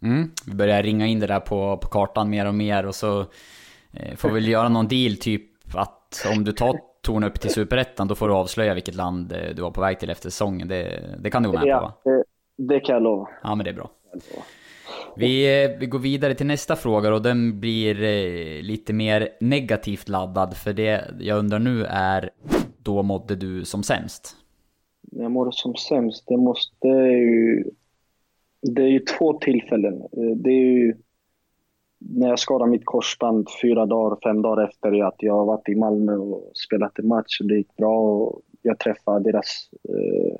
Mm. 0.05 0.31
Vi 0.47 0.55
börjar 0.55 0.83
ringa 0.83 1.07
in 1.07 1.21
det 1.21 1.27
där 1.27 1.41
på, 1.41 1.77
på 1.77 1.89
kartan 1.89 2.31
mer 2.31 2.47
och 2.47 2.55
mer 2.55 2.87
och 2.87 2.95
så 2.95 3.21
eh, 3.93 4.17
får 4.17 4.29
vi 4.29 4.35
väl 4.35 4.49
göra 4.49 4.69
någon 4.69 4.89
deal 4.89 5.17
typ 5.17 5.77
att 5.77 6.27
om 6.33 6.45
du 6.45 6.53
tar 6.53 6.79
Torn 7.03 7.25
upp 7.25 7.41
till 7.41 7.51
Superettan 7.51 8.09
då 8.09 8.15
får 8.15 8.29
du 8.29 8.35
avslöja 8.35 8.75
vilket 8.75 8.95
land 8.95 9.33
eh, 9.33 9.55
du 9.57 9.63
var 9.63 9.71
på 9.71 9.81
väg 9.81 9.99
till 9.99 10.11
efter 10.11 10.31
säsongen. 10.31 10.69
Det, 10.69 11.01
det 11.19 11.31
kan 11.31 11.43
du 11.43 11.51
gå 11.51 11.59
med 11.59 11.67
ja, 11.67 11.79
på 11.79 11.85
va? 11.85 11.93
Det, 12.05 12.25
det 12.75 12.81
kan 12.81 12.95
jag 12.95 13.03
lova. 13.03 13.29
Ja 13.43 13.55
men 13.55 13.65
det 13.65 13.71
är 13.71 13.75
bra. 13.75 13.91
Vi, 15.17 15.65
eh, 15.65 15.79
vi 15.79 15.87
går 15.87 15.99
vidare 15.99 16.35
till 16.35 16.47
nästa 16.47 16.77
fråga 16.77 17.15
och 17.15 17.23
den 17.23 17.61
blir 17.61 18.03
eh, 18.03 18.63
lite 18.63 18.93
mer 18.93 19.29
negativt 19.41 20.09
laddad. 20.09 20.57
För 20.57 20.73
det 20.73 21.05
jag 21.21 21.39
undrar 21.39 21.59
nu 21.59 21.85
är, 21.85 22.31
då 22.79 23.03
mådde 23.03 23.37
du 23.37 23.65
som 23.65 23.83
sämst? 23.83 24.37
Jag 25.01 25.31
mådde 25.31 25.53
som 25.53 25.75
sämst, 25.75 26.25
det 26.27 26.37
måste 26.37 26.89
ju 26.89 27.65
det 28.65 28.83
är 28.83 28.89
ju 28.89 29.01
två 29.01 29.33
tillfällen. 29.33 29.95
Eh, 29.95 30.37
det 30.37 30.51
är 30.51 30.65
ju 30.65 30.95
när 31.99 32.29
jag 32.29 32.39
skadade 32.39 32.71
mitt 32.71 32.85
korsband 32.85 33.49
fyra 33.63 33.87
dagar, 33.87 34.19
fem 34.25 34.43
dagar 34.43 34.65
efter 34.65 35.05
att 35.05 35.17
jag 35.19 35.45
varit 35.45 35.69
i 35.69 35.75
Malmö 35.75 36.17
och 36.17 36.51
spelat 36.55 36.99
en 36.99 37.09
match. 37.09 37.39
Det 37.41 37.57
gick 37.57 37.77
bra 37.77 38.01
och 38.01 38.41
jag 38.63 38.79
träffade 38.79 39.33
deras 39.33 39.71
eh, 39.89 40.37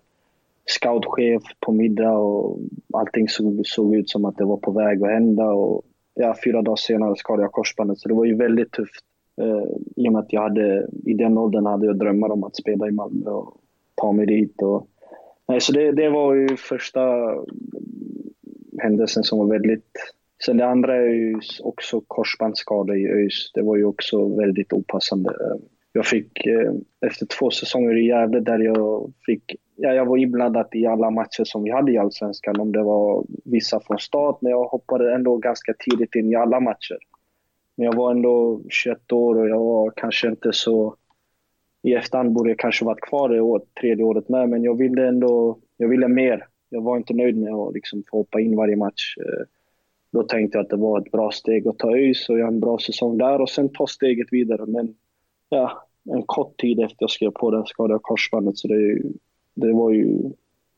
scoutchef 0.67 1.43
på 1.61 1.73
middag 1.73 2.13
och 2.13 2.59
allting 2.93 3.29
såg, 3.29 3.67
såg 3.67 3.97
ut 3.97 4.11
som 4.11 4.25
att 4.25 4.37
det 4.37 4.45
var 4.45 4.57
på 4.57 4.71
väg 4.71 5.03
att 5.03 5.11
hända. 5.11 5.53
Och, 5.53 5.83
ja, 6.15 6.35
fyra 6.45 6.63
dagar 6.63 6.77
senare 6.77 7.17
skadade 7.17 7.43
jag 7.43 7.53
korsbandet, 7.53 7.99
så 7.99 8.09
det 8.09 8.15
var 8.15 8.25
ju 8.25 8.35
väldigt 8.35 8.73
tufft. 8.73 9.05
Eh, 9.41 9.65
I 9.97 10.09
och 10.09 10.13
med 10.13 10.21
att 10.21 10.33
jag 10.33 10.43
hade, 10.43 10.89
i 11.05 11.15
den 11.15 11.39
åldern 11.39 11.67
hade 11.67 11.87
jag 11.87 11.99
drömmar 11.99 12.31
om 12.31 12.45
att 12.45 12.57
spela 12.57 12.89
i 12.89 12.91
Malmö 12.91 13.31
och 13.31 13.57
ta 13.95 14.13
mig 14.13 14.27
dit. 14.27 14.63
Och, 14.63 14.89
nej, 15.49 15.61
så 15.61 15.73
det, 15.73 15.93
det 15.93 16.09
var 16.09 16.35
ju 16.35 16.57
första 16.57 17.35
händelsen 18.83 19.23
som 19.23 19.39
var 19.39 19.47
väldigt... 19.47 20.15
Sen 20.45 20.57
det 20.57 20.67
andra 20.67 20.97
är 20.97 21.09
ju 21.09 21.41
också 21.63 22.01
korsbandsskada 22.01 22.97
i 22.97 23.07
ÖIS. 23.07 23.51
Det 23.55 23.63
var 23.63 23.77
ju 23.77 23.85
också 23.85 24.29
väldigt 24.29 24.73
opassande. 24.73 25.35
Jag 25.93 26.07
fick, 26.07 26.47
eh, 26.47 26.73
efter 27.07 27.27
två 27.27 27.51
säsonger 27.51 27.97
i 27.97 28.07
Gävle 28.07 28.41
där 28.41 28.59
jag 28.59 29.13
fick... 29.27 29.57
Ja, 29.77 29.93
jag 29.93 30.07
var 30.07 30.17
inblandad 30.17 30.67
i 30.73 30.87
alla 30.87 31.11
matcher 31.11 31.45
som 31.45 31.63
vi 31.63 31.71
hade 31.71 31.93
i 31.93 31.99
Allsvenskan. 31.99 32.61
Om 32.61 32.73
det 32.73 32.83
var 32.83 33.25
vissa 33.45 33.81
från 33.81 33.99
start, 33.99 34.39
men 34.41 34.51
jag 34.51 34.65
hoppade 34.65 35.15
ändå 35.15 35.37
ganska 35.37 35.75
tidigt 35.79 36.15
in 36.15 36.33
i 36.33 36.35
alla 36.35 36.61
matcher. 36.61 36.99
Men 37.77 37.87
jag 37.87 37.95
var 37.95 38.11
ändå 38.11 38.61
21 38.69 39.13
år 39.13 39.39
och 39.39 39.49
jag 39.49 39.61
var 39.61 39.93
kanske 39.97 40.29
inte 40.29 40.53
så... 40.53 40.97
I 41.85 41.95
efterhand 41.95 42.33
borde 42.33 42.51
jag 42.51 42.59
kanske 42.59 42.85
varit 42.85 43.01
kvar 43.01 43.29
det 43.29 43.41
år, 43.41 43.63
tredje 43.81 44.05
året 44.05 44.29
med, 44.29 44.49
men 44.49 44.63
jag 44.63 44.79
ville 44.79 45.09
ändå... 45.09 45.59
Jag 45.77 45.89
ville 45.89 46.09
mer 46.09 46.47
jag 46.75 46.83
var 46.83 46.97
inte 46.97 47.15
nöjd 47.15 47.37
med 47.37 47.55
att 47.55 47.75
liksom 47.75 48.03
få 48.11 48.17
hoppa 48.17 48.41
in 48.41 48.57
varje 48.57 48.77
match. 48.77 49.17
Eh, 49.19 49.45
då 50.13 50.23
tänkte 50.23 50.59
jag 50.59 50.65
att 50.65 50.71
det 50.71 50.77
var 50.77 51.01
ett 51.01 51.13
bra 51.13 51.31
steg 51.31 51.69
att 51.69 51.79
ta 51.79 51.97
ÖIS 51.97 52.29
och 52.29 52.39
göra 52.39 52.49
en 52.49 52.61
bra 52.61 52.79
säsong 52.79 53.19
där 53.19 53.41
och 53.41 53.51
sen 53.51 53.69
ta 53.69 53.87
steget 53.87 54.29
vidare. 54.31 54.67
Men 54.67 54.95
ja, 55.49 55.87
en 56.13 56.23
kort 56.23 56.57
tid 56.61 56.81
efter 56.81 56.97
jag 57.01 57.11
skrev 57.11 57.31
på 57.31 57.51
det 57.51 57.67
skadade 57.67 57.95
jag 57.95 58.03
korsbandet 58.03 58.59
så 58.59 58.69
det, 58.69 58.99
det 59.55 59.73
var 59.73 59.91
ju 59.91 60.19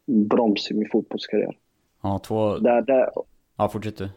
broms 0.07 0.71
i 0.71 0.75
min 0.75 0.89
fotbollskarriär. 0.93 1.57
Ja, 2.03 2.19
två... 2.19 2.57
Där, 2.57 2.83
där... 2.83 3.11
Ja, 3.59 3.69
fortsätt 3.69 3.99
du. 3.99 4.09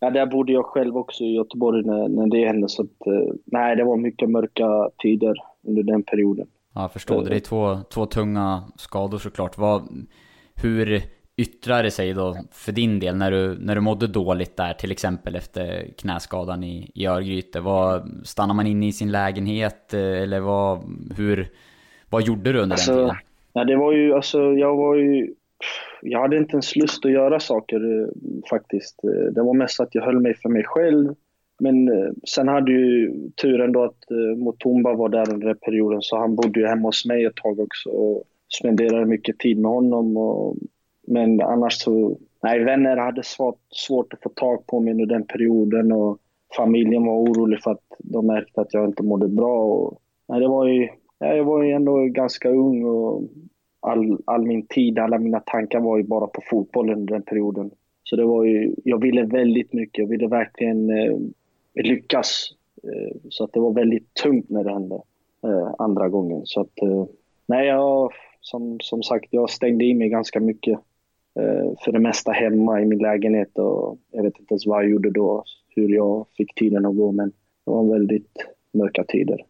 Ja, 0.00 0.10
där 0.10 0.26
bodde 0.26 0.52
jag 0.52 0.64
själv 0.64 0.96
också 0.96 1.24
i 1.24 1.34
Göteborg 1.34 1.82
när, 1.82 2.08
när 2.08 2.26
det 2.26 2.46
hände. 2.46 2.68
Så 2.68 2.82
att, 2.82 3.06
eh, 3.06 3.34
nej, 3.44 3.76
det 3.76 3.84
var 3.84 3.96
mycket 3.96 4.30
mörka 4.30 4.90
tider 4.98 5.34
under 5.66 5.82
den 5.82 6.02
perioden. 6.02 6.46
Ja, 6.74 6.80
jag 6.80 6.92
förstår. 6.92 7.24
Det 7.24 7.36
är 7.36 7.40
två, 7.40 7.78
två 7.90 8.06
tunga 8.06 8.62
skador 8.76 9.18
såklart. 9.18 9.58
Vad, 9.58 10.06
hur 10.54 11.02
yttrar 11.36 11.82
det 11.82 11.90
sig 11.90 12.12
då 12.12 12.36
för 12.52 12.72
din 12.72 12.98
del 13.00 13.16
när 13.16 13.30
du, 13.30 13.58
när 13.58 13.74
du 13.74 13.80
mådde 13.80 14.06
dåligt 14.06 14.56
där, 14.56 14.72
till 14.72 14.92
exempel 14.92 15.36
efter 15.36 15.90
knäskadan 15.98 16.64
i, 16.64 16.90
i 16.94 17.06
Örgryte? 17.06 17.60
Vad, 17.60 18.20
stannar 18.24 18.54
man 18.54 18.66
inne 18.66 18.86
i 18.86 18.92
sin 18.92 19.12
lägenhet 19.12 19.94
eh, 19.94 20.22
eller 20.22 20.40
vad, 20.40 20.82
hur, 21.16 21.48
vad 22.10 22.22
gjorde 22.22 22.52
du 22.52 22.58
under 22.58 22.74
alltså, 22.74 22.92
den 22.92 23.00
tiden? 23.00 23.16
Ja, 23.52 23.64
det 23.64 23.76
var 23.76 23.92
ju, 23.92 24.14
alltså 24.14 24.52
jag 24.52 24.76
var 24.76 24.94
ju, 24.96 25.34
jag 26.02 26.20
hade 26.20 26.36
inte 26.36 26.52
ens 26.52 26.76
lust 26.76 27.04
att 27.04 27.12
göra 27.12 27.40
saker 27.40 28.00
eh, 28.00 28.08
faktiskt. 28.50 29.04
Eh, 29.04 29.32
det 29.32 29.42
var 29.42 29.54
mest 29.54 29.80
att 29.80 29.94
jag 29.94 30.02
höll 30.02 30.20
mig 30.20 30.34
för 30.34 30.48
mig 30.48 30.64
själv. 30.64 31.14
Men 31.58 31.88
eh, 31.88 32.10
sen 32.24 32.48
hade 32.48 32.72
ju 32.72 33.14
turen 33.42 33.72
då 33.72 33.84
att 33.84 34.10
eh, 34.10 34.38
Motumba 34.38 34.94
var 34.94 35.08
där 35.08 35.32
under 35.32 35.46
den 35.46 35.58
perioden 35.58 36.02
så 36.02 36.16
han 36.16 36.36
bodde 36.36 36.60
ju 36.60 36.66
hemma 36.66 36.88
hos 36.88 37.06
mig 37.06 37.24
ett 37.24 37.36
tag 37.36 37.60
också 37.60 37.90
och 37.90 38.24
spenderade 38.58 39.06
mycket 39.06 39.38
tid 39.38 39.58
med 39.58 39.70
honom. 39.70 40.16
Och 40.16 40.56
men 41.06 41.40
annars 41.40 41.72
så, 41.72 42.18
nej, 42.42 42.64
vänner 42.64 42.96
hade 42.96 43.22
svårt, 43.22 43.58
svårt 43.70 44.12
att 44.12 44.22
få 44.22 44.28
tag 44.28 44.66
på 44.66 44.80
mig 44.80 44.92
under 44.92 45.06
den 45.06 45.26
perioden 45.26 45.92
och 45.92 46.18
familjen 46.56 47.06
var 47.06 47.14
orolig 47.14 47.62
för 47.62 47.70
att 47.70 47.84
de 47.98 48.26
märkte 48.26 48.60
att 48.60 48.74
jag 48.74 48.84
inte 48.84 49.02
mådde 49.02 49.28
bra. 49.28 49.64
Och, 49.64 50.00
nej, 50.28 50.40
det 50.40 50.48
var 50.48 50.66
ju, 50.66 50.88
jag 51.18 51.44
var 51.44 51.62
ju 51.62 51.70
ändå 51.70 52.04
ganska 52.04 52.48
ung 52.48 52.84
och 52.84 53.22
all, 53.80 54.18
all 54.24 54.46
min 54.46 54.66
tid, 54.66 54.98
alla 54.98 55.18
mina 55.18 55.40
tankar 55.40 55.80
var 55.80 55.96
ju 55.96 56.02
bara 56.02 56.26
på 56.26 56.40
fotbollen 56.50 56.98
under 56.98 57.14
den 57.14 57.22
perioden. 57.22 57.70
Så 58.02 58.16
det 58.16 58.24
var 58.24 58.44
ju, 58.44 58.74
jag 58.84 59.00
ville 59.02 59.22
väldigt 59.22 59.72
mycket, 59.72 59.98
jag 59.98 60.08
ville 60.08 60.28
verkligen 60.28 60.90
eh, 60.90 61.16
lyckas. 61.84 62.52
Eh, 62.82 63.16
så 63.30 63.44
att 63.44 63.52
det 63.52 63.60
var 63.60 63.72
väldigt 63.72 64.14
tungt 64.14 64.50
när 64.50 64.64
det 64.64 64.72
hände 64.72 64.94
eh, 65.44 65.74
andra 65.78 66.08
gången. 66.08 66.42
Så 66.44 66.60
att, 66.60 66.82
eh, 66.82 67.04
nej, 67.46 67.66
jag, 67.66 68.12
som, 68.40 68.78
som 68.80 69.02
sagt, 69.02 69.26
jag 69.30 69.50
stängde 69.50 69.84
in 69.84 69.98
mig 69.98 70.08
ganska 70.08 70.40
mycket. 70.40 70.78
För 71.84 71.92
det 71.92 71.98
mesta 71.98 72.32
hemma 72.32 72.80
i 72.80 72.84
min 72.84 72.98
lägenhet 72.98 73.58
och 73.58 73.98
jag 74.10 74.22
vet 74.22 74.38
inte 74.38 74.54
ens 74.54 74.66
vad 74.66 74.82
jag 74.82 74.90
gjorde 74.90 75.10
då, 75.10 75.44
hur 75.68 75.88
jag 75.88 76.26
fick 76.36 76.54
tiden 76.54 76.86
att 76.86 76.96
gå, 76.96 77.12
men 77.12 77.28
det 77.64 77.70
var 77.70 77.92
väldigt 77.92 78.46
mörka 78.72 79.04
tider. 79.04 79.44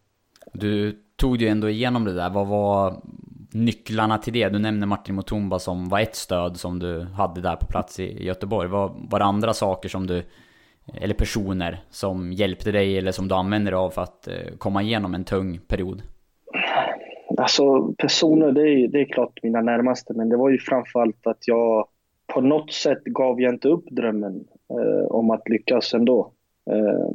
Du 0.53 0.99
tog 1.15 1.37
ju 1.37 1.47
ändå 1.47 1.69
igenom 1.69 2.05
det 2.05 2.13
där. 2.13 2.29
Vad 2.29 2.47
var 2.47 2.93
nycklarna 3.51 4.17
till 4.17 4.33
det? 4.33 4.49
Du 4.49 4.59
nämner 4.59 4.87
Martin 4.87 5.15
Mutumba 5.15 5.59
som 5.59 5.89
var 5.89 5.99
ett 5.99 6.15
stöd 6.15 6.57
som 6.57 6.79
du 6.79 7.01
hade 7.01 7.41
där 7.41 7.55
på 7.55 7.65
plats 7.65 7.99
i 7.99 8.23
Göteborg. 8.25 8.69
Var, 8.69 8.91
var 9.09 9.19
det 9.19 9.25
andra 9.25 9.53
saker 9.53 9.89
som 9.89 10.07
du, 10.07 10.23
eller 10.93 11.13
personer, 11.13 11.83
som 11.89 12.33
hjälpte 12.33 12.71
dig 12.71 12.97
eller 12.97 13.11
som 13.11 13.27
du 13.27 13.35
använde 13.35 13.71
dig 13.71 13.77
av 13.77 13.89
för 13.89 14.01
att 14.01 14.27
eh, 14.27 14.57
komma 14.57 14.81
igenom 14.81 15.13
en 15.13 15.23
tung 15.23 15.59
period? 15.67 16.01
Alltså 17.37 17.93
personer, 17.93 18.51
det 18.51 18.69
är, 18.69 18.87
det 18.87 19.01
är 19.01 19.05
klart 19.05 19.39
mina 19.43 19.61
närmaste, 19.61 20.13
men 20.13 20.29
det 20.29 20.37
var 20.37 20.49
ju 20.49 20.57
framförallt 20.57 21.27
att 21.27 21.47
jag 21.47 21.87
på 22.33 22.41
något 22.41 22.73
sätt 22.73 23.03
gav 23.03 23.41
jag 23.41 23.53
inte 23.53 23.67
upp 23.67 23.85
drömmen 23.89 24.43
eh, 24.69 25.05
om 25.07 25.31
att 25.31 25.49
lyckas 25.49 25.93
ändå. 25.93 26.31
Eh, 26.71 27.09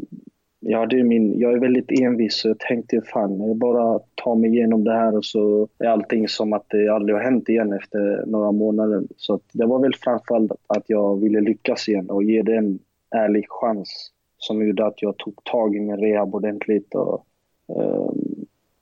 jag, 0.60 0.78
hade 0.78 1.02
min, 1.02 1.38
jag 1.38 1.52
är 1.52 1.58
väldigt 1.58 2.00
envis 2.00 2.34
så 2.34 2.48
jag 2.48 2.58
tänkte 2.58 3.00
fan, 3.00 3.40
jag 3.40 3.56
bara 3.56 4.00
tar 4.14 4.34
mig 4.34 4.50
igenom 4.50 4.84
det 4.84 4.92
här 4.92 5.16
och 5.16 5.24
så 5.24 5.68
är 5.78 5.88
allting 5.88 6.28
som 6.28 6.52
att 6.52 6.66
det 6.68 6.88
aldrig 6.88 7.16
har 7.16 7.24
hänt 7.24 7.48
igen 7.48 7.72
efter 7.72 8.26
några 8.26 8.52
månader. 8.52 9.02
Så 9.16 9.40
det 9.52 9.66
var 9.66 9.78
väl 9.78 9.94
framförallt 9.94 10.52
att 10.66 10.84
jag 10.86 11.20
ville 11.20 11.40
lyckas 11.40 11.88
igen 11.88 12.10
och 12.10 12.22
ge 12.22 12.42
det 12.42 12.56
en 12.56 12.78
ärlig 13.12 13.46
chans 13.48 14.12
som 14.38 14.66
gjorde 14.66 14.86
att 14.86 15.02
jag 15.02 15.18
tog 15.18 15.44
tag 15.44 15.76
i 15.76 15.80
min 15.80 15.96
rehab 15.96 16.34
ordentligt 16.34 16.94
och 16.94 17.26
eh, 17.68 18.10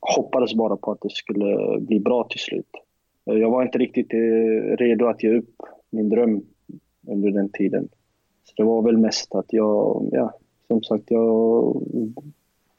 hoppades 0.00 0.54
bara 0.54 0.76
på 0.76 0.92
att 0.92 1.00
det 1.00 1.10
skulle 1.10 1.80
bli 1.80 2.00
bra 2.00 2.24
till 2.24 2.40
slut. 2.40 2.70
Jag 3.24 3.50
var 3.50 3.62
inte 3.62 3.78
riktigt 3.78 4.14
eh, 4.14 4.76
redo 4.76 5.06
att 5.06 5.22
ge 5.22 5.36
upp 5.36 5.54
min 5.90 6.08
dröm 6.08 6.42
under 7.08 7.30
den 7.30 7.48
tiden. 7.48 7.88
Så 8.44 8.52
det 8.56 8.62
var 8.62 8.82
väl 8.82 8.96
mest 8.96 9.34
att 9.34 9.52
jag, 9.52 10.08
ja, 10.12 10.32
som 10.66 10.82
sagt, 10.82 11.04
jag 11.08 11.76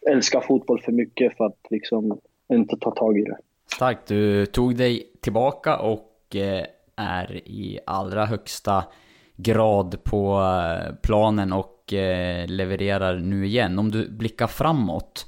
älskar 0.10 0.42
fotboll 0.42 0.82
för 0.82 0.92
mycket 0.92 1.38
för 1.38 1.46
att 1.46 1.60
liksom 1.70 2.20
inte 2.54 2.78
ta 2.78 2.92
tag 2.92 3.20
i 3.20 3.24
det. 3.24 3.38
Starkt, 3.76 4.08
du 4.08 4.46
tog 4.46 4.76
dig 4.76 5.12
tillbaka 5.20 5.80
och 5.80 6.36
eh, 6.36 6.66
är 6.96 7.36
i 7.36 7.80
allra 7.86 8.26
högsta 8.26 8.84
grad 9.44 10.04
på 10.04 10.40
eh, 10.40 10.96
planen 11.04 11.54
och 11.54 11.78
levererar 12.48 13.20
nu 13.20 13.46
igen. 13.46 13.80
Om 13.80 13.92
du 13.92 14.10
blickar 14.10 14.48
framåt, 14.48 15.26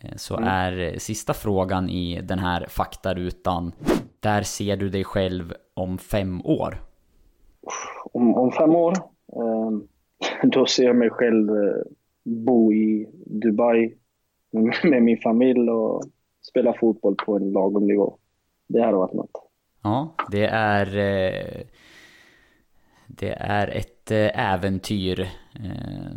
Eh, 0.00 0.16
så 0.16 0.36
mm. 0.36 0.48
är 0.48 0.98
sista 0.98 1.34
frågan 1.34 1.88
i 1.88 2.20
den 2.22 2.38
här 2.38 2.66
faktarutan, 2.68 3.72
där 4.20 4.42
ser 4.42 4.76
du 4.76 4.88
dig 4.88 5.04
själv 5.04 5.54
om 5.74 5.98
fem 5.98 6.40
år? 6.44 6.82
Om, 8.12 8.34
om 8.34 8.52
fem 8.52 8.74
år? 8.74 8.92
Eh, 9.32 9.70
då 10.48 10.66
ser 10.66 10.84
jag 10.84 10.96
mig 10.96 11.10
själv 11.10 11.50
eh, 11.50 11.82
bo 12.24 12.72
i 12.72 13.08
Dubai 13.26 13.94
med 14.84 15.02
min 15.02 15.18
familj 15.18 15.70
och 15.70 16.02
spela 16.42 16.72
fotboll 16.72 17.16
på 17.16 17.36
en 17.36 17.52
lagom 17.52 17.86
nivå. 17.86 18.16
Det 18.68 18.82
hade 18.82 18.96
varit 18.96 19.14
något. 19.14 19.30
Ja, 19.82 20.14
det 20.30 20.46
är... 20.46 20.86
Det 23.16 23.36
är 23.38 23.68
ett 23.68 24.10
eh, 24.10 24.52
äventyr 24.52 25.20
eh, 25.20 26.14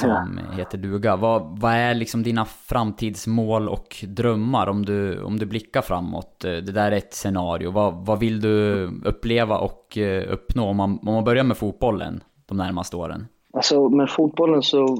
som 0.00 0.40
heter 0.56 0.78
duga. 0.78 1.16
Vad, 1.16 1.60
vad 1.60 1.72
är 1.72 1.94
liksom 1.94 2.22
dina 2.22 2.44
framtidsmål 2.44 3.68
och 3.68 4.04
drömmar 4.08 4.66
om 4.66 4.84
du, 4.84 5.22
om 5.22 5.38
du 5.38 5.46
blickar 5.46 5.82
framåt? 5.82 6.44
Eh, 6.44 6.50
det 6.50 6.72
där 6.72 6.92
är 6.92 6.96
ett 6.96 7.14
scenario. 7.14 7.70
Vad, 7.70 8.06
vad 8.06 8.20
vill 8.20 8.40
du 8.40 8.84
uppleva 9.04 9.58
och 9.58 9.98
eh, 9.98 10.32
uppnå 10.32 10.64
om 10.64 10.76
man, 10.76 10.98
om 11.02 11.14
man 11.14 11.24
börjar 11.24 11.44
med 11.44 11.56
fotbollen 11.56 12.22
de 12.46 12.56
närmaste 12.56 12.96
åren? 12.96 13.26
Alltså 13.52 13.88
med 13.88 14.10
fotbollen 14.10 14.62
så 14.62 14.98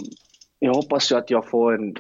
jag 0.59 0.75
hoppas 0.75 1.13
ju 1.13 1.17
att 1.17 1.31
jag 1.31 1.49
får 1.49 1.75
en 1.75 1.95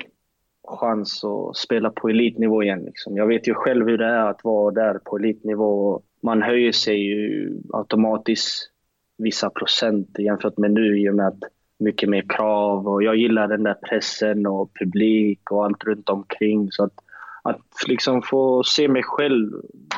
chans 0.68 1.24
att 1.24 1.56
spela 1.56 1.90
på 1.90 2.08
elitnivå 2.08 2.62
igen. 2.62 2.82
Liksom. 2.84 3.16
Jag 3.16 3.26
vet 3.26 3.48
ju 3.48 3.54
själv 3.54 3.86
hur 3.86 3.98
det 3.98 4.06
är 4.06 4.30
att 4.30 4.44
vara 4.44 4.70
där 4.70 4.98
på 4.98 5.16
elitnivå. 5.16 6.00
Man 6.22 6.42
höjer 6.42 6.72
sig 6.72 6.96
ju 6.96 7.52
automatiskt 7.72 8.73
vissa 9.16 9.50
procent 9.50 10.18
jämfört 10.18 10.58
med 10.58 10.70
nu 10.70 10.98
i 10.98 11.10
och 11.10 11.14
med 11.14 11.26
att 11.26 11.38
mycket 11.78 12.08
mer 12.08 12.24
krav 12.28 12.88
och 12.88 13.02
jag 13.02 13.16
gillar 13.16 13.48
den 13.48 13.62
där 13.62 13.74
pressen 13.74 14.46
och 14.46 14.70
publik 14.80 15.50
och 15.50 15.64
allt 15.64 15.84
runt 15.84 16.08
omkring. 16.08 16.72
Så 16.72 16.84
att, 16.84 16.94
att 17.42 17.88
liksom 17.88 18.22
få 18.22 18.62
se 18.64 18.88
mig 18.88 19.02
själv 19.02 19.52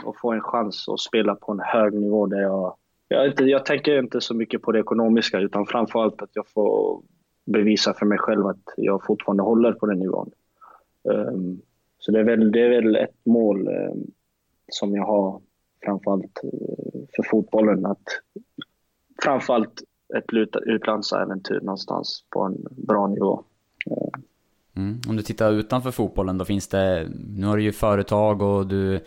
och 0.04 0.18
få 0.18 0.32
en 0.32 0.40
chans 0.40 0.88
att 0.88 1.00
spela 1.00 1.34
på 1.34 1.52
en 1.52 1.60
hög 1.60 1.94
nivå 1.94 2.26
där 2.26 2.40
jag... 2.40 2.76
Jag, 3.08 3.26
inte, 3.26 3.44
jag 3.44 3.66
tänker 3.66 3.98
inte 3.98 4.20
så 4.20 4.34
mycket 4.34 4.62
på 4.62 4.72
det 4.72 4.78
ekonomiska 4.78 5.38
utan 5.38 5.66
framförallt 5.66 6.22
att 6.22 6.30
jag 6.32 6.48
får 6.48 7.02
bevisa 7.44 7.94
för 7.94 8.06
mig 8.06 8.18
själv 8.18 8.46
att 8.46 8.74
jag 8.76 9.04
fortfarande 9.04 9.42
håller 9.42 9.72
på 9.72 9.86
den 9.86 9.98
nivån. 9.98 10.30
Um, 11.04 11.60
så 11.98 12.12
det 12.12 12.20
är, 12.20 12.24
väl, 12.24 12.52
det 12.52 12.60
är 12.60 12.68
väl 12.68 12.96
ett 12.96 13.26
mål 13.26 13.68
um, 13.68 14.10
som 14.68 14.94
jag 14.94 15.04
har 15.04 15.40
framförallt 15.84 16.40
eh, 16.44 17.00
för 17.16 17.22
fotbollen. 17.22 17.86
Att 17.86 18.04
framförallt 19.26 19.82
ett 20.16 20.58
utlandsäventyr 20.66 21.60
någonstans 21.60 22.24
på 22.30 22.42
en 22.42 22.56
bra 22.86 23.06
nivå. 23.06 23.44
Mm. 24.76 25.00
Om 25.08 25.16
du 25.16 25.22
tittar 25.22 25.52
utanför 25.52 25.90
fotbollen 25.90 26.38
då 26.38 26.44
finns 26.44 26.68
det, 26.68 27.08
nu 27.36 27.46
har 27.46 27.56
du 27.56 27.62
ju 27.62 27.72
företag 27.72 28.42
och 28.42 28.66
du, 28.66 29.00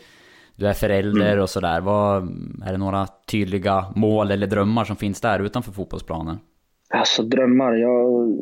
du 0.56 0.68
är 0.68 0.74
förälder 0.74 1.32
mm. 1.32 1.44
och 1.44 1.50
sådär. 1.50 1.82
är 2.66 2.72
det 2.72 2.78
några 2.78 3.08
tydliga 3.08 3.86
mål 3.96 4.32
eller 4.32 4.48
drömmar 4.48 4.84
som 4.84 4.96
finns 4.96 5.22
där 5.22 5.40
utanför 5.40 5.72
fotbollsplanen? 5.72 6.40
Alltså 6.90 7.24
drömmar, 7.24 7.74
jag, 7.74 8.36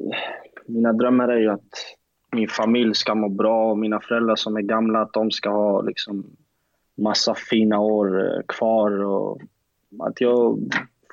mina 0.65 0.93
drömmar 0.93 1.27
är 1.27 1.39
ju 1.39 1.49
att 1.49 1.95
min 2.31 2.47
familj 2.47 2.95
ska 2.95 3.15
må 3.15 3.29
bra 3.29 3.71
och 3.71 3.77
mina 3.77 3.99
föräldrar 3.99 4.35
som 4.35 4.57
är 4.57 4.61
gamla, 4.61 5.01
att 5.01 5.13
de 5.13 5.31
ska 5.31 5.49
ha 5.49 5.81
liksom 5.81 6.25
massa 6.97 7.35
fina 7.35 7.79
år 7.79 8.25
eh, 8.25 8.41
kvar 8.47 9.03
och 9.03 9.41
att 9.99 10.21
jag 10.21 10.59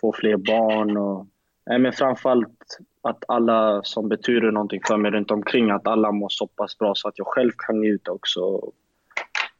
få 0.04 0.12
fler 0.12 0.36
barn 0.36 0.96
och 0.96 1.26
nej, 1.66 1.78
men 1.78 1.92
framförallt 1.92 2.78
att 3.02 3.24
alla 3.28 3.82
som 3.82 4.08
betyder 4.08 4.50
någonting 4.50 4.80
för 4.86 4.96
mig 4.96 5.10
runt 5.10 5.30
omkring, 5.30 5.70
att 5.70 5.86
alla 5.86 6.12
mår 6.12 6.28
så 6.28 6.46
pass 6.46 6.78
bra 6.78 6.92
så 6.94 7.08
att 7.08 7.18
jag 7.18 7.26
själv 7.26 7.50
kan 7.58 7.80
njuta 7.80 8.12
också. 8.12 8.40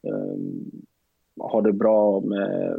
Um, 0.03 0.83
ha 1.41 1.61
det 1.61 1.73
bra 1.73 2.21
med 2.21 2.79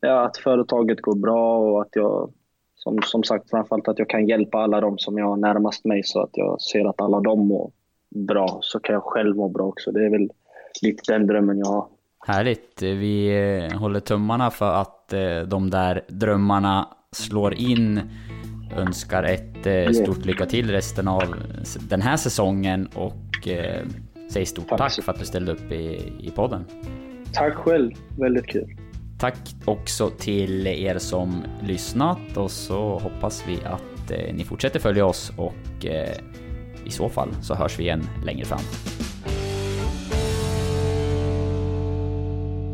ja, 0.00 0.24
att 0.24 0.36
företaget 0.36 1.00
går 1.00 1.14
bra 1.14 1.58
och 1.58 1.82
att 1.82 1.96
jag 1.96 2.32
som, 2.74 3.02
som 3.02 3.22
sagt 3.22 3.50
framförallt 3.50 3.88
att 3.88 3.98
jag 3.98 4.08
kan 4.08 4.26
hjälpa 4.26 4.58
alla 4.58 4.80
de 4.80 4.98
som 4.98 5.18
jag 5.18 5.26
har 5.26 5.36
närmast 5.36 5.84
mig 5.84 6.02
så 6.04 6.22
att 6.22 6.36
jag 6.36 6.60
ser 6.60 6.88
att 6.88 7.00
alla 7.00 7.20
de 7.20 7.46
mår 7.46 7.70
bra 8.10 8.58
så 8.60 8.80
kan 8.80 8.92
jag 8.92 9.02
själv 9.02 9.36
må 9.36 9.48
bra 9.48 9.66
också. 9.66 9.92
Det 9.92 10.04
är 10.04 10.10
väl 10.10 10.30
lite 10.82 11.12
den 11.12 11.26
drömmen 11.26 11.58
jag 11.58 11.66
har. 11.66 11.86
Härligt. 12.26 12.82
Vi 12.82 13.28
eh, 13.72 13.78
håller 13.78 14.00
tummarna 14.00 14.50
för 14.50 14.74
att 14.74 15.12
eh, 15.12 15.40
de 15.40 15.70
där 15.70 16.04
drömmarna 16.08 16.88
slår 17.12 17.54
in. 17.54 18.00
Önskar 18.76 19.22
ett 19.22 19.66
eh, 19.66 19.90
stort 19.90 20.24
lycka 20.24 20.46
till 20.46 20.70
resten 20.70 21.08
av 21.08 21.34
den 21.88 22.02
här 22.02 22.16
säsongen 22.16 22.86
och 22.94 23.48
säger 24.30 24.46
stort 24.46 24.68
tack, 24.68 24.78
tack 24.78 25.04
för 25.04 25.12
att 25.12 25.18
du 25.18 25.24
ställde 25.24 25.52
upp 25.52 25.72
i, 25.72 26.12
i 26.20 26.30
podden. 26.34 26.64
Tack 27.32 27.54
själv. 27.54 27.90
Väldigt 28.18 28.46
kul. 28.46 28.76
Tack 29.18 29.36
också 29.64 30.10
till 30.10 30.66
er 30.66 30.98
som 30.98 31.42
lyssnat 31.62 32.36
och 32.36 32.50
så 32.50 32.98
hoppas 32.98 33.44
vi 33.48 33.58
att 33.64 34.34
ni 34.34 34.44
fortsätter 34.44 34.80
följa 34.80 35.06
oss 35.06 35.32
och 35.36 35.84
i 36.84 36.90
så 36.90 37.08
fall 37.08 37.28
så 37.42 37.54
hörs 37.54 37.78
vi 37.78 37.82
igen 37.82 38.02
längre 38.24 38.44
fram. 38.44 38.60